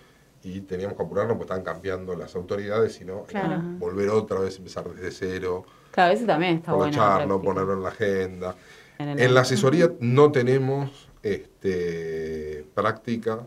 y 0.45 0.61
teníamos 0.61 0.95
que 0.95 1.01
apurarnos 1.03 1.37
porque 1.37 1.53
estaban 1.53 1.63
cambiando 1.63 2.15
las 2.15 2.35
autoridades, 2.35 2.93
sino 2.93 3.23
Claro. 3.23 3.61
volver 3.79 4.09
otra 4.09 4.39
vez, 4.39 4.57
empezar 4.57 4.87
desde 4.93 5.11
cero, 5.11 5.65
Claro, 5.91 6.13
eso 6.13 6.25
también 6.25 6.57
está 6.57 6.73
bueno. 6.73 6.91
aprovecharlo, 6.93 7.41
práctica. 7.41 7.53
ponerlo 7.53 7.73
en 7.73 7.83
la 7.83 7.89
agenda. 7.89 8.55
En 8.99 9.33
la 9.33 9.41
asesoría 9.41 9.91
no 9.99 10.31
tenemos 10.31 11.09
este, 11.23 12.65
práctica 12.75 13.45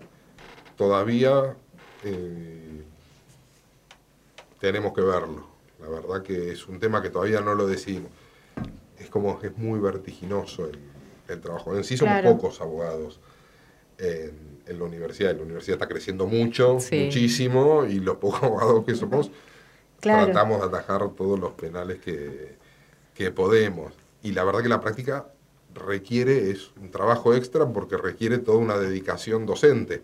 todavía. 0.76 1.54
eh, 2.04 2.82
tenemos 4.60 4.92
que 4.92 5.00
verlo. 5.02 5.46
La 5.80 5.88
verdad 5.88 6.22
que 6.22 6.50
es 6.52 6.66
un 6.66 6.78
tema 6.80 7.00
que 7.02 7.10
todavía 7.10 7.40
no 7.40 7.54
lo 7.54 7.66
decidimos. 7.66 8.10
Es 8.98 9.08
como 9.08 9.38
es 9.42 9.56
muy 9.56 9.78
vertiginoso 9.78 10.66
el, 10.66 10.78
el 11.28 11.40
trabajo. 11.40 11.76
En 11.76 11.84
sí 11.84 11.96
somos 11.96 12.14
Claro. 12.20 12.36
pocos 12.36 12.60
abogados 12.60 13.20
en, 13.98 14.47
en 14.68 14.78
la 14.78 14.84
universidad. 14.84 15.34
La 15.36 15.42
universidad 15.42 15.74
está 15.76 15.88
creciendo 15.88 16.26
mucho, 16.26 16.78
Sí. 16.80 17.04
muchísimo, 17.06 17.84
y 17.84 18.00
los 18.00 18.16
pocos 18.16 18.42
abogados 18.44 18.84
que 18.84 18.94
somos 18.94 19.30
Claro. 20.00 20.26
tratamos 20.26 20.60
de 20.60 20.66
atajar 20.66 21.08
todos 21.16 21.38
los 21.40 21.52
penales 21.52 21.98
que, 22.00 22.56
que 23.14 23.30
podemos. 23.32 23.92
Y 24.22 24.32
la 24.32 24.44
verdad 24.44 24.62
que 24.62 24.68
la 24.68 24.80
práctica 24.80 25.26
requiere, 25.74 26.50
es 26.50 26.70
un 26.80 26.90
trabajo 26.90 27.34
extra 27.34 27.66
porque 27.72 27.96
requiere 27.96 28.38
toda 28.38 28.58
una 28.58 28.78
dedicación 28.78 29.44
docente, 29.46 30.02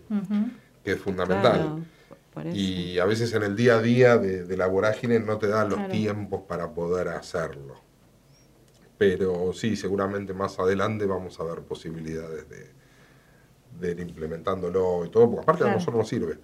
que 0.83 0.91
es 0.93 0.99
fundamental. 0.99 1.85
Claro. 2.33 2.49
Y 2.53 2.99
a 2.99 3.05
veces 3.05 3.33
en 3.33 3.43
el 3.43 3.55
día 3.55 3.77
a 3.77 3.81
día 3.81 4.17
de, 4.17 4.43
de 4.43 4.57
la 4.57 4.67
vorágine 4.67 5.19
no 5.21 5.37
te 5.37 5.47
dan 5.47 5.69
los 5.69 5.77
Claro. 5.77 5.91
tiempos 5.93 6.41
para 6.47 6.73
poder 6.73 7.07
hacerlo. 7.07 7.75
Pero 8.97 9.51
sí, 9.53 9.75
seguramente 9.75 10.33
más 10.33 10.57
adelante 10.59 11.05
vamos 11.05 11.39
a 11.39 11.43
ver 11.43 11.61
posibilidades 11.61 12.49
de, 12.49 12.69
de 13.79 13.91
ir 13.91 13.99
implementándolo 13.99 15.05
y 15.05 15.09
todo, 15.09 15.29
porque 15.29 15.41
aparte 15.43 15.63
a 15.63 15.65
Claro. 15.65 15.79
nosotros 15.79 15.97
nos 15.99 16.07
sirve. 16.07 16.39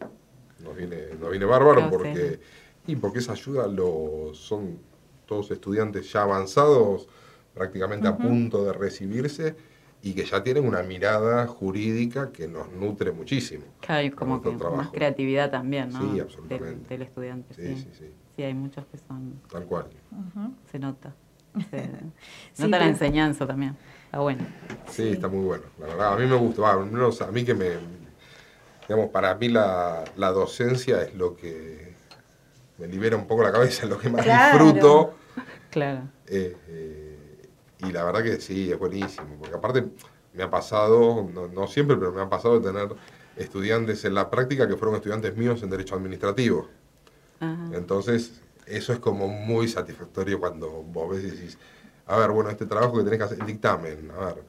Nos 0.63 0.75
viene, 0.75 0.97
nos 1.19 1.29
viene 1.32 1.45
bárbaro 1.45 1.75
Claro, 1.82 1.91
porque, 1.91 2.39
y 2.88 2.95
porque 2.95 3.19
esa 3.19 3.32
ayuda 3.34 3.67
los, 3.67 4.38
son 4.38 4.77
todos 5.25 5.49
estudiantes 5.51 6.11
ya 6.11 6.23
avanzados, 6.23 7.07
prácticamente 7.53 8.07
a 8.07 8.17
punto 8.17 8.63
de 8.65 8.73
recibirse 8.73 9.55
y 10.03 10.13
que 10.13 10.25
ya 10.25 10.43
tienen 10.43 10.65
una 10.65 10.82
mirada 10.84 11.45
jurídica 11.47 12.32
que 12.32 12.47
nos 12.47 12.71
nutre 12.71 13.11
muchísimo. 13.11 13.65
Claro, 13.82 14.05
y 14.05 14.11
como 14.11 14.41
que 14.41 14.51
más 14.51 14.89
creatividad 14.89 15.51
también, 15.51 15.89
¿no? 15.91 16.13
Sí, 16.13 16.19
absolutamente. 16.19 16.88
Del, 16.89 17.01
estudiante, 17.03 17.53
Sí, 17.53 17.75
sí. 17.75 17.82
sí, 17.84 17.89
sí. 17.99 18.05
Sí, 18.36 18.43
hay 18.43 18.53
muchos 18.53 18.86
que 18.86 18.97
son... 18.97 19.39
Tal 19.51 19.65
cual. 19.65 19.88
Se 20.71 20.79
nota. 20.79 21.13
Se 21.69 21.89
Sí, 22.53 22.63
nota 22.63 22.79
la 22.79 22.88
enseñanza 22.88 23.45
también. 23.45 23.75
Está 24.12 24.20
bueno. 24.20 24.45
Sí, 24.89 25.07
está 25.07 25.30
muy 25.30 25.45
bueno. 25.45 25.64
La 25.80 25.88
verdad, 25.88 26.14
a 26.14 26.18
mí 26.18 26.26
me 26.26 26.36
gusta. 26.36 27.26
a 27.26 27.32
mí 27.32 27.45
que 27.45 27.53
me. 27.53 27.70
Digamos, 28.86 29.09
para 29.09 29.34
mí 29.36 29.47
la, 29.47 30.03
la 30.18 30.32
docencia 30.32 31.01
es 31.03 31.16
lo 31.16 31.38
que 31.38 31.95
me 32.78 32.88
libera 32.88 33.16
un 33.16 33.26
poco 33.26 33.41
la 33.43 33.53
cabeza, 33.53 33.84
es 33.86 33.89
lo 33.89 33.97
que 33.97 34.09
más 34.09 34.24
Claro. 34.26 34.66
disfruto. 34.66 35.14
Claro. 35.70 36.01
Eh, 36.28 36.57
eh, 36.68 37.47
y 37.80 37.91
la 37.93 38.03
verdad 38.03 38.22
que 38.22 38.41
sí, 38.41 38.70
es 38.70 38.78
buenísimo. 38.78 39.38
Porque 39.39 39.55
aparte 39.55 39.86
me 40.34 40.43
ha 40.43 40.49
pasado, 40.49 41.26
no, 41.34 41.47
no 41.47 41.68
siempre, 41.68 41.95
pero 41.95 42.12
me 42.12 42.22
ha 42.22 42.30
pasado 42.30 42.59
de 42.59 42.68
tener 42.70 42.93
estudiantes 43.38 44.03
en 44.03 44.14
la 44.14 44.30
práctica 44.30 44.68
que 44.68 44.76
fueron 44.76 44.95
estudiantes 44.97 45.38
míos 45.38 45.64
en 45.64 45.70
Derecho 45.70 45.95
Administrativo. 45.95 46.68
Ajá. 47.39 47.70
Entonces, 47.76 48.41
eso 48.66 48.91
es 48.91 48.99
como 48.99 49.30
muy 49.30 49.70
satisfactorio 49.70 50.38
cuando 50.38 50.70
vos 50.70 51.16
ves 51.16 51.24
y 51.24 51.32
decís, 51.32 51.57
a 52.08 52.18
ver, 52.18 52.32
bueno, 52.32 52.49
este 52.49 52.66
trabajo 52.66 52.97
que 52.97 53.04
tenés 53.04 53.20
que 53.20 53.24
hacer, 53.26 53.39
el 53.39 53.45
dictamen, 53.45 54.12
a 54.12 54.26
ver, 54.26 54.43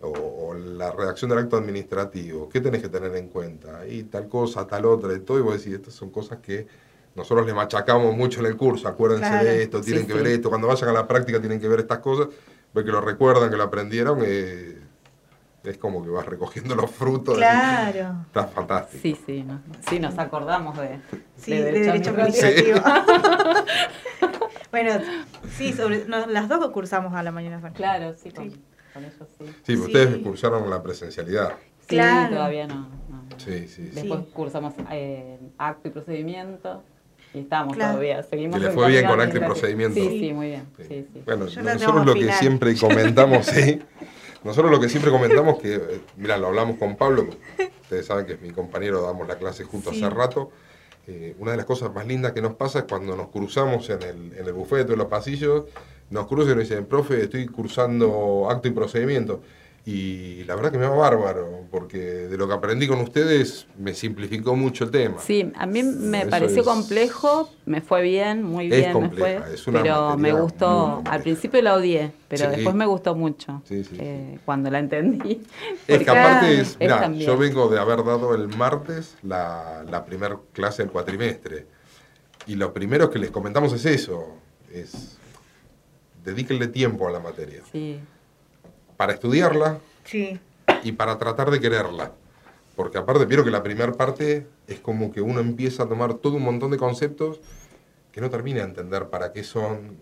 o, 0.00 0.08
o 0.08 0.54
la 0.54 0.92
redacción 0.92 1.28
del 1.30 1.40
acto 1.40 1.56
administrativo, 1.56 2.48
¿qué 2.48 2.60
tenés 2.60 2.82
que 2.82 2.88
tener 2.88 3.14
en 3.16 3.28
cuenta? 3.28 3.86
Y 3.86 4.04
tal 4.04 4.28
cosa, 4.28 4.66
tal 4.66 4.84
otra, 4.86 5.12
y 5.14 5.20
todo, 5.20 5.38
y 5.38 5.42
vos 5.42 5.54
decís, 5.58 5.74
estas 5.74 5.94
son 5.94 6.10
cosas 6.10 6.38
que 6.38 6.66
nosotros 7.16 7.44
le 7.46 7.52
machacamos 7.54 8.14
mucho 8.16 8.40
en 8.40 8.46
el 8.46 8.56
curso, 8.56 8.86
acuérdense 8.86 9.28
Claro, 9.30 9.44
de 9.44 9.62
esto, 9.64 9.80
tienen 9.80 10.02
sí, 10.02 10.06
que 10.06 10.12
sí. 10.12 10.18
ver 10.18 10.26
esto, 10.28 10.48
cuando 10.50 10.68
vayan 10.68 10.88
a 10.90 10.92
la 10.92 11.06
práctica 11.08 11.40
tienen 11.40 11.60
que 11.60 11.66
ver 11.66 11.80
estas 11.80 11.98
cosas, 11.98 12.28
ver 12.72 12.84
que 12.84 12.92
lo 12.92 13.00
recuerdan, 13.00 13.50
que 13.50 13.56
lo 13.56 13.64
aprendieron, 13.64 14.20
eh, 14.22 14.78
es 15.64 15.76
como 15.78 16.04
que 16.04 16.10
vas 16.10 16.24
recogiendo 16.26 16.76
los 16.76 16.90
frutos. 16.90 17.36
Claro. 17.38 18.14
Está 18.26 18.46
fantástico. 18.46 19.02
Sí, 19.02 19.18
sí, 19.26 19.42
no- 19.42 19.60
sí, 19.88 19.98
nos 19.98 20.16
acordamos 20.18 20.76
de, 20.78 21.00
Sí, 21.36 21.50
de 21.50 21.64
derecho 21.64 22.10
administrativo. 22.10 22.78
administrativo. 22.78 23.64
bueno, 24.70 24.92
sí, 25.56 25.72
sobre, 25.72 26.04
no, 26.06 26.26
las 26.26 26.48
dos 26.48 26.68
cursamos 26.70 27.14
a 27.14 27.22
la 27.22 27.30
mañana. 27.30 27.60
Claro, 27.72 28.14
sí, 28.16 28.30
con, 28.30 28.50
con 28.92 29.04
ellos 29.04 29.14
sí. 29.38 29.44
Sí, 29.64 29.76
Sí. 29.76 29.76
ustedes 29.76 30.18
cursaron 30.18 30.68
la 30.70 30.82
presencialidad. 30.82 31.54
Sí, 31.80 31.96
Claro. 31.96 32.34
todavía 32.36 32.66
no. 32.66 32.74
no. 33.08 33.22
Sí, 33.38 33.66
sí, 33.66 33.88
sí. 33.88 33.90
Después 33.94 34.20
Sí. 34.20 34.30
cursamos 34.34 34.74
eh, 34.90 35.38
acto 35.56 35.88
y 35.88 35.90
procedimiento 35.90 36.82
y 37.32 37.40
estamos 37.40 37.74
Claro. 37.74 37.92
todavía. 37.92 38.22
Seguimos 38.22 38.58
Que 38.60 38.66
le 38.66 38.72
fue 38.72 38.88
bien 38.88 39.06
con 39.06 39.20
acto 39.20 39.36
y 39.38 39.40
procedimiento. 39.40 39.94
Sí, 39.94 40.18
sí, 40.20 40.32
muy 40.32 40.48
bien. 40.48 40.66
Sí. 40.76 40.84
Sí, 40.88 41.06
sí. 41.12 41.22
Bueno, 41.24 41.46
Yo 41.46 41.62
nosotros 41.62 42.06
lo 42.06 42.14
que 42.14 42.32
siempre 42.32 42.74
comentamos, 42.80 43.46
sí. 43.46 43.80
Nosotros 44.44 44.70
lo 44.70 44.78
que 44.80 44.88
siempre 44.88 45.10
comentamos, 45.10 45.58
que, 45.58 45.74
eh, 45.74 46.00
mira, 46.16 46.36
lo 46.36 46.46
hablamos 46.48 46.76
con 46.78 46.96
Pablo, 46.96 47.26
ustedes 47.82 48.06
saben 48.06 48.24
que 48.26 48.34
es 48.34 48.40
mi 48.40 48.50
compañero, 48.50 49.02
damos 49.02 49.26
la 49.26 49.36
clase 49.36 49.64
juntos 49.64 49.96
Sí. 49.96 50.04
hace 50.04 50.14
rato. 50.14 50.50
Eh, 51.08 51.34
una 51.38 51.52
de 51.52 51.56
las 51.56 51.66
cosas 51.66 51.92
más 51.94 52.06
lindas 52.06 52.32
que 52.32 52.42
nos 52.42 52.54
pasa 52.54 52.80
es 52.80 52.84
cuando 52.84 53.16
nos 53.16 53.28
cruzamos 53.28 53.88
en 53.88 54.02
el, 54.02 54.32
en 54.34 54.46
el 54.46 54.52
bufete 54.52 54.92
en 54.92 54.98
los 54.98 55.08
pasillos, 55.08 55.64
nos 56.10 56.26
cruzan 56.26 56.52
y 56.52 56.56
nos 56.56 56.68
dicen, 56.68 56.84
profe, 56.84 57.22
estoy 57.22 57.46
cursando 57.46 58.48
acto 58.50 58.68
y 58.68 58.72
procedimiento. 58.72 59.40
Y 59.90 60.44
la 60.44 60.54
verdad 60.54 60.70
que 60.70 60.76
me 60.76 60.86
va 60.86 60.94
bárbaro, 60.96 61.64
porque 61.70 61.96
de 61.98 62.36
lo 62.36 62.46
que 62.46 62.52
aprendí 62.52 62.86
con 62.86 63.00
ustedes 63.00 63.66
me 63.78 63.94
simplificó 63.94 64.54
mucho 64.54 64.84
el 64.84 64.90
tema. 64.90 65.18
Sí, 65.18 65.50
a 65.56 65.64
mí 65.64 65.82
me 65.82 66.20
Eso 66.20 66.30
pareció 66.30 66.60
es- 66.60 66.66
complejo, 66.68 67.48
me 67.64 67.80
fue 67.80 68.02
bien, 68.02 68.42
muy 68.42 68.66
Es 68.66 68.70
bien, 68.70 68.86
me 68.88 68.92
compleja, 68.92 69.42
fue, 69.44 69.54
es 69.54 69.66
una 69.66 69.80
pero 69.82 70.18
me 70.18 70.32
gustó, 70.34 71.02
al 71.06 71.22
principio 71.22 71.62
la 71.62 71.74
odié, 71.74 72.12
pero 72.28 72.44
Sí. 72.44 72.50
después 72.56 72.74
me 72.74 72.84
gustó 72.84 73.14
mucho 73.14 73.62
Sí, 73.64 73.82
sí, 73.82 73.96
eh, 73.98 74.38
cuando 74.44 74.70
la 74.70 74.80
entendí. 74.80 75.40
Es 75.88 76.02
que 76.04 76.10
aparte 76.10 76.60
es, 76.60 76.76
mirá, 76.78 77.10
yo 77.12 77.38
vengo 77.38 77.68
de 77.70 77.78
haber 77.80 78.04
dado 78.04 78.34
el 78.34 78.48
martes 78.58 79.16
la, 79.22 79.84
la 79.88 80.04
primera 80.04 80.38
clase 80.52 80.82
del 80.82 80.92
cuatrimestre. 80.92 81.66
Y 82.46 82.56
lo 82.56 82.74
primero 82.74 83.08
que 83.08 83.18
les 83.18 83.30
comentamos 83.30 83.72
es 83.72 83.86
eso, 83.86 84.34
es 84.70 85.16
dedíquenle 86.24 86.66
tiempo 86.68 87.08
a 87.08 87.10
la 87.10 87.20
materia. 87.20 87.62
Sí, 87.72 87.98
Para 88.98 89.14
estudiarla 89.14 89.78
Sí, 90.04 90.38
y 90.82 90.92
para 90.92 91.16
tratar 91.18 91.50
de 91.50 91.60
quererla. 91.60 92.12
Porque 92.76 92.98
aparte, 92.98 93.24
vieron 93.26 93.44
que 93.44 93.50
la 93.50 93.62
primera 93.62 93.92
parte 93.92 94.46
es 94.66 94.80
como 94.80 95.10
que 95.12 95.20
uno 95.20 95.40
empieza 95.40 95.84
a 95.84 95.88
tomar 95.88 96.14
todo 96.14 96.34
un 96.34 96.42
montón 96.42 96.70
de 96.70 96.76
conceptos 96.78 97.40
que 98.12 98.20
no 98.20 98.28
termina 98.28 98.58
de 98.60 98.64
entender 98.64 99.06
para 99.08 99.32
qué 99.32 99.44
son 99.44 99.96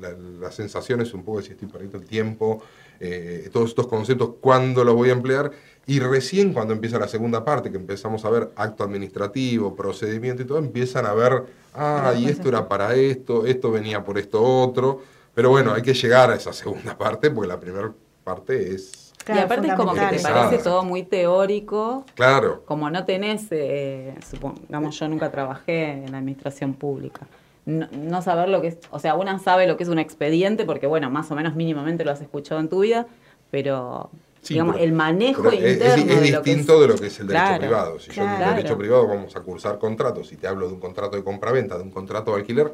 la- 0.00 0.10
las 0.40 0.54
sensaciones, 0.54 1.14
un 1.14 1.22
poco 1.24 1.38
de 1.38 1.44
si 1.44 1.52
estoy 1.52 1.68
perdiendo 1.68 1.98
el 1.98 2.04
tiempo, 2.06 2.62
eh, 3.00 3.48
todos 3.52 3.70
estos 3.70 3.86
conceptos, 3.86 4.32
cuándo 4.40 4.84
los 4.84 4.94
voy 4.94 5.08
a 5.10 5.12
emplear. 5.12 5.50
Y 5.86 6.00
recién 6.00 6.52
cuando 6.52 6.74
empieza 6.74 6.98
la 6.98 7.08
segunda 7.08 7.44
parte, 7.44 7.70
que 7.70 7.76
empezamos 7.76 8.24
a 8.24 8.30
ver 8.30 8.50
acto 8.56 8.84
administrativo, 8.84 9.74
procedimiento 9.74 10.42
y 10.42 10.44
todo, 10.46 10.58
empiezan 10.58 11.06
a 11.06 11.14
ver, 11.14 11.44
ah, 11.74 12.12
y 12.18 12.26
esto 12.28 12.48
era 12.48 12.68
para 12.68 12.94
esto, 12.94 13.46
esto 13.46 13.70
venía 13.70 14.04
por 14.04 14.18
esto 14.18 14.42
otro. 14.42 15.02
Pero 15.34 15.50
bueno, 15.50 15.72
hay 15.72 15.82
que 15.82 15.94
llegar 15.94 16.30
a 16.30 16.34
esa 16.34 16.52
segunda 16.52 16.96
parte, 16.96 17.30
porque 17.30 17.48
la 17.48 17.58
primera 17.58 17.92
parte 18.24 18.74
es, 18.74 19.12
claro, 19.24 19.40
y 19.40 19.44
aparte 19.44 19.68
es 19.68 19.74
como 19.74 19.94
que 19.94 20.00
te 20.00 20.18
parece 20.20 20.58
todo 20.62 20.84
muy 20.84 21.02
teórico, 21.04 22.04
claro, 22.14 22.62
como 22.66 22.90
no 22.90 23.04
tenés, 23.04 23.46
eh, 23.50 24.14
supongamos, 24.30 24.98
yo 24.98 25.08
nunca 25.08 25.30
trabajé 25.30 26.04
en 26.04 26.12
la 26.12 26.18
administración 26.18 26.74
pública. 26.74 27.26
No, 27.64 27.86
no 27.92 28.22
saber 28.22 28.48
lo 28.48 28.60
que 28.60 28.68
es, 28.68 28.78
o 28.90 28.98
sea, 28.98 29.14
una 29.14 29.38
sabe 29.38 29.66
lo 29.66 29.76
que 29.76 29.84
es 29.84 29.88
un 29.88 29.98
expediente 30.00 30.64
porque, 30.64 30.86
bueno, 30.86 31.08
más 31.10 31.30
o 31.30 31.34
menos 31.36 31.54
mínimamente 31.54 32.04
lo 32.04 32.10
has 32.10 32.20
escuchado 32.20 32.60
en 32.60 32.68
tu 32.68 32.80
vida, 32.80 33.06
pero, 33.50 34.10
Sí, 34.42 34.54
digamos, 34.54 34.74
pero- 34.74 34.84
el 34.84 34.92
manejo 34.92 35.42
Pero 35.44 35.54
es, 35.56 35.62
es- 35.62 35.72
interno 35.74 35.94
es 35.94 36.20
de 36.20 36.30
lo 36.32 36.42
que 36.42 36.50
distinto 36.50 36.80
de 36.80 36.88
lo 36.88 36.96
que 36.96 37.06
es 37.06 37.20
el 37.20 37.28
derecho 37.28 37.44
Claro, 37.46 37.60
privado. 37.60 37.98
Si 38.00 38.10
yo 38.10 38.22
en 38.24 38.36
claro. 38.36 38.54
derecho 38.56 38.76
privado 38.76 39.06
vamos 39.08 39.36
a 39.36 39.40
cursar 39.40 39.78
contratos 39.78 40.32
y 40.32 40.36
te 40.36 40.48
hablo 40.48 40.66
de 40.66 40.74
un 40.74 40.80
contrato 40.80 41.16
de 41.16 41.22
compraventa, 41.24 41.76
de 41.78 41.84
un 41.84 41.90
contrato 41.92 42.32
de 42.32 42.38
alquiler, 42.40 42.72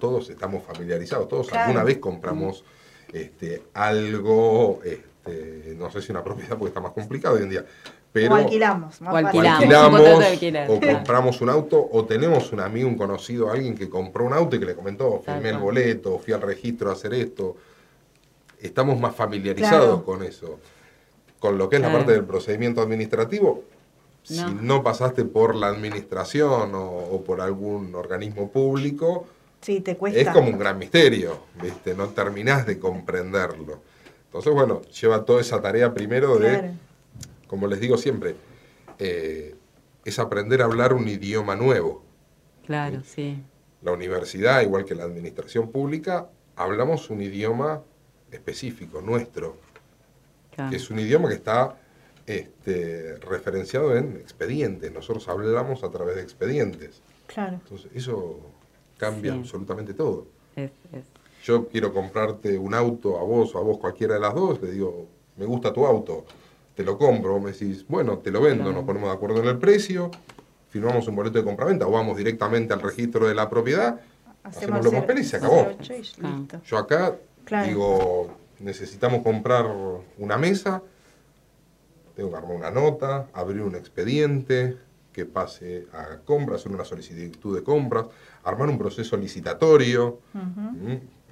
todos 0.00 0.28
estamos 0.30 0.64
familiarizados, 0.64 1.28
todos 1.28 1.46
Claro. 1.48 1.66
alguna 1.66 1.84
vez 1.84 1.98
compramos 1.98 2.64
este, 3.12 3.62
algo, 3.74 4.80
este, 4.84 5.74
no 5.78 5.90
sé 5.92 6.02
si 6.02 6.10
una 6.10 6.24
propiedad 6.24 6.50
porque 6.58 6.68
está 6.70 6.80
más 6.80 6.92
complicado 6.92 7.36
hoy 7.36 7.42
en 7.42 7.50
día, 7.50 7.64
pero 8.12 8.32
o 8.34 8.36
alquilamos. 8.36 9.00
más 9.00 9.14
O 9.14 9.16
alquilamos. 9.16 9.60
alquilamos, 9.60 10.00
alquiler, 10.24 10.70
o 10.70 10.80
claro. 10.80 10.96
compramos 10.98 11.40
un 11.40 11.50
auto, 11.50 11.88
o 11.92 12.04
tenemos 12.04 12.50
un 12.52 12.58
amigo, 12.60 12.88
un 12.88 12.96
conocido, 12.96 13.50
alguien 13.52 13.76
que 13.76 13.88
compró 13.88 14.24
un 14.24 14.32
auto 14.32 14.56
y 14.56 14.58
que 14.58 14.66
le 14.66 14.74
comentó, 14.74 15.22
Tal 15.24 15.36
firmé 15.36 15.50
el 15.50 15.58
boleto, 15.58 16.18
fui 16.18 16.32
al 16.32 16.40
registro 16.42 16.90
a 16.90 16.94
hacer 16.94 17.14
esto. 17.14 17.56
Estamos 18.60 18.98
más 19.00 19.14
familiarizados 19.14 19.86
Claro. 19.86 20.04
con 20.04 20.22
eso. 20.22 20.58
Con 21.38 21.56
lo 21.56 21.68
que 21.70 21.76
es 21.76 21.82
la 21.82 21.90
parte 21.92 22.12
del 22.12 22.24
procedimiento 22.24 22.82
administrativo, 22.82 23.64
si 24.22 24.36
No. 24.42 24.50
no 24.50 24.82
pasaste 24.82 25.24
por 25.24 25.54
la 25.54 25.68
administración 25.68 26.74
o, 26.74 26.86
o 26.88 27.24
por 27.24 27.40
algún 27.40 27.94
organismo 27.94 28.50
público, 28.50 29.26
Sí, 29.60 29.80
te 29.80 29.96
cuesta. 29.96 30.18
es 30.20 30.28
como 30.30 30.48
un 30.48 30.58
gran 30.58 30.78
misterio, 30.78 31.44
¿viste? 31.60 31.94
No 31.94 32.08
terminás 32.08 32.66
de 32.66 32.78
comprenderlo. 32.78 33.82
Entonces, 34.26 34.52
bueno, 34.52 34.82
lleva 34.82 35.24
toda 35.24 35.40
esa 35.40 35.60
tarea 35.60 35.92
primero 35.92 36.38
de 36.38 36.58
Claro. 36.58 36.72
como 37.46 37.66
les 37.66 37.80
digo 37.80 37.96
siempre, 37.98 38.36
eh, 38.98 39.54
es 40.04 40.18
aprender 40.18 40.62
a 40.62 40.66
hablar 40.66 40.92
un 40.92 41.08
idioma 41.08 41.56
nuevo. 41.56 42.04
Claro, 42.64 43.02
sí. 43.04 43.42
La 43.82 43.92
universidad, 43.92 44.62
igual 44.62 44.84
que 44.84 44.94
la 44.94 45.04
administración 45.04 45.70
pública, 45.70 46.28
hablamos 46.56 47.10
un 47.10 47.22
idioma 47.22 47.82
específico, 48.30 49.00
nuestro, 49.00 49.56
claro. 50.54 50.70
que 50.70 50.76
es 50.76 50.90
un 50.90 51.00
idioma 51.00 51.28
que 51.28 51.34
está 51.34 51.76
este, 52.26 53.16
referenciado 53.16 53.96
en 53.96 54.16
expedientes. 54.16 54.92
Nosotros 54.92 55.28
hablamos 55.28 55.82
a 55.82 55.90
través 55.90 56.16
de 56.16 56.22
expedientes. 56.22 57.02
Claro. 57.26 57.54
Entonces, 57.62 57.90
eso 57.94 58.38
cambia 59.00 59.32
Sí. 59.32 59.38
absolutamente 59.38 59.94
todo. 59.94 60.26
Es, 60.54 60.70
es- 60.92 61.04
Yo 61.42 61.66
quiero 61.68 61.92
comprarte 61.94 62.58
un 62.58 62.74
auto 62.74 63.18
a 63.18 63.22
vos 63.22 63.54
o 63.54 63.58
a 63.58 63.62
vos 63.62 63.78
cualquiera 63.78 64.14
de 64.14 64.20
las 64.20 64.34
dos, 64.34 64.60
le 64.60 64.72
digo, 64.72 65.06
me 65.38 65.46
gusta 65.46 65.72
tu 65.72 65.86
auto, 65.86 66.26
te 66.76 66.84
lo 66.84 66.98
compro, 66.98 67.32
vos 67.32 67.42
me 67.42 67.52
decís, 67.52 67.86
bueno, 67.88 68.18
te 68.18 68.30
lo 68.30 68.42
vendo, 68.42 68.64
Claro. 68.64 68.76
nos 68.76 68.84
ponemos 68.84 69.08
de 69.08 69.14
acuerdo 69.14 69.40
en 69.40 69.48
el 69.48 69.58
precio, 69.58 70.10
firmamos 70.68 71.08
un 71.08 71.16
boleto 71.16 71.38
de 71.38 71.44
compraventa 71.44 71.86
o 71.86 71.90
vamos 71.90 72.16
directamente 72.18 72.74
al 72.74 72.82
registro 72.82 73.26
de 73.26 73.34
la 73.34 73.48
propiedad, 73.48 73.98
hacemos 74.42 74.84
los 74.84 74.90
cero- 74.90 75.00
papeles 75.00 75.26
y 75.26 75.28
se 75.30 75.36
acabó. 75.36 75.62
08 75.80 75.94
y 75.94 76.02
Ah. 76.22 76.42
Yo 76.66 76.76
acá 76.76 77.16
Claro. 77.46 77.66
digo, 77.68 78.30
necesitamos 78.60 79.22
comprar 79.22 79.64
una 80.18 80.36
mesa, 80.36 80.82
tengo 82.14 82.30
que 82.30 82.36
armar 82.36 82.54
una 82.56 82.70
nota, 82.70 83.28
abrir 83.32 83.62
un 83.62 83.74
expediente 83.76 84.76
que 85.20 85.26
pase 85.26 85.86
a 85.92 86.18
compras, 86.24 86.60
hacer 86.60 86.72
una 86.72 86.84
solicitud 86.84 87.54
de 87.54 87.62
compras, 87.62 88.06
armar 88.44 88.68
un 88.68 88.78
proceso 88.78 89.16
licitatorio. 89.16 90.20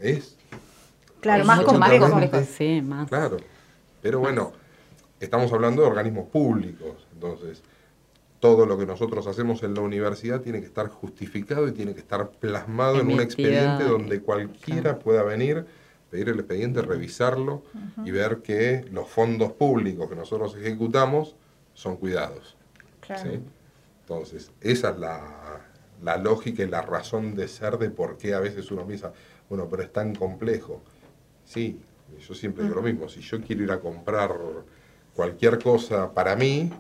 Es 0.01 0.37
Claro, 1.21 1.45
más 1.45 1.61
complejo. 1.63 2.21
Sí, 2.45 2.83
más. 2.83 3.09
Claro. 3.09 3.39
Pero 4.03 4.21
bueno, 4.21 4.53
estamos 5.21 5.53
hablando 5.53 5.83
de 5.83 5.89
organismos 5.89 6.29
públicos, 6.29 7.07
entonces 7.13 7.63
todo 8.39 8.67
lo 8.67 8.79
que 8.79 8.87
nosotros 8.87 9.27
hacemos 9.27 9.65
en 9.65 9.75
la 9.75 9.81
universidad 9.81 10.41
tiene 10.41 10.61
que 10.61 10.67
estar 10.67 10.87
justificado 10.89 11.67
y 11.67 11.73
tiene 11.73 11.93
que 11.93 12.01
estar 12.01 12.31
plasmado 12.31 13.01
en 13.01 13.11
un 13.11 13.21
expediente 13.21 13.83
donde 13.85 14.21
cualquiera 14.21 15.01
pueda 15.01 15.25
venir, 15.25 15.67
pedir 16.11 16.29
el 16.29 16.39
expediente, 16.39 16.83
revisarlo 16.83 17.65
y 18.05 18.13
ver 18.13 18.39
que 18.39 18.85
los 18.93 19.09
fondos 19.09 19.53
públicos 19.53 20.09
que 20.09 20.15
nosotros 20.15 20.57
ejecutamos 20.57 21.35
son 21.75 21.97
cuidados. 21.97 22.57
Claro. 23.01 23.29
¿sí? 23.29 23.41
Entonces, 24.09 24.51
esa 24.63 24.91
es 24.91 24.99
la, 24.99 25.61
la 26.03 26.17
lógica 26.17 26.63
y 26.63 26.67
la 26.67 26.81
razón 26.81 27.35
de 27.35 27.47
ser 27.47 27.77
de 27.77 27.91
por 27.91 28.17
qué 28.17 28.33
a 28.33 28.41
veces 28.41 28.71
uno 28.71 28.87
piensa, 28.87 29.13
bueno, 29.51 29.69
pero 29.69 29.83
es 29.83 29.93
tan 29.93 30.15
complejo. 30.15 30.83
Sí, 31.45 31.79
yo 32.27 32.35
siempre 32.35 32.65
digo 32.65 32.77
lo 32.77 32.83
mismo, 32.83 33.07
si 33.09 33.21
yo 33.21 33.39
quiero 33.43 33.65
ir 33.65 33.71
a 33.71 33.81
comprar 33.81 34.35
cualquier 35.15 35.63
cosa 35.63 36.11
para 36.15 36.35
mí, 36.37 36.71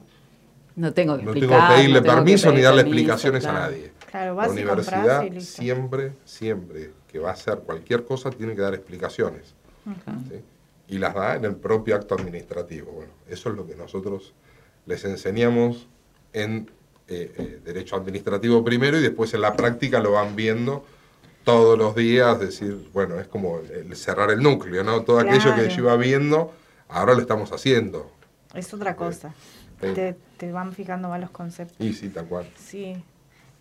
No 0.74 0.94
tengo 0.94 1.18
que 1.18 1.24
no 1.24 1.32
explicar. 1.32 1.58
tengo 1.58 1.68
que 1.68 1.74
pedirle 1.74 1.98
no 2.00 2.02
tengo 2.02 2.14
que 2.14 2.16
permiso 2.22 2.52
ni 2.52 2.62
darle 2.62 2.82
permiso, 2.84 2.96
explicaciones 2.96 3.42
claro. 3.42 3.58
a 3.58 3.60
nadie. 3.60 3.92
Claro, 4.10 4.26
La 4.26 4.32
vas 4.32 4.48
y 4.48 4.52
universidad 4.52 5.22
y 5.24 5.30
listo. 5.30 5.62
siempre, 5.62 6.12
siempre 6.24 6.92
que 7.08 7.18
va 7.18 7.30
a 7.30 7.32
hacer 7.34 7.58
cualquier 7.58 8.04
cosa 8.06 8.30
tiene 8.30 8.54
que 8.54 8.62
dar 8.62 8.72
explicaciones. 8.74 9.54
¿sí? 10.30 10.40
Y 10.88 10.98
las 10.98 11.14
da 11.14 11.36
en 11.36 11.44
el 11.44 11.56
propio 11.56 11.94
acto 11.94 12.14
administrativo. 12.14 12.90
Bueno, 12.92 13.12
eso 13.28 13.50
es 13.50 13.56
lo 13.56 13.66
que 13.66 13.74
nosotros 13.74 14.32
les 14.86 15.04
enseñamos 15.04 15.88
en 16.32 16.70
eh, 17.08 17.32
eh, 17.38 17.60
Derecho 17.64 17.96
Administrativo 17.96 18.62
primero 18.62 18.98
y 18.98 19.02
después 19.02 19.32
en 19.34 19.40
la 19.40 19.54
práctica 19.54 19.98
lo 20.00 20.12
van 20.12 20.36
viendo 20.36 20.84
todos 21.42 21.78
los 21.78 21.96
días, 21.96 22.38
decir, 22.38 22.90
bueno, 22.92 23.18
es 23.18 23.26
como 23.26 23.60
el 23.60 23.96
cerrar 23.96 24.30
el 24.30 24.42
núcleo, 24.42 24.84
¿no? 24.84 25.00
Todo 25.00 25.18
aquello 25.18 25.54
que 25.54 25.70
yo 25.70 25.84
iba 25.84 25.96
viendo, 25.96 26.52
ahora 26.88 27.14
lo 27.14 27.20
estamos 27.20 27.50
haciendo. 27.52 28.12
Es 28.54 28.74
otra 28.74 28.96
cosa. 28.96 29.32
Sí. 29.80 29.94
Te, 29.94 30.16
te 30.36 30.52
van 30.52 30.74
fijando 30.74 31.08
más 31.08 31.18
los 31.20 31.30
conceptos. 31.30 31.76
Y 31.80 31.94
sí, 31.94 32.10
tal 32.10 32.26
cual. 32.26 32.46
Sí. 32.58 33.02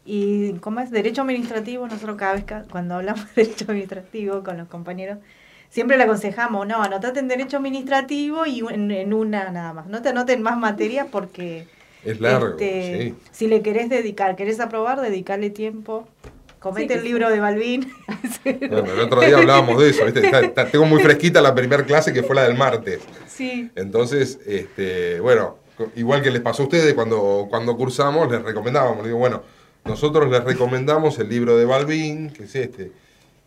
Y 0.03 0.53
como 0.59 0.81
es 0.81 0.91
derecho 0.91 1.21
administrativo, 1.21 1.87
nosotros 1.87 2.17
cada 2.17 2.33
vez 2.33 2.43
que, 2.43 2.55
cuando 2.69 2.95
hablamos 2.95 3.33
de 3.35 3.43
derecho 3.43 3.65
administrativo 3.69 4.43
con 4.43 4.57
los 4.57 4.67
compañeros, 4.67 5.19
siempre 5.69 5.95
le 5.95 6.03
aconsejamos, 6.03 6.67
no, 6.67 6.83
anotate 6.83 7.19
en 7.19 7.29
derecho 7.29 7.55
administrativo 7.55 8.45
y 8.45 8.59
en, 8.69 8.91
en 8.91 9.13
una 9.13 9.49
nada 9.51 9.71
más. 9.71 9.87
No 9.87 10.01
te 10.01 10.09
anoten 10.09 10.41
más 10.41 10.57
materias 10.57 11.07
porque 11.09 11.67
Es 12.11 12.19
largo, 12.21 12.49
este, 12.59 13.03
sí. 13.09 13.15
si 13.31 13.47
le 13.47 13.61
querés 13.61 13.89
dedicar, 13.89 14.35
querés 14.35 14.59
aprobar, 14.59 15.01
dedicarle 15.01 15.49
tiempo. 15.49 16.07
Comete 16.59 16.93
Sí, 16.93 16.99
el 16.99 17.03
libro 17.05 17.29
de 17.29 17.39
Balvin. 17.39 17.91
Bueno, 18.43 18.93
el 18.93 18.99
otro 19.01 19.21
día 19.21 19.37
hablábamos 19.37 19.79
de 19.79 19.89
eso, 19.89 20.05
¿viste? 20.05 20.25
Está- 20.25 20.39
está- 20.41 20.67
tengo 20.71 20.85
muy 20.85 21.01
fresquita 21.03 21.41
la 21.41 21.53
primera 21.53 21.83
clase 21.85 22.13
que 22.13 22.23
fue 22.23 22.35
la 22.35 22.43
del 22.47 22.57
martes. 22.57 22.99
sí. 23.27 23.69
Entonces, 23.75 24.39
este, 24.45 25.19
bueno, 25.19 25.57
igual 25.95 26.21
que 26.23 26.31
les 26.31 26.41
pasó 26.41 26.63
a 26.63 26.65
ustedes 26.65 26.93
cuando, 26.93 27.45
cuando 27.49 27.75
cursamos, 27.77 28.31
les 28.31 28.41
recomendábamos. 28.41 29.05
Digo, 29.05 29.17
bueno, 29.17 29.43
nosotros 29.85 30.29
les 30.31 30.43
recomendamos 30.43 31.19
el 31.19 31.29
libro 31.29 31.55
de 31.57 31.65
Balbín, 31.65 32.29
que 32.31 32.45
es 32.45 32.55
este, 32.55 32.91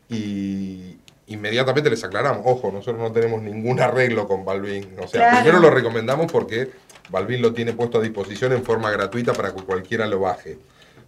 y 0.09 0.97
inmediatamente 1.27 1.91
les 1.91 2.03
aclaramos, 2.05 2.43
ojo, 2.45 2.71
nosotros 2.73 2.99
no 3.01 3.13
tenemos 3.13 3.41
ningún 3.43 3.81
arreglo 3.81 4.27
con 4.27 4.45
Balbín. 4.45 4.87
O 5.03 5.07
sea, 5.09 5.21
Claro. 5.31 5.37
primero 5.43 5.59
lo 5.61 5.71
recomendamos 5.71 6.31
porque 6.31 6.69
Balbín 7.11 7.43
lo 7.43 7.53
tiene 7.53 7.73
puesto 7.73 7.99
a 7.99 8.03
disposición 8.03 8.53
en 8.53 8.63
forma 8.63 8.91
gratuita 8.91 9.33
para 9.33 9.55
que 9.55 9.63
cualquiera 9.63 10.07
lo 10.07 10.21
baje. 10.21 10.59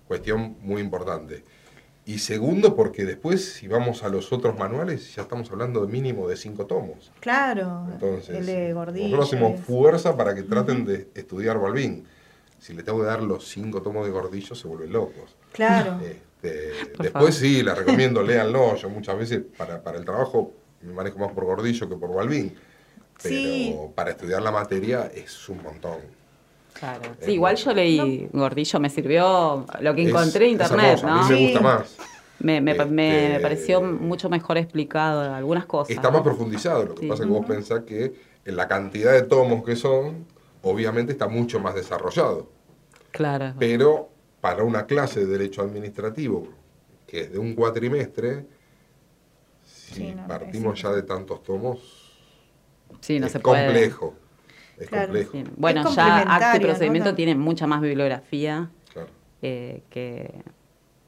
Cuestión 0.07 0.57
muy 0.61 0.81
importante. 0.81 1.45
Y 2.05 2.19
segundo, 2.19 2.75
porque 2.75 3.05
después, 3.05 3.55
si 3.55 3.69
vamos 3.69 4.03
a 4.03 4.09
los 4.09 4.33
otros 4.33 4.59
manuales, 4.59 5.15
ya 5.15 5.23
estamos 5.23 5.49
hablando 5.53 5.87
de 5.87 5.93
mínimo 5.93 6.29
de 6.29 6.37
cinco 6.37 6.67
tomos. 6.67 7.13
Claro. 7.21 7.87
Entonces, 7.93 8.37
el 8.37 8.47
de 8.47 8.73
gordillo. 8.73 9.17
nosotros 9.17 9.29
hacemos 9.29 9.61
fuerza 9.61 10.17
para 10.17 10.35
que 10.35 10.43
traten 10.43 10.85
de 10.85 11.09
estudiar 11.15 11.61
Balbín. 11.61 12.05
Si 12.59 12.75
le 12.75 12.83
tengo 12.83 13.01
que 13.01 13.07
dar 13.07 13.23
los 13.23 13.49
cinco 13.49 13.83
tomos 13.83 14.05
de 14.05 14.11
gordillo, 14.11 14.57
se 14.57 14.67
vuelven 14.67 14.93
locos. 14.93 15.37
Claro. 15.53 16.01
Este, 16.03 16.73
después 16.99 17.13
favor. 17.13 17.33
sí, 17.33 17.63
les 17.63 17.79
recomiendo, 17.79 18.23
léanlo. 18.25 18.75
Yo 18.75 18.89
muchas 18.89 19.17
veces 19.17 19.43
para, 19.57 19.81
para 19.83 19.99
el 19.99 20.05
trabajo 20.05 20.55
me 20.83 20.93
manejo 20.93 21.21
más 21.21 21.31
por 21.31 21.45
gordillo 21.45 21.89
que 21.89 21.95
por 21.95 22.13
Balbín. 22.13 22.53
Pero 23.23 23.35
Sí. 23.37 23.77
para 23.95 24.11
estudiar 24.11 24.43
la 24.43 24.51
materia 24.51 25.11
es 25.15 25.49
un 25.49 25.63
montón. 25.63 25.99
Claro. 26.75 27.03
Es 27.21 27.27
Sí, 27.27 27.33
igual 27.33 27.57
yo 27.57 27.73
leí 27.75 28.29
Gordillo, 28.33 28.81
me 28.81 28.91
sirvió 28.91 29.67
lo 29.81 29.95
que 29.95 30.03
Es- 30.03 30.09
encontré 30.09 30.47
en 30.47 30.53
internet, 30.53 30.99
hermoso, 30.99 31.07
¿no? 31.07 31.13
A 31.25 31.29
mí 31.29 31.35
me 31.35 31.43
gusta 31.45 31.61
más. 31.61 31.97
Me, 32.41 32.61
me, 32.61 32.75
me- 32.75 32.85
me 32.87 33.27
Este- 33.33 33.41
pareció 33.41 33.81
mucho 33.83 34.29
mejor 34.29 34.59
explicado 34.59 35.33
algunas 35.33 35.67
cosas. 35.67 35.91
Está 35.95 36.09
¿no? 36.09 36.15
más 36.15 36.23
profundizado. 36.23 36.85
Lo 36.85 36.95
que 36.95 37.03
Sí. 37.03 37.09
pasa 37.09 37.23
es 37.23 37.29
que 37.29 37.33
vos 37.35 37.47
pensás 37.47 37.81
que 37.85 38.15
en 38.45 38.57
la 38.57 38.67
cantidad 38.67 39.13
de 39.13 39.23
tomos 39.23 39.63
que 39.65 39.77
son, 39.77 40.27
obviamente 40.63 41.13
está 41.13 41.29
mucho 41.29 41.61
más 41.61 41.75
desarrollado. 41.77 42.49
Claro. 43.13 43.53
Pero 43.59 44.09
para 44.41 44.65
una 44.65 44.87
clase 44.87 45.21
de 45.21 45.27
derecho 45.27 45.63
administrativo, 45.63 46.49
que 47.07 47.21
es 47.21 47.33
de 47.33 47.39
un 47.39 47.55
cuatrimestre, 47.55 48.47
si 49.65 49.95
Sí, 49.95 50.15
no, 50.15 50.27
partimos 50.27 50.81
ya 50.83 50.91
de 50.91 51.03
tantos 51.03 51.43
tomos, 51.45 52.02
Sí, 53.01 53.19
no 53.21 53.27
es 53.27 53.33
se 53.33 53.41
puede. 53.41 53.65
complejo. 53.67 54.15
Es 54.79 54.89
Claro, 54.89 55.07
complejo. 55.09 55.33
Sí. 55.33 55.45
Bueno, 55.57 55.89
Es 55.89 55.95
ya 55.95 56.19
acto 56.23 56.57
y 56.59 56.61
procedimiento 56.61 57.11
¿no? 57.11 57.15
tiene 57.17 57.35
mucha 57.35 57.67
más 57.67 57.81
bibliografía 57.81 58.71
Claro. 58.93 59.09
eh, 59.43 59.83
que, 59.91 60.31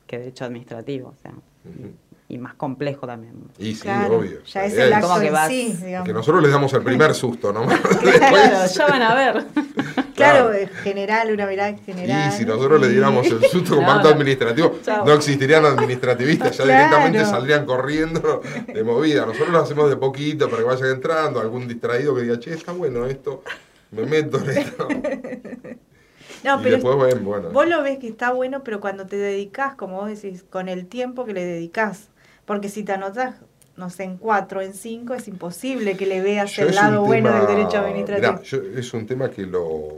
que 0.07 0.19
derecho 0.19 0.45
administrativo, 0.45 1.09
o 1.09 1.17
sea, 1.23 1.33
Ujú. 1.33 1.93
Y 2.29 2.39
más 2.39 2.55
complejo 2.55 3.07
también. 3.07 3.35
Y 3.59 3.75
sí, 3.75 3.83
Claro, 3.83 4.19
obvio. 4.19 4.43
Ya 4.45 4.65
es 4.65 4.73
el 4.75 4.91
Como 4.93 5.07
acto 5.13 5.21
que 5.21 5.27
en 5.29 5.33
vas- 5.35 5.49
sí, 5.49 5.79
digamos. 5.85 6.07
Que 6.07 6.13
nosotros 6.15 6.43
les 6.43 6.53
damos 6.53 6.73
el 6.73 6.83
primer 6.83 7.15
susto, 7.15 7.53
¿no? 7.53 7.67
Claro, 8.01 8.67
ya 8.67 8.87
van 8.87 9.03
a 9.03 9.15
ver. 9.15 9.45
Claro, 10.15 10.53
es 10.53 10.71
general, 10.83 11.33
una 11.33 11.47
mirada 11.47 11.77
general. 11.77 12.33
Y 12.33 12.37
si 12.37 12.45
nosotros 12.47 12.81
le 12.81 12.89
diéramos 12.89 13.27
el 13.27 13.43
susto 13.45 13.75
como 13.77 13.89
No, 13.89 13.93
acto 13.95 14.09
administrativo, 14.09 14.79
Chao. 14.83 15.05
no 15.05 15.13
existirían 15.13 15.65
administrativistas, 15.67 16.57
ya 16.57 16.65
Claro. 16.65 16.85
directamente 16.85 17.25
saldrían 17.27 17.67
corriendo 17.67 18.41
de 18.73 18.85
movida. 18.85 19.27
Nosotros 19.27 19.51
lo 19.51 19.59
hacemos 19.61 19.91
de 19.91 19.97
poquito 19.97 20.49
para 20.49 20.63
que 20.63 20.69
vayan 20.69 20.89
entrando, 20.91 21.41
algún 21.41 21.69
distraído 21.69 22.15
que 22.15 22.23
diga, 22.23 22.39
che, 22.41 22.55
está 22.55 22.73
bueno 22.73 23.05
esto, 23.07 23.43
me 23.91 24.07
meto 24.07 24.39
en 24.39 24.51
esto. 24.51 24.89
No, 26.43 26.61
y 26.61 26.63
pero 26.63 26.75
después, 26.77 26.97
bueno, 26.97 27.21
bueno. 27.23 27.51
vos 27.51 27.67
lo 27.67 27.83
ves 27.83 27.99
que 27.99 28.07
está 28.09 28.31
bueno, 28.33 28.63
pero 28.65 28.79
cuando 28.79 29.07
te 29.07 29.17
dedicas, 29.17 29.75
como 29.77 29.97
vos 29.97 30.09
decís, 30.09 30.45
con 30.49 30.69
el 30.69 30.87
tiempo 30.87 31.25
que 31.25 31.33
le 31.33 31.43
dedicas. 31.45 32.09
Porque 32.47 32.69
si 32.69 32.83
te 32.83 32.93
anotás, 32.93 33.37
no 33.77 33.91
sé, 33.91 34.05
en 34.05 34.17
cuatro, 34.19 34.61
en 34.61 34.75
cinco, 34.75 35.15
es 35.15 35.29
imposible 35.29 35.97
que 35.97 36.07
le 36.07 36.21
veas 36.21 36.53
Yo 36.53 36.69
el 36.69 36.75
lado 36.75 37.03
bueno 37.05 37.29
tema- 37.31 37.39
del 37.47 37.57
derecho 37.57 37.79
administrativo. 37.79 38.33
mirá, 38.35 38.43
yo- 38.43 38.63
es 38.79 38.93
un 38.95 39.07
tema 39.07 39.31
que 39.31 39.47
lo, 39.47 39.89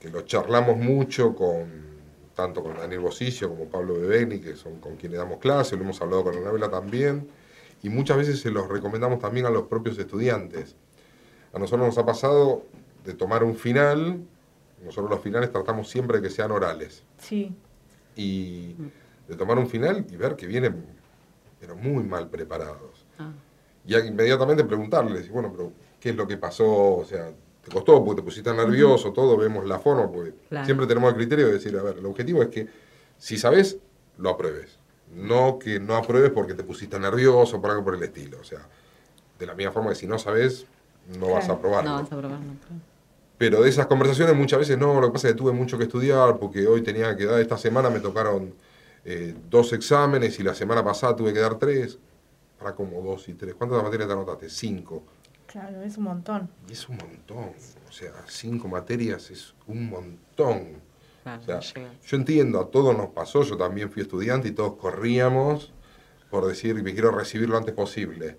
que 0.00 0.08
lo 0.10 0.22
charlamos 0.22 0.76
mucho 0.76 1.34
con 1.34 1.88
tanto 2.34 2.62
con 2.62 2.76
Daniel 2.76 3.00
Bosicio 3.00 3.48
como 3.48 3.64
Pablo 3.64 3.94
Bebeni, 3.94 4.38
que 4.38 4.54
son 4.54 4.78
con 4.78 4.94
quienes 4.94 5.18
damos 5.18 5.40
clase, 5.40 5.76
lo 5.76 5.82
hemos 5.82 6.00
hablado 6.00 6.22
con 6.22 6.36
Anabela 6.36 6.70
también, 6.70 7.28
y 7.82 7.88
muchas 7.88 8.16
veces 8.16 8.40
se 8.40 8.52
los 8.52 8.68
recomendamos 8.68 9.18
también 9.18 9.44
a 9.46 9.50
los 9.50 9.64
propios 9.64 9.98
estudiantes. 9.98 10.76
A 11.52 11.58
nosotros 11.58 11.84
nos 11.88 11.98
ha 11.98 12.06
pasado 12.06 12.62
de 13.04 13.14
tomar 13.14 13.42
un 13.42 13.56
final, 13.56 14.20
nosotros 14.84 15.10
los 15.10 15.20
finales 15.20 15.50
tratamos 15.50 15.90
siempre 15.90 16.18
de 16.20 16.28
que 16.28 16.32
sean 16.32 16.52
orales, 16.52 17.02
Sí, 17.20 17.52
y 18.14 18.76
de 19.26 19.34
tomar 19.36 19.58
un 19.58 19.68
final 19.68 20.06
y 20.08 20.14
ver 20.16 20.36
que 20.36 20.46
vienen, 20.46 20.84
pero 21.60 21.76
muy 21.76 22.04
mal 22.04 22.28
preparados. 22.28 23.04
Ah. 23.18 23.30
Y 23.86 23.94
a- 23.94 24.04
inmediatamente 24.04 24.64
preguntarles, 24.64 25.28
bueno, 25.30 25.50
pero 25.54 25.72
¿qué 26.00 26.10
es 26.10 26.16
lo 26.16 26.26
que 26.26 26.36
pasó? 26.36 26.96
O 26.96 27.04
sea, 27.04 27.30
te 27.64 27.70
costó 27.70 28.04
porque 28.04 28.20
te 28.20 28.24
pusiste 28.24 28.52
nervioso, 28.52 29.12
todo, 29.12 29.36
vemos 29.36 29.66
la 29.66 29.78
forma, 29.78 30.10
porque 30.10 30.34
Claro. 30.48 30.64
siempre 30.64 30.86
tenemos 30.86 31.10
el 31.10 31.16
criterio 31.16 31.46
de 31.46 31.54
decir, 31.54 31.76
a 31.78 31.82
ver, 31.82 31.98
el 31.98 32.06
objetivo 32.06 32.42
es 32.42 32.48
que 32.48 32.66
si 33.18 33.36
sabes, 33.36 33.78
lo 34.18 34.30
apruebes. 34.30 34.78
No 35.14 35.58
que 35.58 35.80
no 35.80 35.96
apruebes 35.96 36.30
porque 36.32 36.54
te 36.54 36.62
pusiste 36.64 36.98
nervioso, 36.98 37.60
por 37.60 37.70
algo 37.70 37.84
por 37.84 37.94
el 37.94 38.02
estilo. 38.02 38.38
O 38.40 38.44
sea, 38.44 38.60
de 39.38 39.46
la 39.46 39.54
misma 39.54 39.72
forma 39.72 39.88
que 39.90 39.96
si 39.96 40.06
no 40.06 40.18
sabes, 40.18 40.66
no 41.18 41.30
vas 41.32 41.48
a 41.48 41.52
aprobarlo. 41.52 41.90
No 41.90 41.96
vas 42.02 42.12
a 42.12 42.14
aprobar, 42.14 42.38
no. 42.40 42.54
Pero 43.38 43.62
de 43.62 43.70
esas 43.70 43.86
conversaciones 43.86 44.34
muchas 44.36 44.58
veces 44.58 44.76
no, 44.76 45.00
lo 45.00 45.06
que 45.08 45.12
pasa 45.14 45.28
es 45.28 45.34
que 45.34 45.38
tuve 45.38 45.52
mucho 45.52 45.78
que 45.78 45.84
estudiar 45.84 46.38
porque 46.38 46.66
hoy 46.66 46.82
tenía 46.82 47.16
que 47.16 47.24
dar, 47.24 47.40
esta 47.40 47.56
semana 47.56 47.88
me 47.88 48.00
tocaron 48.00 48.52
eh, 49.10 49.34
dos 49.48 49.72
exámenes 49.72 50.38
y 50.38 50.42
la 50.42 50.54
semana 50.54 50.84
pasada 50.84 51.16
tuve 51.16 51.32
que 51.32 51.40
dar 51.40 51.58
tres. 51.58 51.98
Para 52.58 52.74
como 52.74 53.00
dos 53.00 53.28
y 53.28 53.34
tres. 53.34 53.54
¿Cuántas 53.54 53.82
materias 53.82 54.08
te 54.08 54.12
anotaste? 54.14 54.50
Cinco. 54.50 55.04
Claro, 55.46 55.82
es 55.82 55.96
un 55.96 56.04
montón. 56.04 56.50
Y 56.68 56.72
es 56.72 56.88
un 56.88 56.96
montón. 56.96 57.52
O 57.88 57.92
sea, 57.92 58.12
cinco 58.26 58.68
materias 58.68 59.30
es 59.30 59.54
un 59.66 59.88
montón. 59.88 60.82
O 61.24 61.42
sea, 61.42 61.60
yo 61.60 62.16
entiendo, 62.16 62.60
a 62.60 62.70
todos 62.70 62.96
nos 62.96 63.10
pasó, 63.10 63.42
yo 63.42 63.56
también 63.56 63.90
fui 63.90 64.02
estudiante 64.02 64.48
y 64.48 64.52
todos 64.52 64.74
corríamos 64.76 65.72
por 66.30 66.46
decir, 66.46 66.74
me 66.82 66.92
quiero 66.92 67.10
recibir 67.10 67.48
lo 67.48 67.56
antes 67.56 67.74
posible. 67.74 68.36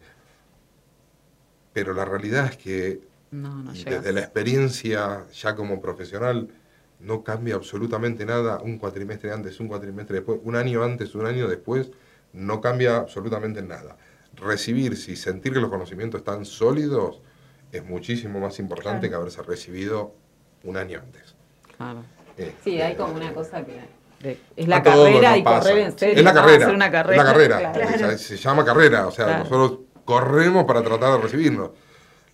Pero 1.74 1.94
la 1.94 2.06
realidad 2.06 2.46
es 2.46 2.58
que 2.58 3.02
No, 3.32 3.64
no 3.64 3.72
desde 3.72 4.12
la 4.12 4.22
experiencia 4.22 5.26
ya 5.32 5.56
como 5.56 5.82
profesional 5.82 6.50
no 7.00 7.24
cambia 7.24 7.56
absolutamente 7.56 8.26
nada 8.26 8.60
un 8.62 8.78
cuatrimestre 8.78 9.32
antes, 9.32 9.60
un 9.60 9.68
cuatrimestre 9.68 10.18
después, 10.18 10.40
un 10.44 10.56
año 10.56 10.84
antes, 10.84 11.16
un 11.16 11.26
año 11.26 11.48
después, 11.48 11.92
no 12.34 12.62
cambia 12.62 12.98
absolutamente 12.98 13.62
nada. 13.62 13.98
Recibirse 14.36 15.12
y 15.12 15.16
sentir 15.16 15.54
que 15.54 15.60
los 15.60 15.70
conocimientos 15.70 16.20
están 16.20 16.46
sólidos 16.46 17.22
es 17.72 17.84
muchísimo 17.86 18.40
más 18.40 18.60
importante 18.60 19.08
Claro. 19.08 19.24
que 19.26 19.32
haberse 19.34 19.42
recibido 19.44 20.14
un 20.64 20.78
año 20.78 21.00
antes. 21.00 21.36
Claro. 21.78 22.04
Eh, 22.38 22.54
Sí, 22.64 22.80
hay 22.82 22.96
como 22.96 23.14
una 23.16 23.34
cosa 23.34 23.66
que 23.66 23.80
de- 24.22 24.38
es 24.56 24.68
la 24.68 24.84
carrera 24.84 25.38
y 25.38 25.44
pasa. 25.44 25.70
correr 25.70 25.86
en 25.86 25.98
serio. 25.98 26.16
Es 26.18 26.24
la 26.24 26.34
¿no? 26.34 26.42
carrera. 26.42 26.66
Hacer 26.66 26.76
una 26.76 26.86
es 26.86 26.92
carrera. 26.92 27.24
la 27.24 27.32
carrera. 27.32 27.58
Claro. 27.72 27.96
O 27.96 27.98
sea, 27.98 28.18
se 28.18 28.38
llama 28.38 28.66
carrera. 28.66 29.08
O 29.08 29.12
sea, 29.12 29.26
Claro. 29.26 29.44
nosotros 29.46 29.80
corremos 30.06 30.66
para 30.66 30.82
tratar 30.82 31.14
de 31.14 31.22
recibirnos. 31.22 31.72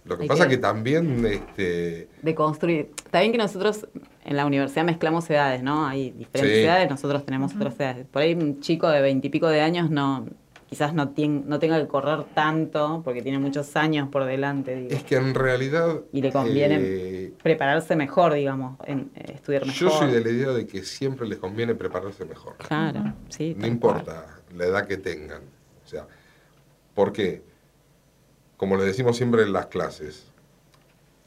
Lo 0.05 0.17
que 0.17 0.23
Hay 0.23 0.29
pasa 0.29 0.43
que- 0.47 0.55
que 0.55 0.57
también 0.59 1.25
este, 1.25 2.09
de 2.21 2.35
construir. 2.35 2.91
Está 3.05 3.19
bien 3.21 3.31
que 3.31 3.37
nosotros 3.39 3.87
en 4.25 4.35
la 4.37 4.45
universidad 4.45 4.83
mezclamos 4.85 5.29
edades, 5.29 5.61
¿no? 5.63 5.85
Hay 5.87 6.11
diferentes 6.11 6.57
Sí. 6.59 6.63
edades, 6.65 6.89
nosotros 6.89 7.25
tenemos 7.25 7.55
otras 7.55 7.75
edades. 7.79 8.07
Por 8.07 8.21
ahí 8.23 8.33
un 8.33 8.59
chico 8.59 8.89
de 8.89 9.01
veintipico 9.01 9.47
de 9.47 9.61
años 9.61 9.89
no, 9.91 10.25
quizás 10.67 10.93
no, 10.95 11.13
tien- 11.13 11.43
no 11.45 11.59
tenga 11.59 11.79
que 11.79 11.87
correr 11.87 12.23
tanto 12.33 13.01
porque 13.05 13.21
tiene 13.21 13.37
muchos 13.39 13.75
años 13.75 14.09
por 14.09 14.25
delante, 14.25 14.75
digo. 14.75 14.89
es 14.91 15.03
que 15.03 15.15
en 15.15 15.35
realidad 15.35 16.01
Y 16.11 16.21
le 16.23 16.31
conviene 16.31 16.77
eh, 16.81 17.33
prepararse 17.43 17.95
mejor, 17.95 18.33
digamos, 18.33 18.77
en, 18.87 19.11
eh, 19.15 19.33
estudiar 19.35 19.61
mejor. 19.65 19.79
Yo 19.79 19.89
soy 19.91 20.11
de 20.11 20.21
la 20.21 20.29
idea 20.31 20.49
de 20.49 20.65
que 20.65 20.83
siempre 20.83 21.27
les 21.27 21.37
conviene 21.37 21.75
prepararse 21.75 22.25
mejor. 22.25 22.55
Claro, 22.57 23.13
sí. 23.29 23.55
No 23.57 23.67
importa 23.67 24.25
la 24.55 24.65
edad 24.65 24.87
que 24.87 24.97
tengan. 24.97 25.43
O 25.85 25.87
sea, 25.87 26.07
¿por 26.95 27.13
qué? 27.13 27.43
Como 28.57 28.75
le 28.77 28.85
decimos 28.85 29.17
siempre 29.17 29.43
en 29.43 29.53
las 29.53 29.67
clases, 29.67 30.31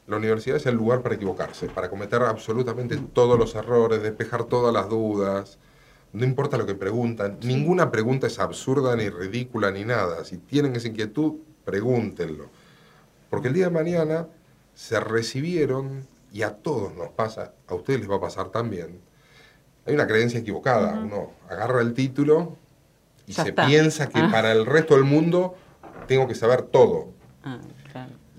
la 0.09 0.17
universidad 0.17 0.57
es 0.57 0.65
el 0.65 0.75
lugar 0.75 1.01
para 1.01 1.15
equivocarse, 1.15 1.67
para 1.67 1.89
cometer 1.89 2.21
absolutamente 2.23 2.97
todos 3.13 3.37
los 3.37 3.55
errores, 3.55 4.01
despejar 4.01 4.45
todas 4.45 4.73
las 4.73 4.89
dudas. 4.89 5.57
No 6.13 6.25
importa 6.25 6.57
lo 6.57 6.65
que 6.65 6.73
preguntan, 6.75 7.37
ninguna 7.43 7.91
pregunta 7.91 8.27
es 8.27 8.39
absurda 8.39 8.95
ni 8.95 9.09
ridícula 9.09 9.69
ni 9.71 9.85
nada. 9.85 10.25
Si 10.25 10.37
tienen 10.37 10.75
esa 10.75 10.87
inquietud, 10.87 11.35
pregúntenlo. 11.63 12.45
Porque 13.29 13.49
el 13.49 13.53
día 13.53 13.65
de 13.65 13.71
mañana 13.71 14.27
se 14.73 14.99
recibieron, 14.99 16.07
y 16.31 16.41
a 16.41 16.55
todos 16.55 16.95
nos 16.95 17.09
pasa, 17.09 17.53
a 17.67 17.75
ustedes 17.75 17.99
les 17.99 18.09
va 18.09 18.15
a 18.15 18.21
pasar 18.21 18.49
también, 18.49 18.99
hay 19.85 19.93
una 19.93 20.07
creencia 20.07 20.39
equivocada. 20.39 20.93
Uno 20.99 21.31
agarra 21.49 21.81
el 21.81 21.93
título 21.93 22.57
y 23.27 23.33
Ya 23.33 23.43
se 23.43 23.49
está. 23.49 23.67
piensa 23.67 24.09
que 24.09 24.19
Ah. 24.19 24.29
para 24.31 24.51
el 24.51 24.65
resto 24.65 24.95
del 24.95 25.03
mundo 25.03 25.55
tengo 26.07 26.27
que 26.27 26.33
saber 26.35 26.63
todo. 26.63 27.09
Ah. 27.43 27.59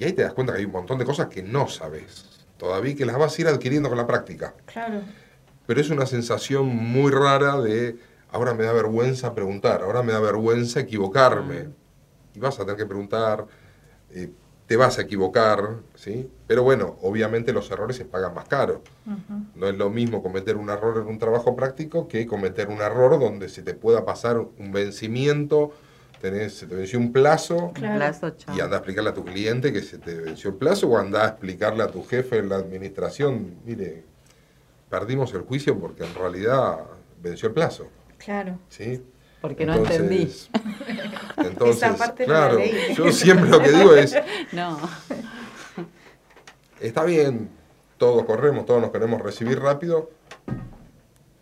Y 0.01 0.05
ahí 0.05 0.15
te 0.15 0.23
das 0.23 0.33
cuenta 0.33 0.55
que 0.55 0.61
hay 0.61 0.65
un 0.65 0.73
montón 0.73 0.99
de 0.99 1.05
cosas 1.05 1.29
que 1.29 1.43
no 1.43 1.69
sabes. 1.69 2.25
Todavía 2.57 2.97
que 2.97 3.05
las 3.05 3.19
vas 3.19 3.39
a 3.39 3.43
ir 3.43 3.49
adquiriendo 3.49 3.91
con 3.91 3.99
la 3.99 4.07
práctica. 4.07 4.55
Claro. 4.65 5.03
Pero 5.67 5.79
es 5.79 5.91
una 5.91 6.07
sensación 6.07 6.67
muy 6.69 7.13
rara 7.13 7.61
de 7.61 7.99
ahora 8.33 8.55
me 8.55 8.65
da 8.65 8.73
vergüenza 8.73 9.35
preguntar, 9.35 9.83
ahora 9.83 10.03
me 10.03 10.13
da 10.13 10.21
vergüenza 10.21 10.81
equivocarme. 10.81 11.69
Y 12.35 12.39
vas 12.39 12.59
a 12.59 12.65
tener 12.65 12.77
que 12.77 12.87
preguntar, 12.87 13.47
eh, 14.11 14.33
te 14.67 14.77
vas 14.77 14.99
a 14.99 15.03
equivocar, 15.03 15.81
¿sí? 15.97 16.31
Pero 16.47 16.63
bueno, 16.63 16.97
obviamente 17.03 17.53
los 17.53 17.71
errores 17.71 17.97
se 17.97 18.07
pagan 18.07 18.33
más 18.33 18.49
caro. 18.49 18.83
No 19.55 19.67
es 19.67 19.75
lo 19.75 19.91
mismo 19.91 20.23
cometer 20.23 20.57
un 20.57 20.71
error 20.71 20.97
en 20.97 21.09
un 21.09 21.19
trabajo 21.19 21.55
práctico 21.55 22.09
que 22.09 22.27
cometer 22.27 22.69
un 22.69 22.81
error 22.81 23.21
donde 23.21 23.51
se 23.51 23.63
te 23.63 23.75
pueda 23.75 24.07
pasar 24.07 24.39
un 24.39 24.73
vencimiento, 24.73 25.73
tenés, 26.21 26.55
se 26.55 26.67
te 26.67 26.75
venció 26.75 26.99
un 26.99 27.13
plazo 27.13 27.73
Claro. 27.75 28.05
Y 28.55 28.61
anda 28.61 28.77
a 28.77 28.79
explicarle 28.79 29.11
a 29.11 29.15
tu 29.15 29.25
cliente 29.25 29.73
que 29.73 29.83
se 29.83 29.99
te 29.99 30.15
venció 30.15 30.51
el 30.51 30.57
plazo 30.57 30.89
o 30.89 30.99
anda 30.99 31.25
a 31.25 31.29
explicarle 31.29 31.83
a 31.83 31.89
tu 31.89 32.05
jefe 32.05 32.39
en 32.39 32.49
la 32.49 32.57
administración, 32.57 33.57
mire, 33.65 34.05
perdimos 34.89 35.33
el 35.35 35.43
juicio 35.43 35.79
porque 35.79 36.05
en 36.05 36.15
realidad 36.15 36.79
venció 37.23 37.49
el 37.49 37.55
plazo, 37.55 37.89
Claro. 38.19 38.59
¿sí? 38.69 39.03
Porque 39.41 39.65
no 39.65 39.75
entendí. 39.75 40.31
Entonces, 41.39 41.83
Esa 41.83 41.97
parte 41.97 42.27
no 42.27 42.33
la 42.35 42.39
claro, 42.41 42.59
leí. 42.59 42.95
yo 42.95 43.11
siempre 43.11 43.49
lo 43.49 43.63
que 43.63 43.71
digo 43.73 43.95
es, 43.95 44.15
No. 44.53 44.79
está 46.81 47.05
bien, 47.05 47.49
todos 47.99 48.25
corremos, 48.25 48.67
todos 48.67 48.81
nos 48.83 48.91
queremos 48.91 49.21
recibir 49.23 49.59
rápido, 49.61 50.11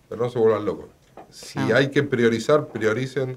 pero 0.09 0.23
no 0.23 0.31
se 0.31 0.39
vuelvan 0.39 0.65
locos. 0.65 0.87
Si 1.31 1.59
Ah. 1.59 1.77
hay 1.77 1.89
que 1.91 2.03
priorizar, 2.03 2.69
prioricen 2.69 3.37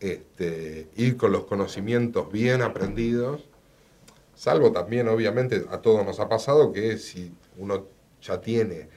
este, 0.00 0.88
ir 0.96 1.16
con 1.16 1.32
los 1.32 1.44
conocimientos 1.44 2.30
bien 2.30 2.62
aprendidos, 2.62 3.48
salvo 4.34 4.72
también, 4.72 5.08
obviamente, 5.08 5.64
a 5.70 5.78
todos 5.78 6.04
nos 6.04 6.20
ha 6.20 6.28
pasado 6.28 6.72
que 6.72 6.98
si 6.98 7.32
uno 7.58 7.86
ya 8.20 8.40
tiene 8.40 8.88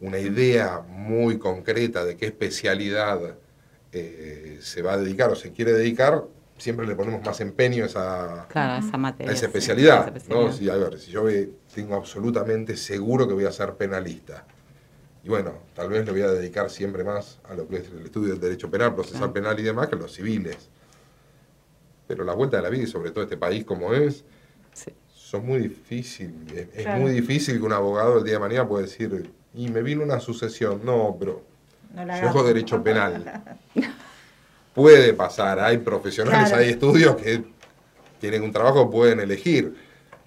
una 0.00 0.18
idea 0.18 0.80
muy 0.86 1.38
concreta 1.38 2.04
de 2.04 2.16
qué 2.16 2.26
especialidad 2.26 3.36
eh, 3.92 4.58
se 4.62 4.82
va 4.82 4.94
a 4.94 4.96
dedicar 4.96 5.30
o 5.30 5.34
se 5.36 5.52
quiere 5.52 5.72
dedicar, 5.72 6.24
siempre 6.58 6.86
le 6.86 6.94
ponemos 6.94 7.24
más 7.24 7.40
empeño 7.40 7.84
a 7.84 7.86
esa, 7.86 8.46
Claro, 8.48 8.86
esa 8.86 8.96
materia. 8.96 9.30
a 9.30 9.34
esa 9.34 9.40
sí, 9.40 9.46
especialidad. 9.46 10.00
esa 10.00 10.06
especialidad. 10.16 10.46
¿no? 10.46 10.52
Si, 10.52 10.68
a 10.70 10.76
ver, 10.76 10.98
si 10.98 11.10
yo 11.10 11.24
tengo 11.74 11.96
absolutamente 11.96 12.76
seguro 12.76 13.26
que 13.26 13.34
voy 13.34 13.44
a 13.46 13.52
ser 13.52 13.74
penalista, 13.74 14.46
y 15.22 15.28
bueno, 15.28 15.52
tal 15.74 15.88
vez 15.90 16.04
le 16.06 16.12
voy 16.12 16.22
a 16.22 16.30
dedicar 16.30 16.70
siempre 16.70 17.04
más 17.04 17.38
a 17.44 17.54
lo 17.54 17.68
que 17.68 17.76
es 17.76 17.88
el 17.88 18.06
estudio 18.06 18.30
del 18.30 18.40
derecho 18.40 18.70
penal, 18.70 18.94
procesal 18.94 19.32
penal 19.32 19.58
y 19.60 19.62
demás 19.62 19.88
que 19.88 19.96
a 19.96 19.98
los 19.98 20.12
civiles. 20.14 20.56
Pero 22.06 22.24
la 22.24 22.34
vuelta 22.34 22.56
de 22.56 22.62
la 22.62 22.70
vida, 22.70 22.84
y 22.84 22.86
sobre 22.86 23.10
todo 23.10 23.24
este 23.24 23.36
país 23.36 23.64
como 23.64 23.92
es, 23.92 24.24
son 25.12 25.46
muy 25.46 25.60
difícil. 25.60 26.34
Es, 26.74 26.86
muy 26.98 27.12
difícil 27.12 27.58
que 27.58 27.62
un 27.64 27.72
abogado 27.72 28.18
el 28.18 28.24
día 28.24 28.34
de 28.34 28.38
mañana 28.40 28.66
pueda 28.66 28.82
decir, 28.82 29.30
y 29.54 29.68
me 29.68 29.82
vino 29.82 30.02
una 30.02 30.18
sucesión. 30.20 30.80
No, 30.84 31.16
pero 31.18 31.42
No 31.94 32.04
yo 32.04 32.28
hago 32.30 32.42
derecho 32.42 32.82
penal. 32.82 33.42
Puede 34.74 35.12
pasar, 35.14 35.60
hay 35.60 35.78
profesionales, 35.78 36.48
Claro. 36.48 36.62
hay 36.64 36.70
estudios 36.70 37.16
que 37.16 37.44
tienen 38.20 38.42
un 38.42 38.52
trabajo, 38.52 38.90
pueden 38.90 39.20
elegir. 39.20 39.74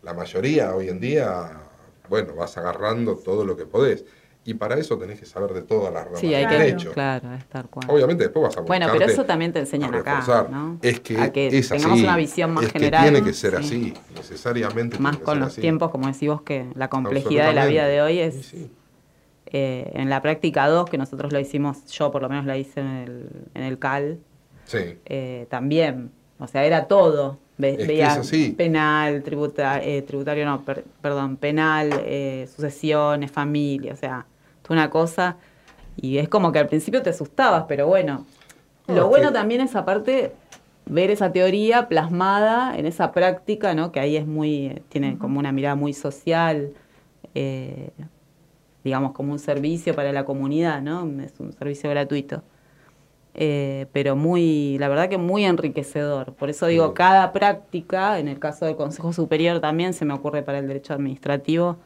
La 0.04 0.14
mayoría 0.14 0.76
hoy 0.76 0.90
en 0.90 1.00
día, 1.00 1.52
bueno, 2.10 2.36
vas 2.36 2.58
agarrando 2.58 3.16
todo 3.16 3.44
lo 3.46 3.58
que 3.58 3.66
podés. 3.66 4.06
Y 4.46 4.56
para 4.56 4.76
eso 4.78 4.98
tenés 4.98 5.20
que 5.20 5.26
saber 5.26 5.54
de 5.54 5.62
todas 5.62 5.94
las 5.94 6.04
ramas 6.04 6.20
Sí, 6.20 6.34
hay 6.34 6.46
que. 6.46 6.54
derecho. 6.58 6.92
Claro, 6.92 7.34
es 7.34 7.46
tal 7.46 7.70
cual. 7.70 7.88
Obviamente 7.90 8.26
después 8.26 8.44
vas 8.44 8.58
a 8.58 8.62
Bueno, 8.62 8.88
pero 8.92 9.06
eso 9.06 9.24
también 9.24 9.54
te 9.54 9.60
enseñan 9.60 9.94
acá. 9.96 10.50
Es 10.82 11.00
que, 11.00 11.18
A 11.18 11.32
que 11.32 11.48
es 11.48 11.70
tengamos 11.70 11.94
así, 11.98 12.04
una 12.04 12.18
visión 12.18 12.52
más 12.52 12.66
es 12.66 12.74
que 12.74 12.80
general, 12.80 13.04
tiene 13.10 13.24
que 13.26 13.32
ser 13.34 13.64
sí. 13.64 13.94
así, 13.94 14.14
necesariamente. 14.16 14.98
Más 15.00 15.18
con 15.18 15.40
los 15.40 15.48
así. 15.50 15.62
tiempos, 15.62 15.92
como 15.92 16.08
decís 16.08 16.28
vos, 16.28 16.42
que 16.42 16.68
la 16.76 16.90
complejidad 16.90 17.48
de 17.48 17.54
la 17.54 17.66
vida 17.68 17.88
de 17.88 18.02
hoy 18.02 18.20
es. 18.20 18.54
eh, 19.56 19.92
en 19.94 20.10
la 20.10 20.22
práctica 20.22 20.68
2, 20.68 20.90
que 20.90 20.98
nosotros 20.98 21.32
lo 21.32 21.40
hicimos, 21.40 21.86
yo 21.92 22.12
por 22.12 22.22
lo 22.24 22.30
menos 22.30 22.46
la 22.46 22.58
hice 22.58 22.80
en 22.80 22.88
el, 22.88 23.30
en 23.54 23.64
el 23.64 23.78
CAL, 23.78 24.20
Sí. 24.66 24.98
eh, 25.06 25.46
también. 25.50 26.12
O 26.40 26.48
sea, 26.48 26.66
era 26.66 26.88
todo. 26.88 27.38
Ve- 27.58 27.76
Es 27.80 27.88
veía 27.88 28.20
penal, 28.58 29.22
tributa- 29.22 29.80
eh, 29.84 30.02
tributario, 30.02 30.44
no, 30.46 30.66
per- 30.66 30.84
perdón, 31.02 31.38
penal, 31.38 31.92
eh, 32.06 32.48
sucesiones, 32.54 33.32
familia, 33.32 33.94
o 33.94 33.96
sea, 33.96 34.26
una 34.70 34.90
cosa. 34.90 35.38
Y 35.96 36.18
es 36.18 36.28
como 36.30 36.52
que 36.52 36.60
al 36.60 36.68
principio 36.68 37.02
te 37.04 37.10
asustabas, 37.12 37.66
pero 37.68 37.88
bueno. 37.88 38.26
No, 38.88 38.96
Lo 38.96 39.08
bueno 39.08 39.28
que- 39.30 39.34
también 39.36 39.62
es 39.62 39.76
aparte 39.76 40.34
ver 40.86 41.12
esa 41.12 41.32
teoría 41.32 41.88
plasmada 41.88 42.78
en 42.78 42.86
esa 42.86 43.12
práctica, 43.12 43.74
¿no? 43.74 43.92
Que 43.92 44.00
ahí 44.00 44.18
es 44.18 44.28
muy, 44.28 44.66
eh, 44.68 44.82
tiene 44.90 45.18
como 45.18 45.40
una 45.40 45.52
mirada 45.52 45.76
muy 45.76 45.94
social, 45.94 46.74
eh, 47.36 47.92
digamos 48.84 49.14
como 49.14 49.32
un 49.32 49.40
servicio 49.40 49.96
para 49.96 50.12
la 50.12 50.26
comunidad, 50.26 50.82
¿no? 50.82 51.10
Es 51.22 51.40
un 51.40 51.54
servicio 51.54 51.90
gratuito. 51.90 52.44
Eh, 53.36 53.88
pero 53.94 54.16
muy, 54.16 54.78
la 54.78 54.90
verdad 54.90 55.10
que 55.10 55.18
muy 55.18 55.46
enriquecedor. 55.46 56.34
Por 56.34 56.50
eso 56.50 56.68
digo, 56.68 56.94
cada 56.94 57.32
práctica, 57.32 58.20
en 58.20 58.28
el 58.28 58.38
caso 58.40 58.66
del 58.66 58.76
Consejo 58.76 59.12
Superior 59.14 59.60
también 59.60 59.94
se 59.94 60.06
me 60.06 60.14
ocurre 60.14 60.44
para 60.44 60.60
el 60.60 60.68
derecho 60.68 60.94
administrativo, 60.94 61.78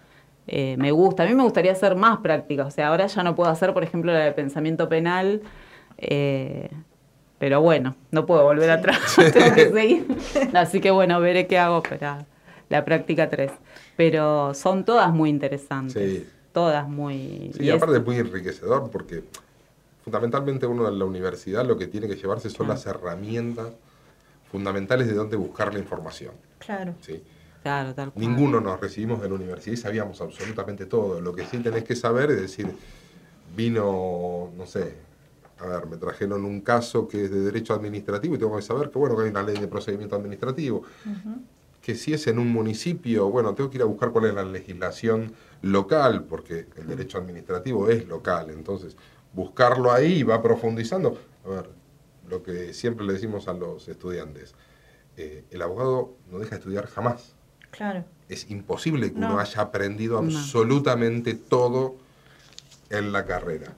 eh, 0.48 0.76
me 0.78 0.92
gusta. 0.92 1.24
A 1.24 1.26
mí 1.28 1.36
me 1.36 1.44
gustaría 1.44 1.72
hacer 1.74 1.96
más 1.96 2.20
prácticas. 2.20 2.68
O 2.68 2.72
sea, 2.72 2.88
ahora 2.88 3.08
ya 3.08 3.24
no 3.24 3.36
puedo 3.36 3.50
hacer, 3.50 3.74
por 3.74 3.84
ejemplo, 3.84 4.12
la 4.12 4.20
de 4.20 4.32
pensamiento 4.32 4.90
penal. 4.90 5.42
eh, 5.98 6.70
pero 7.40 7.62
bueno, 7.62 7.96
no 8.12 8.26
puedo 8.26 8.44
volver 8.44 8.70
atrás. 8.72 9.16
Tengo 9.34 9.54
que 9.54 9.70
seguir. 9.74 10.08
Así 10.54 10.82
que 10.82 10.92
bueno, 10.92 11.20
veré 11.20 11.48
qué 11.48 11.60
hago 11.60 11.84
para 11.84 12.26
la 12.70 12.84
práctica 12.86 13.30
3. 13.30 13.52
Pero 13.96 14.54
son 14.54 14.86
todas 14.86 15.12
muy 15.14 15.30
interesantes. 15.30 15.94
Sí. 15.94 16.28
Todas 16.52 16.88
muy. 16.90 17.52
Sí, 17.56 17.66
y 17.66 17.70
aparte 17.70 17.98
es 17.98 18.04
muy 18.06 18.18
enriquecedor 18.18 18.90
porque 18.90 19.24
fundamentalmente 20.04 20.66
uno 20.66 20.88
en 20.88 20.98
la 20.98 21.06
universidad 21.06 21.64
lo 21.66 21.78
que 21.78 21.86
tiene 21.86 22.08
que 22.08 22.16
llevarse 22.16 22.50
son 22.50 22.70
las 22.70 22.86
herramientas 22.88 23.74
fundamentales 24.52 25.08
de 25.08 25.14
dónde 25.14 25.36
buscar 25.38 25.72
la 25.74 25.80
información. 25.80 26.32
Claro. 26.58 26.96
¿sí? 27.02 27.22
Claro, 27.64 27.94
tal 27.94 28.12
cual. 28.12 28.26
Ninguno 28.26 28.62
nos 28.62 28.80
recibimos 28.80 29.22
de 29.22 29.30
la 29.30 29.36
universidad 29.36 29.74
y 29.74 29.78
sabíamos 29.78 30.22
absolutamente 30.22 30.86
todo. 30.86 31.20
Lo 31.22 31.34
que 31.34 31.46
sí 31.46 31.58
tenés 31.60 31.84
que 31.84 31.96
saber 31.96 32.32
es 32.32 32.42
decir, 32.42 32.68
vino, 33.56 34.52
no 34.56 34.66
sé, 34.66 34.96
a 35.60 35.66
ver, 35.66 35.88
me 35.88 35.98
trajeron 35.98 36.46
un 36.46 36.62
caso 36.62 37.08
que 37.08 37.26
es 37.26 37.32
de 37.32 37.40
derecho 37.40 37.74
administrativo 37.74 38.36
y 38.36 38.38
tengo 38.38 38.56
que 38.56 38.62
saber 38.62 38.92
que 38.92 39.00
bueno, 39.00 39.18
que 39.18 39.24
hay 39.24 39.30
una 39.30 39.44
ley 39.44 39.58
de 39.58 39.68
procedimiento 39.68 40.16
administrativo. 40.16 40.84
Que 41.82 41.96
si 41.96 42.14
es 42.14 42.28
en 42.28 42.38
un 42.38 42.52
municipio, 42.52 43.30
bueno, 43.30 43.56
tengo 43.56 43.70
que 43.70 43.78
ir 43.78 43.82
a 43.82 43.86
buscar 43.86 44.12
cuál 44.12 44.26
es 44.26 44.34
la 44.34 44.44
legislación 44.44 45.34
local, 45.62 46.26
porque 46.26 46.68
el 46.76 46.88
derecho 46.88 47.18
administrativo 47.18 47.90
es 47.90 48.08
local. 48.08 48.50
Entonces, 48.50 48.98
buscarlo 49.34 49.92
ahí 49.92 50.24
va 50.24 50.42
profundizando. 50.42 51.18
A 51.46 51.50
ver, 51.50 51.70
lo 52.30 52.44
que 52.44 52.74
siempre 52.74 53.06
le 53.06 53.14
decimos 53.14 53.48
a 53.48 53.54
los 53.54 53.88
estudiantes, 53.88 54.54
eh, 55.16 55.46
el 55.50 55.62
abogado 55.62 56.18
no 56.30 56.40
deja 56.40 56.52
de 56.52 56.58
estudiar 56.58 56.88
jamás 56.88 57.37
Claro. 57.78 58.04
es 58.28 58.50
imposible 58.50 59.14
que 59.14 59.20
No. 59.20 59.28
uno 59.28 59.40
haya 59.40 59.62
aprendido 59.62 60.22
No. 60.22 60.28
absolutamente 60.38 61.34
todo 61.36 61.96
en 62.90 63.12
la 63.14 63.26
carrera. 63.26 63.74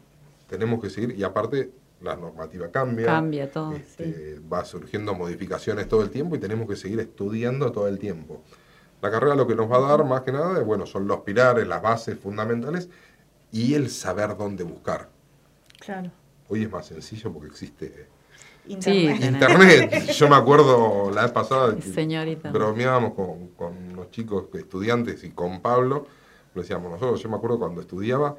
Tenemos 0.49 0.81
que 0.81 0.89
seguir, 0.89 1.15
y 1.17 1.23
aparte 1.23 1.71
la 2.01 2.15
normativa 2.15 2.69
cambia, 2.71 3.05
Cambia 3.07 3.51
todo, 3.51 3.73
este, 3.75 4.39
va 4.51 4.63
surgiendo 4.65 5.13
modificaciones 5.13 5.87
todo 5.89 6.01
el 6.01 6.09
tiempo 6.09 6.35
y 6.35 6.39
tenemos 6.39 6.67
que 6.67 6.75
seguir 6.77 6.99
estudiando 6.99 7.71
todo 7.71 7.87
el 7.87 7.99
tiempo. 7.99 8.41
La 9.01 9.11
carrera 9.11 9.35
lo 9.35 9.45
que 9.47 9.55
nos 9.55 9.69
va 9.69 9.77
a 9.77 9.81
dar 9.97 10.05
más 10.05 10.21
que 10.21 10.31
nada 10.31 10.57
es, 10.59 10.65
bueno, 10.65 10.85
son 10.85 11.07
los 11.07 11.19
pilares, 11.21 11.67
las 11.67 11.81
bases 11.81 12.17
fundamentales 12.17 12.89
y 13.51 13.73
el 13.73 13.89
saber 13.89 14.35
dónde 14.37 14.63
buscar. 14.63 15.09
Claro. 15.79 16.09
Hoy 16.47 16.63
es 16.63 16.71
más 16.71 16.87
sencillo 16.87 17.31
porque 17.31 17.47
existe 17.49 18.07
Internet. 18.69 19.21
Internet. 19.23 20.05
Yo 20.11 20.29
me 20.29 20.35
acuerdo 20.35 21.11
la 21.13 21.23
vez 21.23 21.31
pasada 21.31 21.75
que 21.75 21.81
Señorita. 21.81 22.51
bromeábamos 22.51 23.13
con, 23.13 23.47
con 23.49 23.75
unos 23.93 24.11
chicos 24.11 24.45
estudiantes 24.53 25.23
y 25.23 25.31
con 25.31 25.61
Pablo, 25.61 26.05
lo 26.53 26.61
decíamos 26.61 26.91
nosotros, 26.91 27.21
yo 27.21 27.29
me 27.29 27.35
acuerdo 27.37 27.59
cuando 27.59 27.81
estudiaba, 27.81 28.35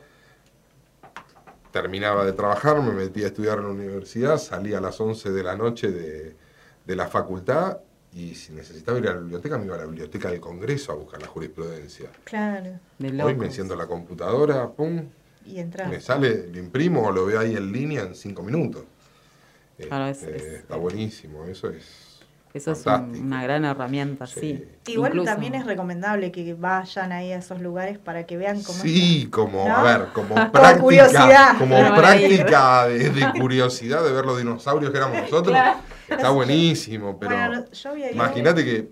terminaba 1.73 2.25
de 2.25 2.33
trabajar, 2.33 2.81
me 2.83 2.93
metía 2.93 3.25
a 3.25 3.29
estudiar 3.29 3.59
en 3.59 3.65
la 3.65 3.71
universidad, 3.71 4.39
salía 4.39 4.79
a 4.79 4.81
las 4.81 5.01
11 5.01 5.31
de 5.31 5.43
la 5.43 5.57
noche 5.57 5.91
de, 5.91 6.37
de 6.85 6.97
la 6.97 7.07
facultad 7.09 7.79
y 8.13 8.35
si 8.35 8.53
necesitaba 8.53 8.99
ir 8.99 9.07
a 9.09 9.15
la 9.15 9.21
biblioteca, 9.21 9.57
me 9.57 9.67
iba 9.67 9.77
a 9.77 9.79
la 9.79 9.85
biblioteca 9.87 10.31
del 10.31 10.41
Congreso 10.41 10.91
a 10.93 10.97
buscar 10.97 11.21
la 11.23 11.29
jurisprudencia. 11.29 12.11
Claro. 12.25 12.81
Hoy 13.01 13.35
me 13.37 13.47
enciendo 13.47 13.77
la 13.77 13.87
computadora, 13.87 14.69
pum, 14.69 15.07
Y 15.47 15.61
entrar. 15.61 15.89
me 15.89 16.01
sale, 16.01 16.49
lo 16.49 16.59
imprimo 16.59 17.07
o 17.07 17.13
lo 17.13 17.27
veo 17.27 17.39
ahí 17.39 17.55
en 17.55 17.71
línea 17.71 18.03
en 18.03 18.15
cinco 18.17 18.43
minutos. 18.43 18.83
Claro, 19.89 20.07
es- 20.07 20.23
Este, 20.23 20.37
es- 20.37 20.43
está 20.61 20.77
buenísimo, 20.77 21.45
eso 21.47 21.69
es 21.71 22.09
Eso 22.53 22.73
es 22.73 22.85
un- 22.85 23.15
una 23.27 23.45
gran 23.45 23.65
herramienta, 23.65 24.27
sí. 24.27 24.65
Igual 24.89 25.13
Incluso- 25.13 25.31
también 25.31 25.55
es 25.55 25.65
recomendable 25.67 26.33
que 26.33 26.55
vayan 26.55 27.13
ahí 27.13 27.31
a 27.31 27.37
esos 27.39 27.61
lugares 27.61 27.99
para 27.99 28.27
que 28.27 28.37
vean 28.37 28.61
cómo 28.65 28.81
Sí, 28.83 29.29
como, 29.31 29.69
¿No? 29.69 29.77
a 29.77 29.83
ver, 29.85 30.07
como 30.13 30.35
práctica, 30.53 30.79
curiosidad. 30.81 31.59
como 31.59 31.77
práctica 31.95 32.89
de, 32.89 33.11
de 33.11 33.31
curiosidad 33.41 34.03
de 34.03 34.11
ver 34.13 34.25
los 34.27 34.37
dinosaurios 34.37 34.91
que 34.91 34.99
éramos 34.99 35.17
nosotros. 35.23 35.47
Claro. 35.55 35.79
Está 36.09 36.31
buenísimo, 36.31 37.17
pero 37.21 37.37
Bueno, 37.37 37.65
yo 37.71 37.91
había 37.91 38.07
ido- 38.07 38.15
imagínate 38.17 38.65
que, 38.65 38.89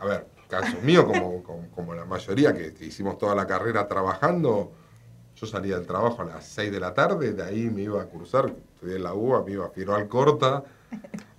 a 0.00 0.04
ver, 0.06 0.26
caso 0.48 0.76
mío, 0.82 1.06
como, 1.06 1.44
como, 1.44 1.68
como 1.70 1.94
la 1.94 2.04
mayoría 2.04 2.52
que, 2.52 2.74
que 2.74 2.86
hicimos 2.86 3.16
toda 3.16 3.36
la 3.36 3.46
carrera 3.46 3.86
trabajando, 3.86 4.72
yo 5.36 5.46
salía 5.46 5.76
del 5.76 5.86
trabajo 5.86 6.22
a 6.22 6.24
las 6.24 6.44
6 6.46 6.72
de 6.72 6.80
la 6.80 6.94
tarde, 6.94 7.32
de 7.32 7.42
ahí 7.42 7.68
me 7.70 7.82
iba 7.82 8.00
a 8.02 8.06
cruzar, 8.06 8.52
estudié 8.74 8.96
en 8.96 9.02
la 9.04 9.12
UBA, 9.14 9.44
me 9.44 9.52
iba 9.52 9.66
a 9.66 9.68
Firoal 9.70 10.08
Corta, 10.08 10.64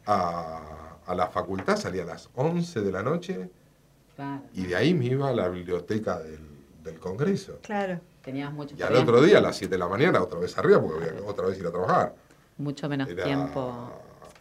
a, 0.05 0.61
a 1.05 1.15
la 1.15 1.27
facultad, 1.27 1.77
salía 1.77 2.03
a 2.03 2.05
las 2.05 2.29
11 2.35 2.81
de 2.81 2.91
la 2.91 3.03
noche, 3.03 3.49
Claro. 4.15 4.41
y 4.53 4.63
de 4.65 4.75
ahí 4.75 4.93
me 4.95 5.05
iba 5.05 5.29
a 5.29 5.33
la 5.33 5.47
biblioteca 5.47 6.17
del, 6.19 6.39
del 6.83 6.99
Congreso. 6.99 7.59
Claro. 7.61 7.99
Tenías 8.23 8.51
mucho 8.51 8.75
Y 8.77 8.81
al 8.81 8.95
otro 8.95 9.21
día, 9.21 9.37
a 9.37 9.41
las 9.41 9.55
7 9.57 9.75
de 9.75 9.77
la 9.79 9.87
mañana, 9.87 10.21
otra 10.21 10.39
vez 10.39 10.57
arriba, 10.57 10.81
porque 10.81 11.09
había 11.09 11.21
otra 11.23 11.45
vez 11.47 11.57
ir 11.59 11.65
a 11.67 11.71
trabajar. 11.71 12.13
Mucho 12.57 12.89
menos 12.89 13.07
Era- 13.09 13.23
tiempo. 13.23 13.91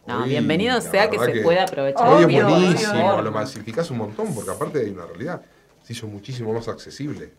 No, 0.07 0.23
Hoy, 0.23 0.29
bienvenido 0.29 0.79
sea 0.81 1.09
que 1.09 1.19
se 1.19 1.41
pueda 1.41 1.63
aprovechar. 1.63 2.07
Hoy 2.07 2.19
es 2.21 2.25
Obvio, 2.25 2.47
buenísimo, 2.49 3.11
obvio. 3.13 3.21
lo 3.23 3.31
masificás 3.31 3.91
un 3.91 3.97
montón, 3.99 4.33
porque 4.33 4.49
aparte 4.51 4.79
hay 4.79 4.89
una 4.89 5.05
realidad. 5.05 5.41
Se 5.83 5.93
hizo 5.93 6.07
muchísimo 6.07 6.53
más 6.53 6.67
accesible. 6.67 7.31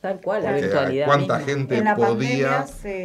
Tal 0.00 0.20
cual, 0.20 0.42
la 0.44 0.52
virtualidad. 0.52 1.06
¿Cuánta 1.06 1.38
misma. 1.38 1.52
gente 1.52 1.82
la 1.82 1.96
podía 1.96 2.58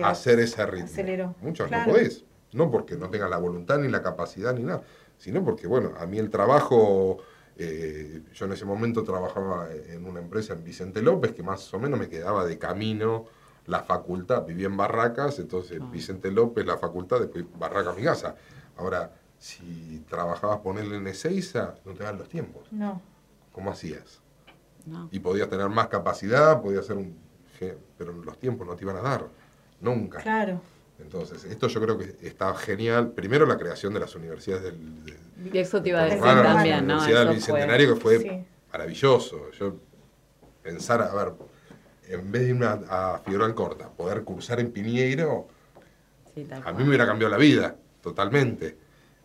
hacer 0.03 0.39
ese 0.39 0.65
ritmo? 0.65 0.85
aceleró. 0.85 1.35
Muchos 1.41 1.67
Claro. 1.67 1.87
no 1.87 1.93
podés. 1.93 2.23
No 2.51 2.69
porque 2.69 2.95
no 2.95 3.09
tengan 3.09 3.31
la 3.31 3.37
voluntad 3.37 3.79
ni 3.79 3.87
la 3.89 4.03
capacidad 4.03 4.53
ni 4.53 4.61
nada, 4.63 4.83
sino 5.17 5.43
porque, 5.43 5.65
bueno, 5.65 5.93
a 5.97 6.05
mí 6.05 6.19
el 6.19 6.29
trabajo, 6.29 7.17
eh, 7.57 8.21
yo 8.33 8.45
en 8.45 8.51
ese 8.53 8.65
momento 8.65 9.03
trabajaba 9.03 9.69
en 9.71 10.05
una 10.05 10.19
empresa 10.19 10.53
en 10.53 10.63
Vicente 10.63 11.01
López, 11.01 11.31
que 11.33 11.41
más 11.41 11.73
o 11.73 11.79
menos 11.79 11.99
me 11.99 12.09
quedaba 12.09 12.45
de 12.45 12.59
camino 12.59 13.25
la 13.65 13.81
facultad, 13.81 14.45
vivía 14.45 14.67
en 14.67 14.75
Barracas, 14.77 15.39
entonces 15.39 15.79
Ah. 15.81 15.89
Vicente 15.91 16.29
López, 16.31 16.65
la 16.65 16.77
facultad, 16.77 17.19
después 17.21 17.45
Barracas, 17.57 17.95
mi 17.95 18.03
casa. 18.03 18.35
Ahora, 18.77 19.13
si 19.39 20.03
trabajabas 20.09 20.59
ponerle 20.59 20.97
en 20.97 21.07
Ezeiza, 21.07 21.75
no 21.85 21.93
te 21.93 22.03
dan 22.03 22.17
los 22.19 22.29
tiempos. 22.29 22.67
No. 22.71 23.01
¿Cómo 23.51 23.71
hacías? 23.71 24.21
No. 24.85 25.07
Y 25.11 25.19
podías 25.19 25.49
tener 25.49 25.69
más 25.69 25.87
capacidad, 25.87 26.61
podías 26.61 26.83
hacer 26.85 26.97
un... 26.97 27.17
Pero 27.97 28.11
los 28.11 28.37
tiempos 28.37 28.67
no 28.67 28.75
te 28.75 28.83
iban 28.83 28.97
a 28.97 29.01
dar, 29.01 29.27
nunca. 29.79 30.19
Claro. 30.19 30.59
Entonces, 30.99 31.45
esto 31.45 31.67
yo 31.67 31.81
creo 31.81 31.97
que 31.97 32.17
está 32.21 32.53
genial. 32.55 33.11
Primero, 33.11 33.45
la 33.45 33.57
creación 33.57 33.93
de 33.93 34.01
las 34.01 34.13
universidades 34.15 34.63
del... 34.63 35.05
de- 35.05 35.17
Y 35.53 35.57
eso 35.57 35.81
te 35.81 35.89
iba 35.89 36.01
a 36.01 36.05
decir 36.05 36.19
la 36.21 36.43
también, 36.43 36.85
¿no? 36.87 36.95
Universidad 36.95 37.19
del 37.27 37.37
Eso 37.37 37.45
fue- 37.47 37.53
Bicentenario 37.55 37.93
que 37.95 38.01
fue 38.01 38.19
Sí. 38.19 38.45
maravilloso. 38.71 39.51
Yo 39.51 39.75
pensar, 40.61 41.01
a 41.01 41.13
ver, 41.13 41.33
en 42.09 42.31
vez 42.31 42.41
de 42.43 42.49
irme 42.49 42.65
a, 42.65 43.13
a 43.15 43.19
Figueroa 43.19 43.53
Corta, 43.55 43.89
poder 43.89 44.23
cursar 44.23 44.59
en 44.59 44.71
Piñeiro, 44.71 45.47
Sí, 46.35 46.43
tal 46.45 46.59
a 46.59 46.63
cual. 46.63 46.75
mí 46.75 46.83
me 46.83 46.89
hubiera 46.89 47.05
cambiado 47.05 47.31
la 47.31 47.37
vida, 47.37 47.75
totalmente. 48.01 48.77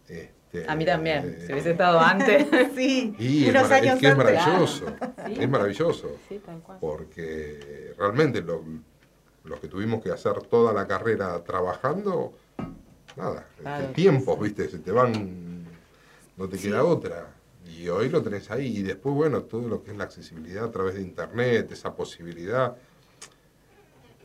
Este, 0.02 0.32
A 0.66 0.74
mí 0.76 0.84
también, 0.86 1.38
si 1.46 1.53
hubiese 1.53 1.72
estado 1.72 2.01
antes. 2.01 2.46
sí, 2.74 3.14
Y 3.18 3.44
es, 3.44 3.51
unos 3.51 3.64
es 3.64 3.70
años 3.72 3.99
que 3.99 4.07
es 4.09 4.12
antes. 4.12 4.34
maravilloso, 4.34 4.86
Sí. 5.26 5.34
es 5.40 5.49
maravilloso, 5.49 6.16
Sí, 6.28 6.40
tal 6.44 6.61
cual. 6.61 6.78
porque 6.80 7.94
realmente 7.99 8.40
lo- 8.40 8.62
los 9.44 9.61
que 9.61 9.68
tuvimos 9.68 10.03
que 10.03 10.11
hacer 10.11 10.42
toda 10.42 10.72
la 10.72 10.86
carrera 10.86 11.42
trabajando, 11.44 12.34
nada, 13.16 13.46
Claro, 13.61 13.82
este, 13.84 13.94
tiempos, 13.94 14.38
viste, 14.40 14.68
se 14.68 14.78
te 14.78 14.92
van, 14.92 15.64
no 16.36 16.49
te 16.49 16.59
queda 16.59 16.84
otra. 16.84 17.28
Y 17.66 17.88
hoy 17.88 18.09
lo 18.09 18.22
tenés 18.22 18.51
ahí. 18.51 18.78
Y 18.78 18.82
después, 18.82 19.14
bueno, 19.14 19.42
todo 19.42 19.68
lo 19.68 19.82
que 19.82 19.90
es 19.90 19.96
la 19.96 20.05
accesibilidad 20.05 20.64
a 20.64 20.70
través 20.70 20.94
de 20.94 21.03
internet, 21.03 21.70
esa 21.72 21.94
posibilidad, 21.94 22.74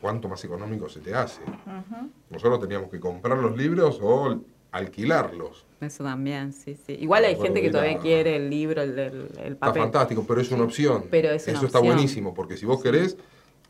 cuánto 0.00 0.28
más 0.28 0.42
económico 0.44 0.88
se 0.88 1.00
te 1.00 1.14
hace. 1.14 1.40
Nosotros 2.30 2.60
teníamos 2.60 2.90
que 2.90 3.00
comprar 3.00 3.38
los 3.38 3.56
libros 3.56 3.98
o 4.02 4.40
alquilarlos. 4.74 5.64
Eso 5.80 6.02
también, 6.04 6.52
sí, 6.52 6.74
sí. 6.74 6.92
Igual 7.00 7.24
hay 7.24 7.36
gente 7.36 7.60
que 7.62 7.70
todavía 7.70 7.98
quiere 7.98 8.36
el 8.36 8.48
libro, 8.50 8.82
el, 8.82 8.98
el, 8.98 9.14
el 9.38 9.52
Está 9.54 9.66
papel. 9.66 9.82
fantástico, 9.82 10.24
pero 10.26 10.40
es 10.40 10.50
una 10.50 10.64
opción. 10.64 11.06
pero 11.10 11.30
es 11.30 11.46
una 11.46 11.58
Eso 11.58 11.66
está 11.66 11.78
buenísimo, 11.78 12.34
porque 12.34 12.56
si 12.56 12.66
vos 12.66 12.82
querés, 12.82 13.16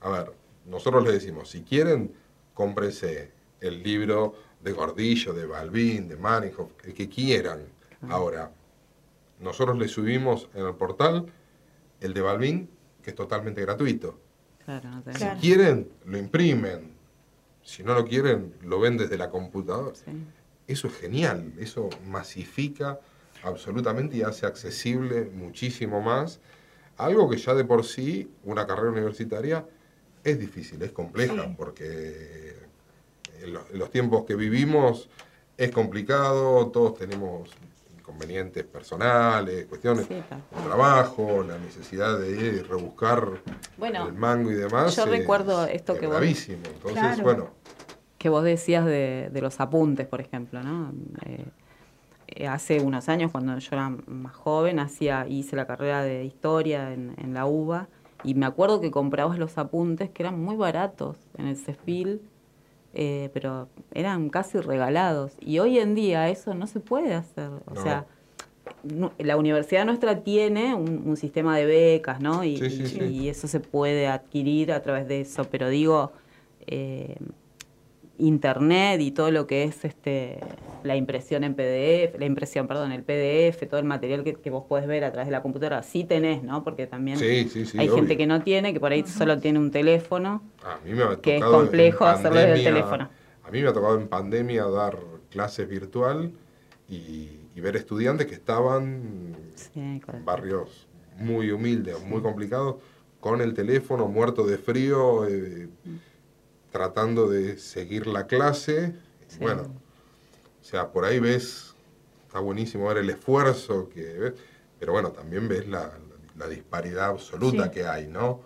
a 0.00 0.10
ver, 0.10 0.32
nosotros 0.66 1.04
les 1.04 1.14
decimos, 1.14 1.50
si 1.50 1.62
quieren, 1.62 2.12
cómprense 2.54 3.32
el 3.60 3.82
libro 3.82 4.34
de 4.62 4.72
Gordillo, 4.72 5.32
de 5.34 5.46
Balbín, 5.46 6.08
de 6.08 6.16
Manninghoff, 6.16 6.70
el 6.84 6.94
que 6.94 7.08
quieran. 7.08 7.60
Ahora, 8.08 8.50
nosotros 9.40 9.76
le 9.78 9.88
subimos 9.88 10.48
en 10.54 10.66
el 10.66 10.74
portal 10.74 11.26
el 12.00 12.14
de 12.14 12.20
Balbín, 12.20 12.70
que 13.02 13.10
es 13.10 13.16
totalmente 13.16 13.60
gratuito. 13.62 14.18
Claro, 14.64 14.88
no 15.04 15.12
Si 15.12 15.24
quieren, 15.40 15.88
lo 16.06 16.16
imprimen. 16.16 16.94
Si 17.62 17.82
no 17.82 17.94
lo 17.94 18.04
quieren, 18.04 18.54
lo 18.62 18.78
ven 18.78 18.96
desde 18.96 19.16
la 19.18 19.30
computadora. 19.30 19.92
Eso 20.66 20.88
es 20.88 20.94
genial, 20.98 21.52
eso 21.58 21.90
masifica 22.06 22.98
absolutamente 23.42 24.16
y 24.16 24.22
hace 24.22 24.46
accesible 24.46 25.26
muchísimo 25.34 26.00
más. 26.00 26.40
Algo 26.96 27.28
que 27.28 27.36
ya 27.36 27.54
de 27.54 27.64
por 27.64 27.84
sí, 27.84 28.30
una 28.44 28.66
carrera 28.66 28.90
universitaria, 28.90 29.66
es 30.22 30.38
difícil, 30.38 30.80
es 30.82 30.92
compleja, 30.92 31.54
porque 31.56 32.56
en 33.42 33.52
los, 33.52 33.68
en 33.70 33.78
los 33.78 33.90
tiempos 33.90 34.24
que 34.24 34.36
vivimos 34.36 35.10
es 35.58 35.70
complicado, 35.70 36.68
todos 36.68 36.94
tenemos 36.94 37.50
inconvenientes 37.98 38.64
personales, 38.64 39.66
cuestiones 39.66 40.06
Sí, 40.06 40.14
de 40.14 40.62
trabajo, 40.64 41.42
la 41.46 41.58
necesidad 41.58 42.18
de 42.18 42.62
rebuscar 42.62 43.42
Bueno, 43.76 44.06
el 44.06 44.14
mango 44.14 44.50
y 44.50 44.54
demás. 44.54 44.96
yo 44.96 45.04
es- 45.04 45.10
recuerdo 45.10 45.66
esto 45.66 45.92
es 45.92 45.98
que 46.00 46.06
vos-. 46.06 46.16
Entonces, 46.48 46.92
Claro. 46.94 47.22
bueno, 47.22 47.54
que 48.24 48.30
vos 48.30 48.42
decías 48.42 48.86
de, 48.86 49.28
de 49.30 49.40
los 49.42 49.60
apuntes, 49.60 50.06
por 50.06 50.18
ejemplo, 50.22 50.62
¿no? 50.62 50.94
Eh, 51.26 51.44
eh, 52.28 52.46
hace 52.48 52.80
unos 52.80 53.10
años, 53.10 53.30
cuando 53.30 53.58
yo 53.58 53.68
era 53.76 53.90
más 54.06 54.34
joven, 54.34 54.78
hacía, 54.78 55.26
hice 55.28 55.56
la 55.56 55.66
carrera 55.66 56.02
de 56.02 56.24
historia 56.24 56.94
en, 56.94 57.12
en 57.18 57.34
la 57.34 57.44
UBA 57.44 57.86
y 58.24 58.32
me 58.32 58.46
acuerdo 58.46 58.80
que 58.80 58.90
comprabas 58.90 59.38
los 59.38 59.58
apuntes 59.58 60.08
que 60.08 60.22
eran 60.22 60.42
muy 60.42 60.56
baratos 60.56 61.18
en 61.36 61.48
el 61.48 61.56
CEFIL, 61.58 62.22
eh, 62.94 63.28
pero 63.34 63.68
eran 63.92 64.30
casi 64.30 64.58
regalados. 64.58 65.32
Y 65.42 65.58
hoy 65.58 65.78
en 65.78 65.94
día 65.94 66.30
eso 66.30 66.54
no 66.54 66.66
se 66.66 66.80
puede 66.80 67.12
hacer. 67.12 67.50
O 67.66 67.74
No. 67.74 67.82
sea, 67.82 68.06
la 69.18 69.36
universidad 69.36 69.84
nuestra 69.84 70.20
tiene 70.20 70.74
un, 70.74 71.02
un 71.06 71.18
sistema 71.18 71.58
de 71.58 71.66
becas, 71.66 72.20
¿no? 72.22 72.42
Y, 72.42 72.56
Sí, 72.56 72.70
sí, 72.70 72.84
y- 72.84 72.86
sí. 72.88 73.04
y 73.04 73.28
eso 73.28 73.48
se 73.48 73.60
puede 73.60 74.06
adquirir 74.06 74.72
a 74.72 74.80
través 74.80 75.06
de 75.08 75.20
eso, 75.20 75.44
pero 75.50 75.68
digo, 75.68 76.12
eh, 76.66 77.16
internet 78.18 79.00
y 79.00 79.10
todo 79.10 79.30
lo 79.30 79.46
que 79.46 79.64
es 79.64 79.84
este 79.84 80.38
la 80.82 80.96
impresión 80.96 81.44
en 81.44 81.54
PDF, 81.54 82.18
la 82.18 82.26
impresión, 82.26 82.66
perdón, 82.68 82.92
el 82.92 83.02
PDF, 83.02 83.66
todo 83.68 83.80
el 83.80 83.86
material 83.86 84.22
que, 84.22 84.34
que 84.34 84.50
vos 84.50 84.64
podés 84.68 84.86
ver 84.86 85.04
a 85.04 85.10
través 85.12 85.26
de 85.28 85.32
la 85.32 85.42
computadora, 85.42 85.82
sí 85.82 86.04
tenés, 86.04 86.42
¿no? 86.42 86.62
Porque 86.62 86.86
también 86.86 87.18
Sí, 87.18 87.48
sí, 87.48 87.64
sí, 87.64 87.78
hay 87.78 87.86
obvio. 87.88 87.96
gente 87.96 88.16
que 88.16 88.26
no 88.26 88.42
tiene, 88.42 88.72
que 88.72 88.80
por 88.80 88.92
ahí 88.92 89.04
solo 89.06 89.38
tiene 89.38 89.58
un 89.58 89.70
teléfono. 89.70 90.42
a 90.62 90.78
mí 90.84 90.92
me 90.92 91.02
ha 91.02 91.16
Que 91.16 91.36
es 91.36 91.44
complejo 91.44 92.04
hacerlo 92.06 92.38
desde 92.40 92.54
el 92.54 92.64
teléfono. 92.64 93.08
A 93.44 93.50
mí 93.50 93.62
me 93.62 93.68
ha 93.68 93.72
tocado 93.72 93.98
en 94.00 94.08
pandemia 94.08 94.64
dar 94.64 94.98
clases 95.30 95.68
virtual 95.68 96.32
y, 96.88 97.28
y 97.54 97.60
ver 97.60 97.76
estudiantes 97.76 98.26
que 98.26 98.34
estaban 98.34 99.34
Sí, 99.54 99.70
en 99.80 100.02
barrios 100.24 100.86
muy 101.18 101.50
humildes, 101.50 102.02
muy 102.04 102.20
complicados, 102.22 102.76
con 103.20 103.40
el 103.40 103.54
teléfono 103.54 104.08
muerto 104.08 104.46
de 104.46 104.58
frío, 104.58 105.26
eh, 105.26 105.68
tratando 106.74 107.28
de 107.28 107.56
seguir 107.56 108.08
la 108.08 108.26
clase. 108.26 108.96
Sí. 109.28 109.38
Bueno, 109.38 109.62
o 110.60 110.64
sea, 110.64 110.90
por 110.90 111.04
ahí 111.04 111.20
ves, 111.20 111.76
está 112.26 112.40
buenísimo 112.40 112.88
ver 112.88 112.96
el 112.98 113.10
esfuerzo 113.10 113.88
que 113.88 114.02
ves, 114.02 114.32
pero 114.80 114.90
bueno, 114.92 115.12
también 115.12 115.46
ves 115.46 115.68
la, 115.68 115.96
la 116.36 116.48
disparidad 116.48 117.10
absoluta 117.10 117.66
Sí. 117.66 117.70
que 117.70 117.86
hay, 117.86 118.08
¿no? 118.08 118.40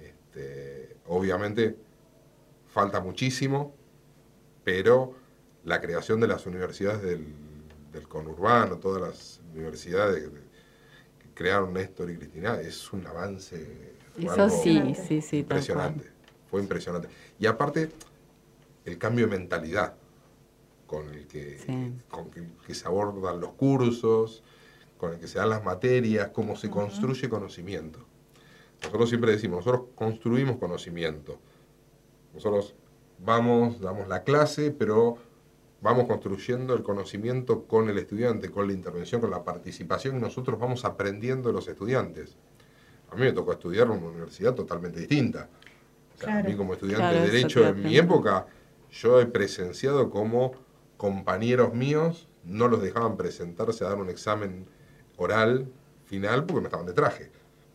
Este, 0.00 0.96
obviamente 1.08 1.76
falta 2.68 3.00
muchísimo, 3.00 3.74
pero 4.62 5.16
la 5.64 5.80
creación 5.80 6.20
de 6.20 6.28
las 6.28 6.46
universidades 6.46 7.02
del, 7.02 7.34
del 7.92 8.06
conurbano, 8.06 8.76
todas 8.78 9.02
las 9.02 9.40
universidades 9.52 10.22
que 11.18 11.34
crearon 11.34 11.72
Néstor 11.72 12.12
y 12.12 12.16
Cristina, 12.16 12.60
es 12.60 12.92
un 12.92 13.04
avance. 13.08 13.96
Eso 14.16 14.48
sí, 14.48 14.94
sí, 14.94 15.20
sí, 15.20 15.38
Impresionante, 15.38 16.10
fue 16.48 16.60
impresionante. 16.60 17.08
Y 17.40 17.46
aparte, 17.46 17.90
el 18.84 18.98
cambio 18.98 19.26
de 19.26 19.38
mentalidad 19.38 19.94
con 20.86 21.08
el 21.08 21.26
que, 21.26 21.94
con 22.10 22.30
que, 22.30 22.46
que 22.66 22.74
se 22.74 22.86
abordan 22.86 23.40
los 23.40 23.52
cursos, 23.52 24.42
con 24.98 25.14
el 25.14 25.18
que 25.18 25.26
se 25.26 25.38
dan 25.38 25.48
las 25.48 25.64
materias, 25.64 26.30
cómo 26.34 26.54
se 26.54 26.68
construye 26.68 27.30
conocimiento. 27.30 28.00
Nosotros 28.82 29.08
siempre 29.08 29.32
decimos, 29.32 29.64
nosotros 29.64 29.88
construimos 29.94 30.58
conocimiento. 30.58 31.38
Nosotros 32.34 32.74
vamos, 33.18 33.80
damos 33.80 34.06
la 34.08 34.22
clase, 34.22 34.70
pero 34.70 35.16
vamos 35.80 36.06
construyendo 36.06 36.74
el 36.74 36.82
conocimiento 36.82 37.64
con 37.64 37.88
el 37.88 37.96
estudiante, 37.96 38.50
con 38.50 38.66
la 38.66 38.74
intervención, 38.74 39.20
con 39.20 39.30
la 39.30 39.44
participación, 39.44 40.16
y 40.16 40.20
nosotros 40.20 40.58
vamos 40.58 40.84
aprendiendo 40.84 41.48
de 41.48 41.54
los 41.54 41.68
estudiantes. 41.68 42.36
A 43.10 43.14
mí 43.14 43.22
me 43.22 43.32
tocó 43.32 43.52
estudiar 43.52 43.86
en 43.86 43.92
una 43.94 44.08
universidad 44.08 44.54
totalmente 44.54 45.00
distinta. 45.00 45.48
A 46.26 46.42
mí 46.42 46.54
como 46.56 46.74
estudiante 46.74 47.02
Claro, 47.02 47.20
de 47.20 47.30
Derecho 47.30 47.66
en 47.66 47.82
mi 47.82 47.96
época, 47.96 48.46
yo 48.90 49.20
he 49.20 49.26
presenciado 49.26 50.10
como 50.10 50.52
compañeros 50.96 51.72
míos 51.74 52.28
no 52.44 52.68
los 52.68 52.82
dejaban 52.82 53.16
presentarse 53.16 53.84
a 53.84 53.88
dar 53.88 53.98
un 53.98 54.08
examen 54.10 54.66
oral 55.16 55.66
final 56.06 56.44
porque 56.44 56.60
no 56.62 56.66
estaban 56.66 56.86
de 56.86 56.92
traje. 56.92 57.30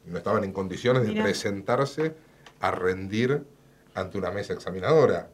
No 0.06 0.18
estaban 0.18 0.44
en 0.44 0.52
condiciones 0.52 1.04
de 1.04 1.10
Mirá. 1.10 1.24
presentarse 1.24 2.16
a 2.60 2.72
rendir 2.72 3.44
ante 3.94 4.18
una 4.18 4.32
mesa 4.32 4.54
examinadora. 4.54 5.30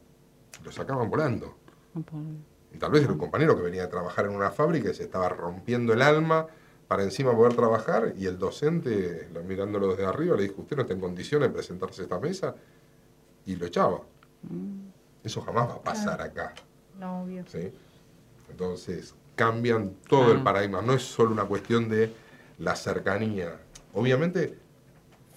Los 0.64 0.76
sacaban 0.76 1.10
volando. 1.10 1.58
Y 2.74 2.78
tal 2.78 2.92
vez 2.92 3.04
era 3.04 3.12
un 3.12 3.18
compañero 3.18 3.56
que 3.58 3.64
venía 3.64 3.84
a 3.86 3.90
trabajar 3.90 4.26
en 4.26 4.36
una 4.36 4.52
fábrica 4.52 4.90
y 4.90 4.94
se 4.94 5.04
estaba 5.04 5.28
rompiendo 5.30 5.92
el 5.94 6.02
alma 6.02 6.48
para 6.88 7.04
encima 7.04 7.36
poder 7.36 7.54
trabajar 7.56 8.14
y 8.18 8.26
el 8.28 8.38
docente, 8.38 9.30
lo- 9.34 9.44
mirándolo 9.44 9.90
desde 9.90 10.06
arriba, 10.06 10.36
le 10.36 10.44
dijo, 10.44 10.62
usted 10.62 10.76
no 10.76 10.82
está 10.84 10.94
en 10.94 11.00
condiciones 11.00 11.50
de 11.50 11.54
presentarse 11.54 12.02
a 12.02 12.04
esta 12.04 12.20
mesa 12.20 12.56
y 13.52 13.56
lo 13.56 13.66
echaba. 13.66 14.02
Eso 15.24 15.42
jamás 15.42 15.70
va 15.70 15.74
a 15.76 15.82
pasar 15.82 16.22
acá. 16.22 16.54
No, 17.00 17.24
obvio. 17.24 17.44
¿sí? 17.48 17.72
Entonces, 18.50 19.14
cambian 19.36 19.96
todo 20.08 20.32
el 20.32 20.40
Ah. 20.40 20.44
paradigma. 20.44 20.82
No 20.82 20.94
es 20.94 21.04
solo 21.04 21.32
una 21.32 21.46
cuestión 21.46 21.90
de 21.90 22.14
la 22.60 22.76
cercanía. 22.76 23.56
Obviamente, 23.94 24.58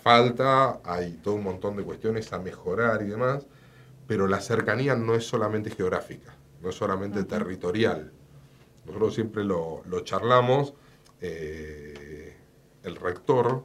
falta, 0.02 0.80
hay 0.84 1.12
todo 1.22 1.34
un 1.34 1.44
montón 1.44 1.76
de 1.76 1.82
cuestiones 1.84 2.32
a 2.32 2.38
mejorar 2.38 3.02
y 3.02 3.06
demás, 3.06 3.46
pero 4.06 4.26
la 4.26 4.40
cercanía 4.40 4.94
no 4.96 5.14
es 5.14 5.26
solamente 5.26 5.70
geográfica, 5.70 6.34
no 6.62 6.68
es 6.70 6.74
solamente 6.74 7.24
territorial. 7.24 8.12
Nosotros 8.86 9.14
siempre 9.14 9.44
lo, 9.44 9.82
lo 9.86 10.00
charlamos. 10.00 10.74
eh, 11.20 12.36
el 12.82 12.96
rector 12.96 13.64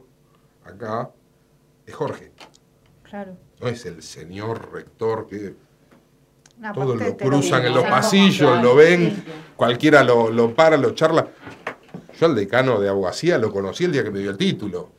acá 0.64 1.10
es 1.86 1.94
Jorge, 1.94 2.32
Claro. 3.10 3.36
no 3.60 3.68
es 3.68 3.84
el 3.86 4.02
señor 4.02 4.72
rector 4.72 5.26
que 5.26 5.54
todos 6.74 6.96
lo 7.00 7.16
cruzan 7.16 7.66
en 7.66 7.74
los 7.74 7.82
como, 7.82 7.94
pasillos, 7.96 8.62
lo 8.62 8.76
ven, 8.76 9.24
cualquiera 9.56 10.04
lo, 10.04 10.30
lo 10.30 10.54
para, 10.54 10.76
lo 10.76 10.92
charla. 10.94 11.26
Yo 12.18 12.26
al 12.26 12.34
decano 12.36 12.78
de 12.80 12.88
abogacía 12.88 13.36
lo 13.38 13.50
conocí 13.52 13.84
el 13.84 13.92
día 13.92 14.04
que 14.04 14.10
me 14.10 14.20
dio 14.20 14.30
el 14.30 14.36
título. 14.36 14.90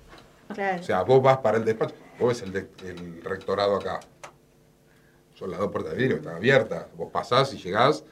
Claro. 0.53 0.81
O 0.81 0.83
sea, 0.83 1.03
vos 1.03 1.21
vas 1.21 1.37
para 1.37 1.57
el 1.57 1.63
despacho, 1.65 1.95
vos 2.19 2.29
ves 2.29 2.41
el, 2.41 2.51
de- 2.51 2.69
el 2.89 3.23
rectorado 3.23 3.75
acá. 3.77 3.99
Son 5.35 5.49
las 5.49 5.59
dos 5.59 5.71
puertas 5.71 5.93
de 5.93 5.97
vidrio 5.99 6.15
que 6.17 6.21
están 6.21 6.35
abiertas. 6.35 6.85
Vos 6.97 7.09
pasás 7.11 7.53
y 7.53 7.57
llegás 7.57 8.03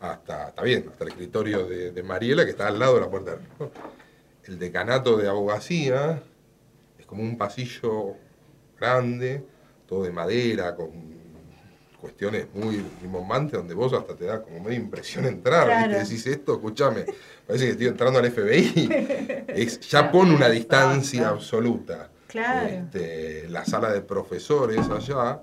hasta, 0.00 0.48
está 0.48 0.62
bien, 0.62 0.86
hasta 0.90 1.04
el 1.04 1.10
escritorio 1.10 1.66
de, 1.66 1.90
de 1.92 2.02
Mariela 2.02 2.44
que 2.44 2.50
está 2.50 2.66
al 2.68 2.78
lado 2.78 2.96
de 2.96 3.00
la 3.00 3.08
puerta. 3.10 3.36
El 4.44 4.58
decanato 4.58 5.16
de 5.16 5.28
abogacía 5.28 6.22
es 6.98 7.06
como 7.06 7.22
un 7.22 7.38
pasillo 7.38 8.14
grande, 8.78 9.44
todo 9.86 10.04
de 10.04 10.10
madera, 10.12 10.74
con 10.74 10.90
cuestiones 12.00 12.46
muy 12.54 12.84
rimbombantes, 13.02 13.54
donde 13.58 13.74
vos 13.74 13.92
hasta 13.92 14.14
te 14.14 14.24
da 14.26 14.40
como 14.42 14.60
media 14.60 14.76
impresión 14.78 15.24
entrar. 15.26 15.64
Claro. 15.66 15.88
¿viste? 15.98 16.04
Decís 16.04 16.26
esto, 16.28 16.54
escúchame, 16.54 17.04
parece 17.46 17.64
que 17.66 17.70
estoy 17.72 17.86
entrando 17.88 18.18
al 18.20 18.30
FBI. 18.30 18.88
Es, 19.48 19.80
ya 19.80 20.12
pone 20.12 20.34
una 20.34 20.48
distancia 20.48 21.28
absoluta. 21.30 22.10
Claro. 22.28 22.68
Este, 22.68 23.48
la 23.48 23.64
sala 23.64 23.90
de 23.92 24.02
profesores 24.02 24.88
allá 24.90 25.40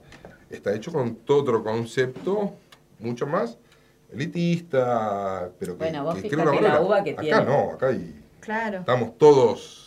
está 0.49 0.73
hecho 0.73 0.91
con 0.93 1.15
todo 1.17 1.41
otro 1.41 1.63
concepto, 1.63 2.53
mucho 2.99 3.25
más 3.27 3.57
elitista, 4.13 5.49
pero 5.59 5.73
que, 5.73 5.77
Bueno, 5.85 6.03
vos 6.03 6.15
que 6.21 6.29
crea 6.29 6.49
una 6.49 6.61
la. 6.61 6.81
UBA 6.81 7.03
que 7.03 7.11
acá 7.11 7.21
tiene- 7.21 7.43
no, 7.45 7.71
acá 7.71 7.87
hay- 7.87 8.21
Claro. 8.39 8.79
estamos 8.79 9.17
todos 9.17 9.81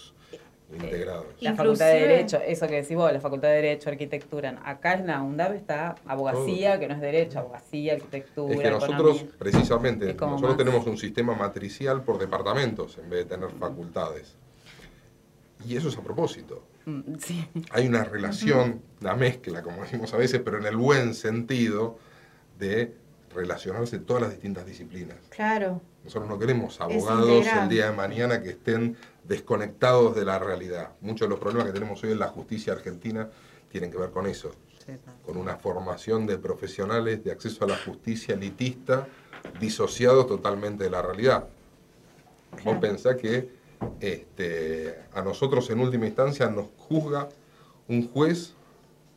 integrados. 0.72 1.26
La 1.40 1.54
facultad 1.54 1.86
de 1.86 2.00
Derecho, 2.00 2.38
eso 2.46 2.66
que 2.66 2.82
decís 2.82 2.96
vos, 2.96 3.12
la 3.12 3.20
facultad 3.20 3.48
de 3.48 3.54
Derecho, 3.54 3.88
Arquitectura. 3.90 4.60
Acá 4.64 4.94
en 4.94 5.06
la 5.06 5.22
UNDAB 5.22 5.54
está 5.54 5.94
abogacía, 6.06 6.78
que 6.78 6.88
no 6.88 6.94
es 6.94 7.00
Derecho, 7.00 7.38
abogacía, 7.38 7.94
Arquitectura, 7.94 8.54
Es 8.54 8.60
que 8.60 8.70
nosotros, 8.70 9.16
economía. 9.16 9.38
precisamente, 9.38 10.06
nosotros 10.14 10.40
más- 10.42 10.56
tenemos 10.56 10.86
un 10.86 10.98
sistema 10.98 11.34
matricial 11.34 12.02
por 12.02 12.18
departamentos 12.18 12.98
en 12.98 13.08
vez 13.08 13.20
de 13.28 13.36
tener 13.36 13.50
facultades. 13.52 14.36
Y 15.66 15.76
eso 15.76 15.88
es 15.88 15.96
a 15.98 16.02
propósito. 16.02 16.62
Mm, 16.86 17.16
Sí. 17.18 17.46
Hay 17.70 17.86
una 17.88 18.04
relación, 18.04 18.80
una 19.00 19.14
mezcla, 19.14 19.62
como 19.62 19.82
decimos 19.82 20.12
a 20.14 20.16
veces, 20.16 20.40
pero 20.44 20.58
en 20.58 20.66
el 20.66 20.76
buen 20.76 21.14
sentido 21.14 21.98
de 22.58 22.94
relacionarse 23.34 23.98
todas 23.98 24.22
las 24.22 24.30
distintas 24.32 24.64
disciplinas. 24.66 25.16
Claro. 25.30 25.80
Nosotros 26.04 26.28
no 26.28 26.38
queremos 26.38 26.80
abogados 26.80 27.46
el 27.46 27.68
día 27.68 27.90
de 27.90 27.96
mañana 27.96 28.42
que 28.42 28.50
estén 28.50 28.96
desconectados 29.24 30.14
de 30.14 30.24
la 30.24 30.38
realidad. 30.38 30.92
Muchos 31.00 31.26
de 31.26 31.30
los 31.30 31.38
problemas 31.38 31.66
que 31.66 31.72
tenemos 31.72 32.02
hoy 32.02 32.12
en 32.12 32.18
la 32.18 32.28
justicia 32.28 32.72
argentina 32.72 33.28
tienen 33.70 33.90
que 33.90 33.98
ver 33.98 34.10
con 34.10 34.26
eso, 34.26 34.52
con 35.26 35.36
una 35.36 35.56
formación 35.56 36.26
de 36.26 36.38
profesionales 36.38 37.22
de 37.22 37.32
acceso 37.32 37.64
a 37.64 37.68
la 37.68 37.76
justicia 37.76 38.34
elitista 38.34 39.06
disociados 39.60 40.26
totalmente 40.26 40.84
de 40.84 40.90
la 40.90 41.02
realidad. 41.02 41.48
Vos 42.64 42.78
pensás 42.78 43.16
que 43.16 43.50
este, 44.00 44.98
a 45.12 45.22
nosotros 45.22 45.68
en 45.70 45.80
última 45.80 46.06
instancia 46.06 46.48
nos 46.48 46.66
juzga 46.76 47.28
un 47.86 48.08
juez 48.08 48.54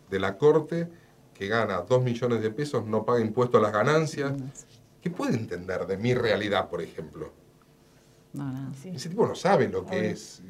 de 0.09 0.19
la 0.19 0.37
corte 0.37 0.87
que 1.33 1.47
gana 1.47 1.81
2 1.81 2.03
millones 2.03 2.41
de 2.41 2.51
pesos, 2.51 2.85
no 2.85 3.03
paga 3.03 3.21
impuesto 3.21 3.57
a 3.57 3.61
las 3.61 3.71
ganancias. 3.71 4.33
¿Qué 5.01 5.09
puede 5.09 5.35
entender 5.35 5.85
de 5.87 5.97
mi 5.97 6.13
realidad, 6.13 6.69
por 6.69 6.81
ejemplo? 6.81 7.31
Ese 8.95 9.09
tipo 9.09 9.27
no 9.27 9.35
sabe 9.35 9.67
lo 9.67 9.85
que 9.85 10.11
es 10.11 10.41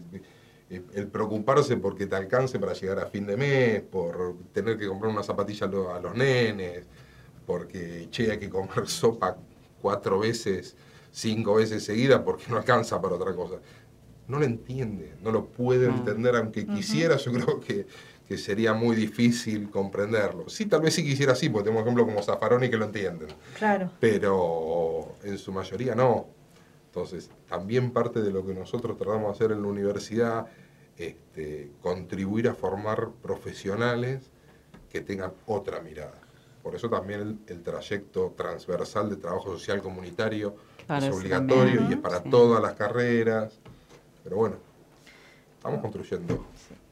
eh, 0.69 0.81
el 0.93 1.07
preocuparse 1.07 1.77
porque 1.77 2.05
te 2.05 2.15
alcance 2.15 2.59
para 2.59 2.73
llegar 2.73 2.99
a 2.99 3.05
fin 3.07 3.25
de 3.25 3.37
mes, 3.37 3.81
por 3.81 4.37
tener 4.53 4.77
que 4.77 4.87
comprar 4.87 5.11
una 5.11 5.23
zapatilla 5.23 5.67
a 5.67 5.99
los 5.99 6.15
nenes, 6.15 6.85
porque 7.45 8.07
che, 8.11 8.31
hay 8.31 8.39
que 8.39 8.49
comer 8.49 8.69
sopa 8.87 9.37
cuatro 9.81 10.19
veces, 10.19 10.75
cinco 11.11 11.55
veces 11.55 11.83
seguida 11.83 12.23
porque 12.23 12.45
no 12.49 12.57
alcanza 12.57 13.01
para 13.01 13.15
otra 13.15 13.33
cosa. 13.35 13.55
No 14.27 14.39
lo 14.39 14.45
entiende, 14.45 15.15
no 15.21 15.31
lo 15.31 15.47
puede 15.47 15.87
entender, 15.87 16.35
aunque 16.37 16.65
quisiera, 16.65 17.17
yo 17.17 17.33
creo 17.33 17.59
que, 17.59 17.85
que 18.31 18.37
sería 18.37 18.73
muy 18.73 18.95
difícil 18.95 19.69
comprenderlo. 19.69 20.47
Sí, 20.47 20.65
tal 20.65 20.79
vez 20.79 20.93
sí 20.93 21.03
quisiera 21.03 21.35
sí, 21.35 21.49
porque 21.49 21.67
tengo 21.67 21.81
ejemplo 21.81 22.05
como 22.05 22.23
Zaffaroni 22.23 22.69
que 22.69 22.77
lo 22.77 22.85
entienden, 22.85 23.27
Claro. 23.59 23.91
pero 23.99 25.15
en 25.25 25.37
su 25.37 25.51
mayoría 25.51 25.95
no. 25.95 26.27
Entonces, 26.85 27.29
también 27.49 27.91
parte 27.91 28.21
de 28.21 28.31
lo 28.31 28.45
que 28.45 28.53
nosotros 28.53 28.95
tratamos 28.95 29.23
de 29.27 29.31
hacer 29.45 29.51
en 29.51 29.61
la 29.63 29.67
universidad, 29.67 30.45
este, 30.97 31.71
contribuir 31.81 32.47
a 32.47 32.53
formar 32.53 33.09
profesionales 33.21 34.21
que 34.89 35.01
tengan 35.01 35.33
otra 35.45 35.81
mirada. 35.81 36.17
Por 36.63 36.73
eso 36.73 36.89
también 36.89 37.19
el, 37.19 37.37
el 37.47 37.61
trayecto 37.63 38.33
transversal 38.37 39.09
de 39.09 39.17
trabajo 39.17 39.51
social 39.57 39.81
comunitario 39.81 40.55
Claro, 40.87 41.05
es 41.07 41.13
obligatorio 41.13 41.79
también. 41.79 41.89
y 41.89 41.93
es 41.95 41.99
para 41.99 42.23
Sí. 42.23 42.29
todas 42.29 42.61
las 42.63 42.75
carreras. 42.75 43.59
Pero 44.23 44.37
bueno, 44.37 44.55
estamos 45.57 45.81
construyendo 45.81 46.45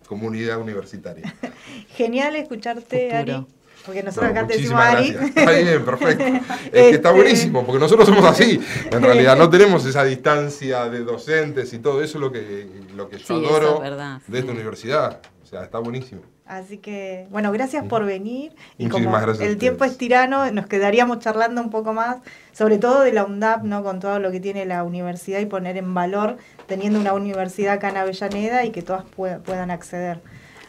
comunidad 0.10 0.60
universitaria. 0.60 1.34
Genial 1.95 2.36
escucharte, 2.36 3.10
Futuro. 3.12 3.38
Ari. 3.38 3.45
Porque 3.86 4.03
nosotros 4.03 4.34
No, 4.34 4.38
acá 4.39 4.47
te 4.47 4.57
decimos 4.57 4.82
Ari. 4.82 5.12
gracias. 5.12 5.38
Está 5.38 5.51
bien, 5.51 5.86
perfecto. 5.86 6.24
Es 6.66 6.72
que 6.72 6.89
está 6.89 7.10
Este- 7.10 7.12
buenísimo, 7.22 7.66
porque 7.66 7.80
nosotros 7.80 8.07
somos 8.10 8.26
así. 8.26 8.60
En 8.91 9.01
realidad 9.01 9.38
no 9.38 9.49
tenemos 9.55 9.86
esa 9.86 10.03
distancia 10.03 10.89
de 10.89 10.99
docentes 11.03 11.72
y 11.74 11.80
todo 11.80 12.03
eso 12.03 12.18
es 12.18 12.22
lo 12.22 12.32
que, 12.32 12.68
lo 12.95 13.07
que 13.07 13.18
yo 13.20 13.26
Sí, 13.26 13.34
adoro 13.34 13.76
es 13.76 13.82
verdad, 13.82 14.22
de 14.28 14.39
esta 14.39 14.51
universidad. 14.51 15.22
O 15.43 15.45
sea, 15.45 15.64
está 15.64 15.78
buenísimo. 15.80 16.22
Así 16.50 16.80
que, 16.80 17.28
bueno, 17.30 17.52
gracias 17.52 17.86
por 17.86 18.04
venir. 18.06 18.54
Y 18.80 18.88
Muchísimas 18.88 19.24
como 19.24 19.43
el 19.43 19.58
tiempo 19.60 19.86
es 19.86 20.00
tirano, 20.00 20.52
nos 20.52 20.66
quedaríamos 20.66 21.20
charlando 21.20 21.62
un 21.62 21.70
poco 21.70 21.93
más, 21.93 22.18
sobre 22.54 22.80
todo 22.80 23.02
de 23.02 23.14
la 23.14 23.24
UNDAP, 23.24 23.62
¿no? 23.66 23.84
Con 23.84 24.00
todo 24.00 24.18
lo 24.18 24.32
que 24.32 24.39
tiene 24.39 24.66
la 24.66 24.84
universidad 24.84 25.39
y 25.41 25.45
poner 25.45 25.78
en 25.78 25.93
valor 25.93 26.38
teniendo 26.66 27.00
una 27.00 27.14
universidad 27.14 27.74
acá 27.76 27.89
en 27.89 27.97
Avellaneda 27.97 28.66
y 28.66 28.72
que 28.72 28.82
todas 28.82 29.04
pueda- 29.16 29.38
puedan 29.38 29.70
acceder. 29.70 30.22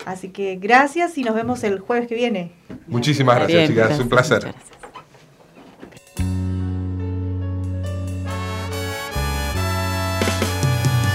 Así 0.05 0.29
que 0.29 0.57
gracias 0.57 1.17
y 1.17 1.25
nos 1.25 1.35
vemos 1.35 1.65
el 1.65 1.79
jueves 1.79 2.09
que 2.09 2.15
viene. 2.15 2.53
Muchísimas 2.87 3.37
gracias, 3.37 3.57
Bien, 3.57 3.69
chicas. 3.71 3.87
gracias, 3.87 4.01
un 4.05 4.09
placer. 4.11 4.55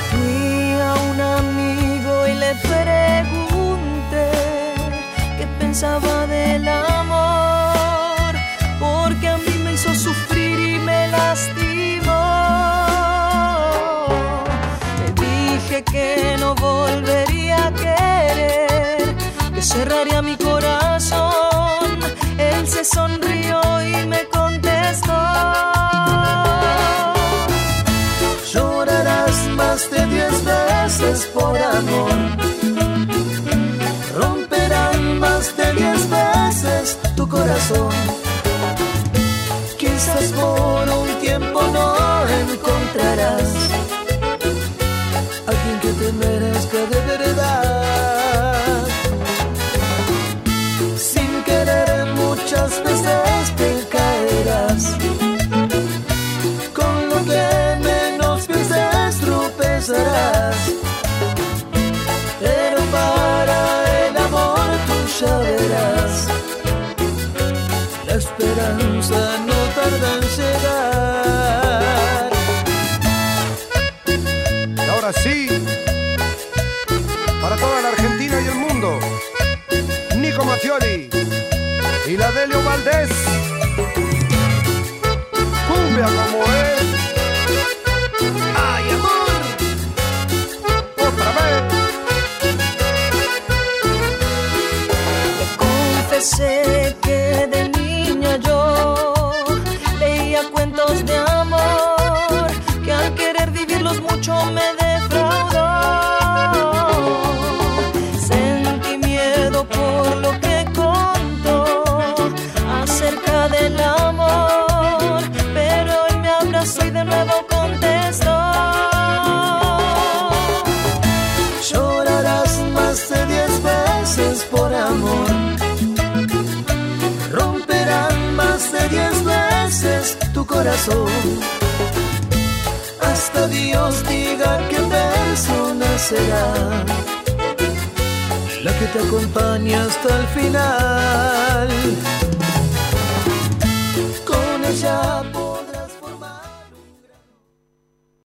Fui 0.10 0.72
a 0.82 0.94
un 1.12 1.22
amigo 1.22 2.28
y 2.28 2.34
le 2.36 2.54
pensaba 5.78 6.26
del 6.28 6.66
amor, 6.70 8.34
porque 8.80 9.28
a 9.28 9.36
mí 9.36 9.56
me 9.62 9.74
hizo 9.74 9.94
sufrir 9.94 10.58
y 10.58 10.80
me 10.80 11.10
lastimó. 11.10 12.14
Le 15.02 15.12
dije 15.26 15.84
que 15.84 16.38
no 16.40 16.56
volvería 16.56 17.68
a 17.68 17.74
querer, 17.74 19.16
que 19.54 19.62
cerraría 19.62 20.22
mi 20.22 20.38
corazón. 20.38 22.00
Él 22.38 22.66
se 22.66 22.86
sonrió 22.86 23.60
y 23.82 24.06
me 24.08 24.24
contestó. 24.30 25.22
Llorarás 28.54 29.38
más 29.60 29.92
de 29.92 30.06
diez 30.06 30.36
veces 30.46 31.26
por 31.34 31.45